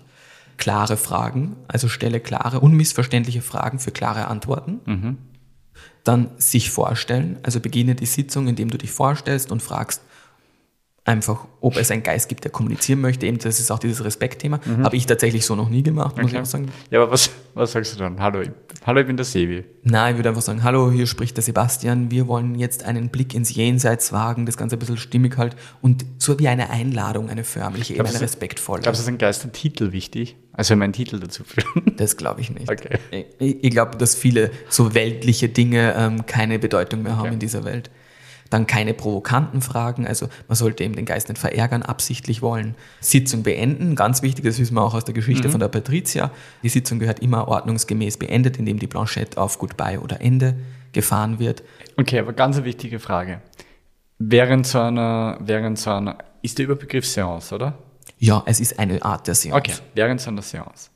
klare 0.57 0.95
Fragen, 0.95 1.55
also 1.67 1.87
stelle 1.87 2.19
klare, 2.19 2.59
unmissverständliche 2.59 3.41
Fragen 3.41 3.79
für 3.79 3.91
klare 3.91 4.27
Antworten. 4.27 4.79
Dann 6.03 6.31
sich 6.37 6.69
vorstellen, 6.69 7.39
also 7.43 7.59
beginne 7.59 7.95
die 7.95 8.05
Sitzung, 8.05 8.47
indem 8.47 8.69
du 8.69 8.77
dich 8.77 8.91
vorstellst 8.91 9.51
und 9.51 9.61
fragst 9.61 10.01
einfach, 11.03 11.47
ob 11.61 11.77
es 11.77 11.89
einen 11.89 12.03
Geist 12.03 12.29
gibt, 12.29 12.43
der 12.43 12.51
kommunizieren 12.51 13.01
möchte. 13.01 13.25
Eben, 13.25 13.39
das 13.39 13.59
ist 13.59 13.71
auch 13.71 13.79
dieses 13.79 14.03
Respektthema. 14.03 14.59
Habe 14.83 14.95
ich 14.95 15.07
tatsächlich 15.07 15.45
so 15.45 15.55
noch 15.55 15.69
nie 15.69 15.81
gemacht, 15.81 16.15
muss 16.21 16.31
ich 16.31 16.37
auch 16.37 16.45
sagen. 16.45 16.69
Ja, 16.91 17.01
aber 17.01 17.11
was, 17.11 17.31
was 17.55 17.71
sagst 17.71 17.95
du 17.95 17.99
dann? 17.99 18.19
Hallo, 18.19 18.41
ich, 18.41 18.51
hallo, 18.85 19.01
ich 19.01 19.07
bin 19.07 19.17
der 19.17 19.25
Sebi. 19.25 19.63
Nein, 19.83 20.13
ich 20.13 20.17
würde 20.19 20.29
einfach 20.29 20.43
sagen, 20.43 20.63
hallo, 20.63 20.91
hier 20.91 21.07
spricht 21.07 21.37
der 21.37 21.43
Sebastian, 21.43 22.11
wir 22.11 22.27
wollen 22.27 22.53
jetzt 22.53 22.83
einen 22.83 23.09
Blick 23.09 23.33
ins 23.33 23.53
Jenseits 23.55 24.11
wagen, 24.11 24.45
das 24.45 24.57
Ganze 24.57 24.75
ein 24.75 24.79
bisschen 24.79 24.97
stimmig 24.97 25.37
halt 25.37 25.55
und 25.81 26.05
so 26.19 26.37
wie 26.37 26.47
eine 26.47 26.69
Einladung, 26.69 27.29
eine 27.29 27.43
förmliche, 27.43 27.93
eben 27.93 28.03
Glaubst 28.03 28.15
eine 28.17 28.23
respektvolle. 28.23 28.83
Glaubst 28.83 29.01
du, 29.01 29.03
ist 29.03 29.07
ein 29.09 29.17
Geistertitel 29.17 29.91
wichtig? 29.91 30.37
Also 30.53 30.75
meinen 30.75 30.93
Titel 30.93 31.19
dazu 31.19 31.43
führen. 31.43 31.95
Das 31.97 32.15
glaube 32.17 32.41
ich 32.41 32.51
nicht. 32.51 32.69
Okay. 32.69 32.99
Ich, 33.39 33.63
ich 33.63 33.71
glaube, 33.71 33.97
dass 33.97 34.13
viele 34.15 34.51
so 34.69 34.93
weltliche 34.93 35.49
Dinge 35.49 35.95
ähm, 35.97 36.25
keine 36.27 36.59
Bedeutung 36.59 37.01
mehr 37.01 37.13
haben 37.13 37.21
Okay. 37.21 37.33
in 37.33 37.39
dieser 37.39 37.63
Welt. 37.63 37.89
Dann 38.51 38.67
keine 38.67 38.93
provokanten 38.93 39.61
Fragen, 39.61 40.05
also 40.05 40.27
man 40.47 40.55
sollte 40.55 40.83
eben 40.83 40.95
den 40.95 41.05
Geist 41.05 41.29
nicht 41.29 41.39
verärgern, 41.39 41.81
absichtlich 41.83 42.41
wollen. 42.43 42.75
Sitzung 42.99 43.41
beenden, 43.43 43.95
ganz 43.95 44.21
wichtig, 44.21 44.45
das 44.45 44.59
wissen 44.59 44.75
wir 44.75 44.83
auch 44.83 44.93
aus 44.93 45.05
der 45.05 45.13
Geschichte 45.15 45.47
Mhm. 45.47 45.51
von 45.53 45.59
der 45.61 45.69
Patricia. 45.69 46.31
Die 46.61 46.69
Sitzung 46.69 46.99
gehört 46.99 47.19
immer 47.19 47.47
ordnungsgemäß 47.47 48.17
beendet, 48.17 48.57
indem 48.59 48.77
die 48.77 48.87
Blanchette 48.87 49.39
auf 49.41 49.57
Goodbye 49.57 49.99
oder 49.99 50.21
Ende 50.21 50.55
gefahren 50.91 51.39
wird. 51.39 51.63
Okay, 51.97 52.19
aber 52.19 52.33
ganz 52.33 52.57
eine 52.57 52.65
wichtige 52.65 52.99
Frage. 52.99 53.41
Während 54.19 54.67
so 54.67 54.79
einer, 54.79 55.37
während 55.39 55.79
so 55.79 55.89
einer, 55.91 56.17
ist 56.41 56.57
der 56.59 56.65
Überbegriff 56.65 57.07
Seance, 57.07 57.55
oder? 57.55 57.77
Ja, 58.19 58.43
es 58.45 58.59
ist 58.59 58.77
eine 58.77 59.01
Art 59.03 59.27
der 59.27 59.33
Seance. 59.35 59.57
Okay, 59.57 59.73
während 59.95 60.19
so 60.21 60.29
einer 60.29 60.41
Seance. 60.41 60.89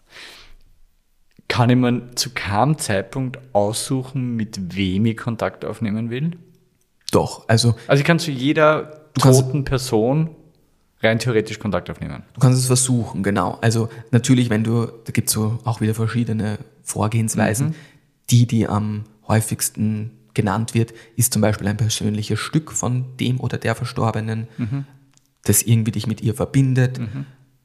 Kann 1.47 1.70
ich 1.70 1.78
mir 1.78 2.12
zu 2.16 2.32
keinem 2.32 2.78
Zeitpunkt 2.78 3.39
aussuchen, 3.53 4.36
mit 4.36 4.76
wem 4.76 5.06
ich 5.06 5.16
Kontakt 5.16 5.64
aufnehmen 5.64 6.10
will? 6.10 6.32
Doch, 7.16 7.47
also 7.47 7.76
Also 7.88 8.01
ich 8.01 8.05
kann 8.05 8.20
zu 8.20 8.32
jeder 8.32 9.07
kannst- 9.22 9.41
toten 9.41 9.63
Person 9.63 10.30
rein 11.01 11.20
theoretisch 11.20 11.59
Kontakt 11.59 11.89
aufnehmen. 11.89 12.24
Du 12.34 12.39
kannst 12.39 12.59
es 12.59 12.68
versuchen, 12.68 13.24
genau. 13.24 13.57
Also 13.61 13.89
natürlich, 14.11 14.49
wenn 14.49 14.63
du, 14.63 14.86
da 14.86 15.11
gibt 15.11 15.30
es 15.30 15.34
so 15.34 15.59
auch 15.63 15.82
wieder 15.82 15.93
verschiedene 15.93 16.57
Vorgehensweisen. 16.84 17.76
Die, 18.32 18.45
die 18.47 18.68
am 18.68 19.03
häufigsten 19.28 20.11
genannt 20.34 20.74
wird, 20.74 20.93
ist 21.16 21.32
zum 21.34 21.41
Beispiel 21.41 21.68
ein 21.68 21.78
persönliches 21.78 22.39
Stück 22.39 22.72
von 22.72 23.05
dem 23.20 23.39
oder 23.39 23.57
der 23.57 23.76
Verstorbenen, 23.76 24.47
das 25.43 25.61
irgendwie 25.61 25.91
dich 25.91 26.07
mit 26.07 26.22
ihr 26.22 26.34
verbindet. 26.34 26.99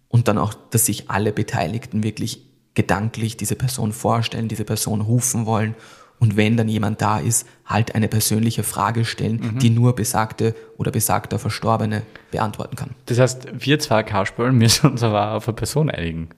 Und 0.08 0.28
dann 0.28 0.38
auch, 0.38 0.54
dass 0.70 0.86
sich 0.86 1.08
alle 1.10 1.32
Beteiligten 1.32 2.02
wirklich 2.02 2.42
gedanklich 2.74 3.36
diese 3.36 3.56
Person 3.56 3.92
vorstellen, 3.92 4.48
diese 4.48 4.64
Person 4.64 5.00
rufen 5.00 5.46
wollen. 5.46 5.74
Und 6.20 6.36
wenn 6.36 6.56
dann 6.56 6.68
jemand 6.68 7.02
da 7.02 7.18
ist, 7.18 7.46
halt 7.64 7.94
eine 7.94 8.06
persönliche 8.06 8.62
Frage 8.62 9.04
stellen, 9.04 9.58
die 9.58 9.70
nur 9.70 9.94
besagte 9.96 10.54
oder 10.76 10.92
besagter 10.92 11.38
Verstorbene 11.38 12.02
beantworten 12.30 12.76
kann. 12.76 12.90
Das 13.06 13.18
heißt, 13.18 13.48
wir 13.58 13.78
zwei 13.80 14.02
Kasperl 14.02 14.52
müssen 14.52 14.90
uns 14.90 15.02
aber 15.02 15.32
auf 15.32 15.48
eine 15.48 15.56
Person 15.56 15.90
einigen. 15.90 16.28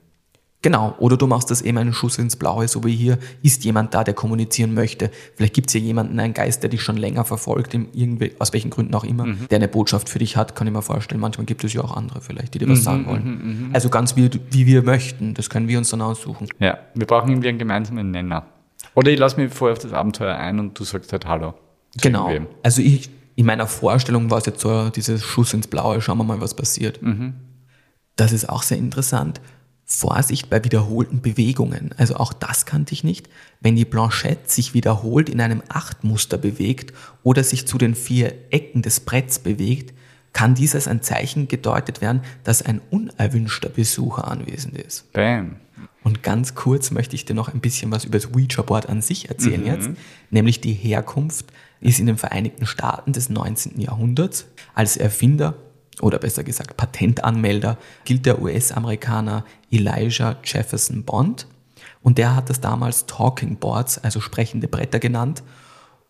Genau, 0.63 0.95
oder 1.01 1.17
du 1.17 1.27
machst 1.27 1.51
das 1.51 1.61
eben 1.61 1.77
einen 1.77 1.93
Schuss 1.93 2.19
ins 2.19 2.37
Blaue, 2.37 2.69
so 2.69 2.85
wie 2.85 2.95
hier, 2.95 3.19
ist 3.43 3.65
jemand 3.65 3.95
da, 3.95 4.05
der 4.05 4.15
kommunizieren 4.15 4.75
möchte. 4.75 5.11
Vielleicht 5.35 5.55
gibt 5.55 5.67
es 5.67 5.73
hier 5.73 5.83
jemanden, 5.83 6.21
einen 6.21 6.35
Geist, 6.35 6.63
der 6.63 6.71
dich 6.71 6.81
schon 6.83 6.97
länger 6.97 7.25
verfolgt, 7.25 7.77
aus 8.39 8.53
welchen 8.53 8.71
Gründen 8.71 8.95
auch 8.95 9.03
immer, 9.03 9.27
der 9.51 9.57
eine 9.57 9.67
Botschaft 9.67 10.09
für 10.09 10.21
dich 10.21 10.37
hat, 10.37 10.55
kann 10.55 10.69
ich 10.69 10.73
mir 10.73 10.83
vorstellen. 10.83 11.21
Manchmal 11.21 11.47
gibt 11.47 11.65
es 11.65 11.73
ja 11.73 11.83
auch 11.83 11.97
andere 11.97 12.21
vielleicht, 12.21 12.55
die 12.55 12.61
dir 12.61 12.69
was 12.69 12.85
sagen 12.85 13.07
wollen. 13.07 13.71
Also 13.73 13.89
ganz 13.89 14.15
wie, 14.15 14.31
wie 14.51 14.67
wir 14.67 14.83
möchten, 14.83 15.35
das 15.35 15.51
können 15.51 15.67
wir 15.67 15.79
uns 15.79 15.91
dann 15.91 16.01
aussuchen. 16.01 16.47
Ja, 16.61 16.79
wir 16.95 17.09
brauchen 17.09 17.29
irgendwie 17.29 17.49
einen 17.49 17.59
gemeinsamen 17.59 18.13
Nenner. 18.13 18.47
Oder 18.95 19.11
ich 19.11 19.19
lasse 19.19 19.41
mich 19.41 19.53
vorher 19.53 19.73
auf 19.73 19.79
das 19.79 19.93
Abenteuer 19.93 20.37
ein 20.37 20.59
und 20.59 20.79
du 20.79 20.85
sagst 20.85 21.13
halt 21.13 21.27
Hallo. 21.27 21.55
Genau. 22.01 22.29
irgendwem. 22.29 22.55
Also 22.63 22.83
ich, 22.83 23.11
in 23.37 23.47
meiner 23.47 23.67
Vorstellung 23.67 24.31
war 24.31 24.39
es 24.39 24.47
jetzt 24.47 24.61
so 24.61 24.91
dieses 24.91 25.23
Schuss 25.23 25.55
ins 25.55 25.67
Blaue, 25.67 26.01
schauen 26.01 26.19
wir 26.19 26.25
mal, 26.25 26.41
was 26.41 26.55
passiert. 26.55 27.01
Das 28.17 28.33
ist 28.33 28.49
auch 28.49 28.63
sehr 28.63 28.79
interessant. 28.79 29.41
Vorsicht 29.85 30.49
bei 30.49 30.65
wiederholten 30.65 31.21
Bewegungen. 31.21 31.91
Also 31.99 32.17
auch 32.17 32.33
das 32.33 32.65
kannte 32.67 32.95
ich 32.95 33.05
nicht. 33.05 33.29
Wenn 33.61 33.77
die 33.77 33.85
Blanchette 33.85 34.51
sich 34.51 34.75
wiederholt 34.75 35.29
in 35.29 35.41
einem 35.41 35.63
Achtmuster 35.69 36.39
bewegt 36.39 36.95
oder 37.23 37.45
sich 37.45 37.67
zu 37.67 37.79
den 37.79 37.95
vier 37.95 38.33
Ecken 38.51 38.83
des 38.83 39.01
Bretts 39.01 39.39
bewegt, 39.39 39.93
kann 40.33 40.55
dies 40.55 40.75
als 40.75 40.89
ein 40.89 41.03
Zeichen 41.03 41.47
gedeutet 41.47 42.01
werden, 42.01 42.23
dass 42.43 42.63
ein 42.63 42.81
unerwünschter 42.91 43.69
Besucher 43.69 44.29
anwesend 44.29 44.79
ist. 44.79 45.13
Bam. 45.13 45.57
Und 46.03 46.23
ganz 46.23 46.55
kurz 46.55 46.91
möchte 46.91 47.15
ich 47.15 47.25
dir 47.25 47.35
noch 47.35 47.53
ein 47.53 47.61
bisschen 47.61 47.91
was 47.93 48.05
über 48.05 48.19
das 48.19 48.33
Ouija-Board 48.35 48.89
an 48.89 49.03
sich 49.03 49.29
erzählen 49.29 49.65
jetzt. 49.65 49.91
Nämlich 50.31 50.61
die 50.61 50.73
Herkunft 50.73 51.47
ist 51.81 52.01
in 52.01 52.07
den 52.07 52.19
Vereinigten 52.19 52.67
Staaten 52.67 53.13
des 53.13 53.29
19. 53.29 53.81
Jahrhunderts. 53.81 54.47
Als 54.75 54.97
Erfinder 54.97 55.55
oder 56.01 56.19
besser 56.19 56.45
gesagt 56.45 56.77
Patentanmelder 56.77 57.79
gilt 58.05 58.27
der 58.27 58.41
US-Amerikaner 58.43 59.45
Elijah 59.71 60.37
Jefferson 60.45 61.05
Bond. 61.05 61.47
Und 62.03 62.19
der 62.19 62.35
hat 62.35 62.51
das 62.51 62.61
damals 62.61 63.07
Talking 63.07 63.57
Boards, 63.57 63.99
also 63.99 64.21
sprechende 64.21 64.69
Bretter 64.69 64.99
genannt 64.99 65.43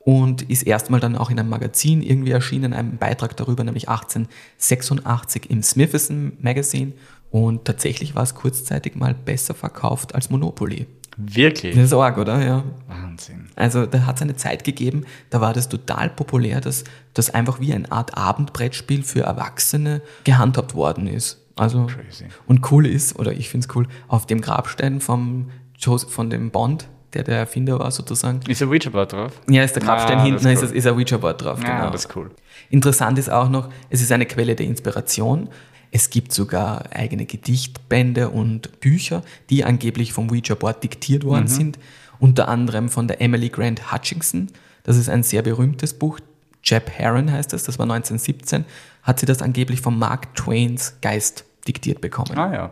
und 0.05 0.43
ist 0.43 0.63
erstmal 0.63 1.01
dann 1.01 1.17
auch 1.17 1.31
in 1.31 1.39
einem 1.39 1.49
Magazin 1.49 2.03
irgendwie 2.03 2.33
erschienen, 2.33 2.73
einem 2.73 2.99
Beitrag 2.99 3.37
darüber, 3.37 3.63
nämlich 3.63 3.89
1886 3.89 5.49
im 5.51 5.63
Smithson 5.63 6.33
Magazine. 6.41 6.93
Und 7.33 7.65
tatsächlich 7.65 8.15
war 8.15 8.23
es 8.23 8.35
kurzzeitig 8.35 8.95
mal 8.95 9.15
besser 9.15 9.55
verkauft 9.55 10.15
als 10.15 10.31
Monopoly. 10.31 10.87
Wirklich? 11.17 11.75
Das 11.75 11.85
ist 11.87 11.93
arg, 11.93 12.19
oder? 12.19 12.43
Ja. 12.45 12.63
Wahnsinn. 12.89 13.49
Also 13.57 13.87
da 13.87 14.07
hat 14.07 14.17
es 14.17 14.23
eine 14.23 14.37
Zeit 14.37 14.65
gegeben, 14.65 15.05
da 15.31 15.41
war 15.41 15.53
das 15.53 15.69
total 15.69 16.11
populär, 16.11 16.61
dass 16.61 16.85
das 17.15 17.31
einfach 17.31 17.59
wie 17.61 17.73
eine 17.73 17.91
Art 17.91 18.17
Abendbrettspiel 18.17 19.03
für 19.03 19.21
Erwachsene 19.23 20.03
gehandhabt 20.25 20.75
worden 20.75 21.07
ist. 21.07 21.39
Also 21.57 21.87
Crazy. 21.87 22.27
und 22.47 22.71
cool 22.71 22.87
ist, 22.87 23.19
oder 23.19 23.33
ich 23.33 23.49
finde 23.51 23.67
es 23.69 23.75
cool, 23.77 23.87
auf 24.09 24.27
dem 24.27 24.41
Grabstein 24.41 25.01
vom 25.01 25.51
Joseph, 25.79 26.11
von 26.11 26.31
dem 26.31 26.51
Bond, 26.51 26.89
der 27.13 27.25
der 27.25 27.37
Erfinder 27.39 27.79
war 27.79 27.91
sozusagen. 27.91 28.41
Ist 28.49 28.63
ein 28.63 28.69
Ouija-Board 28.69 29.13
drauf? 29.13 29.33
Ja, 29.51 29.63
ist 29.63 29.75
der 29.77 29.83
Grabstein 29.83 30.19
Ah, 30.19 30.23
hinten, 30.25 30.47
ist, 30.47 30.63
ist, 30.63 30.73
ist 30.73 30.87
ein 30.87 30.95
Ouija-Board 30.95 31.43
drauf. 31.43 31.63
Ja, 31.63 31.79
genau. 31.79 31.91
das 31.91 32.07
ist 32.07 32.17
cool. 32.17 32.31
Interessant 32.71 33.19
ist 33.19 33.31
auch 33.31 33.51
noch, 33.51 33.69
es 33.91 34.01
ist 34.01 34.11
eine 34.13 34.25
Quelle 34.25 34.55
der 34.57 34.65
Inspiration. 34.67 35.51
Es 35.95 36.09
gibt 36.09 36.33
sogar 36.33 36.87
eigene 36.91 37.27
Gedichtbände 37.27 38.31
und 38.31 38.81
Bücher, 38.81 39.23
die 39.51 39.63
angeblich 39.63 40.15
vom 40.15 40.31
Ouija-Board 40.31 40.83
diktiert 40.83 41.23
worden 41.23 41.49
sind. 41.49 41.79
Unter 42.19 42.49
anderem 42.49 42.89
von 42.89 43.07
der 43.09 43.21
Emily 43.21 43.51
Grant 43.51 43.93
Hutchinson. 43.93 44.49
Das 44.85 44.97
ist 44.97 45.11
ein 45.11 45.23
sehr 45.23 45.43
berühmtes 45.43 45.93
Buch. 45.93 46.19
Jeb 46.65 46.89
Heron 46.91 47.31
heißt 47.31 47.53
es, 47.53 47.65
das 47.65 47.79
war 47.79 47.85
1917, 47.85 48.65
hat 49.03 49.21
sie 49.21 49.27
das 49.27 49.43
angeblich 49.43 49.83
von 49.83 49.99
Mark 49.99 50.35
Twains 50.35 50.95
Geist 51.03 51.45
diktiert 51.69 52.01
bekommen. 52.01 52.39
Ah 52.39 52.53
ja. 52.53 52.71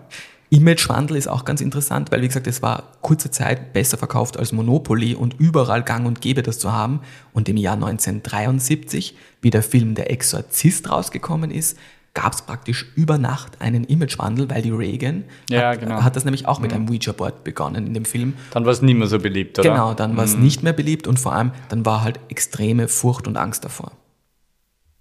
Imagewandel 0.49 1.17
ist 1.17 1.29
auch 1.29 1.45
ganz 1.45 1.61
interessant, 1.61 2.11
weil 2.11 2.23
wie 2.23 2.27
gesagt, 2.29 2.47
es 2.47 2.63
war 2.63 2.85
kurze 3.03 3.31
Zeit 3.31 3.73
besser 3.75 3.99
verkauft 3.99 4.39
als 4.39 4.53
Monopoly 4.53 5.15
und 5.15 5.39
überall 5.39 5.83
gang 5.83 6.07
und 6.07 6.23
gäbe 6.23 6.43
das 6.43 6.59
zu 6.59 6.73
haben. 6.73 7.01
Und 7.33 7.49
im 7.49 7.57
Jahr 7.57 7.75
1973, 7.75 9.15
wie 9.43 9.51
der 9.51 9.63
Film 9.63 9.95
Der 9.95 10.11
Exorzist 10.11 10.91
rausgekommen 10.91 11.51
ist, 11.51 11.77
gab 12.15 12.33
es 12.33 12.43
praktisch 12.43 12.87
über 12.97 13.19
Nacht 13.19 13.61
einen 13.61 13.85
Imagewandel, 13.85 14.51
weil 14.51 14.63
die 14.63 14.71
Reagan 14.71 15.25
Ja, 15.49 15.71
hat, 15.71 15.81
genau. 15.81 16.03
hat 16.03 16.17
das 16.17 16.25
nämlich 16.25 16.47
auch 16.47 16.59
mit 16.61 16.73
einem 16.73 16.89
Ouija-Board 16.89 17.45
begonnen 17.45 17.87
in 17.87 17.95
dem 17.95 18.05
Film. 18.05 18.35
Dann 18.53 18.65
war 18.65 18.73
es 18.73 18.83
nicht 18.83 18.97
mehr 18.97 19.07
so 19.07 19.19
beliebt, 19.19 19.59
oder? 19.59 19.69
Genau, 19.71 19.95
dann 19.95 20.17
war 20.17 20.25
es 20.25 20.37
nicht 20.37 20.63
mehr 20.63 20.73
beliebt 20.73 21.07
und 21.07 21.19
vor 21.19 21.33
allem 21.33 21.53
dann 21.69 21.87
war 21.87 22.03
halt 22.03 22.19
extreme 22.29 22.89
Furcht 22.89 23.29
und 23.29 23.37
Angst 23.37 23.65
davor. 23.65 23.93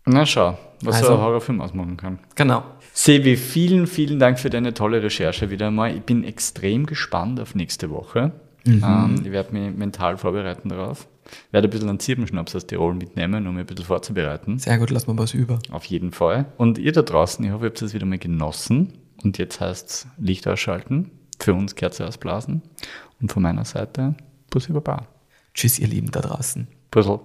Na 0.05 0.25
schau, 0.25 0.57
was 0.83 0.95
Also- 0.97 1.07
so 1.07 1.13
ein 1.15 1.21
Horrorfilm 1.21 1.61
ausmachen 1.61 1.97
kann. 1.97 2.19
Genau. 2.35 2.63
Sevi, 2.93 3.37
vielen, 3.37 3.87
vielen 3.87 4.19
Dank 4.19 4.39
für 4.39 4.49
deine 4.49 4.73
tolle 4.73 5.01
Recherche 5.01 5.49
wieder 5.49 5.67
einmal. 5.67 5.95
Ich 5.95 6.01
bin 6.03 6.23
extrem 6.23 6.85
gespannt 6.85 7.39
auf 7.39 7.55
nächste 7.55 7.89
Woche. 7.89 8.31
Ähm, 8.65 9.21
ich 9.23 9.31
werde 9.31 9.53
mich 9.53 9.75
mental 9.75 10.17
vorbereiten 10.17 10.69
darauf. 10.69 11.07
Werde 11.51 11.67
ein 11.67 11.71
bisschen 11.71 11.89
einen 11.89 11.99
Zirbenschnaps 11.99 12.55
aus 12.55 12.67
Tirol 12.67 12.93
mitnehmen, 12.93 13.47
um 13.47 13.55
mich 13.55 13.63
ein 13.63 13.67
bisschen 13.67 13.85
vorzubereiten. 13.85 14.59
Sehr 14.59 14.77
gut, 14.77 14.89
lass 14.89 15.07
mal 15.07 15.17
was 15.17 15.33
über. 15.33 15.59
Auf 15.71 15.85
jeden 15.85 16.11
Fall. 16.11 16.45
Und 16.57 16.77
ihr 16.77 16.91
da 16.91 17.01
draußen, 17.01 17.43
ich 17.45 17.51
hoffe, 17.51 17.65
ihr 17.65 17.69
habt 17.69 17.81
es 17.81 17.93
wieder 17.93 18.05
mal 18.05 18.19
genossen. 18.19 18.93
Und 19.23 19.37
jetzt 19.37 19.59
heißt 19.59 19.89
es 19.89 20.07
Licht 20.17 20.47
ausschalten, 20.47 21.11
für 21.39 21.53
uns 21.53 21.75
Kerze 21.75 22.07
ausblasen. 22.07 22.61
Und 23.21 23.31
von 23.31 23.43
meiner 23.43 23.65
Seite, 23.65 24.15
Bussi 24.49 24.71
Baba. 24.71 25.07
Tschüss, 25.53 25.79
ihr 25.79 25.87
Lieben 25.87 26.11
da 26.11 26.21
draußen. 26.21 26.67
Puzzle. 26.91 27.19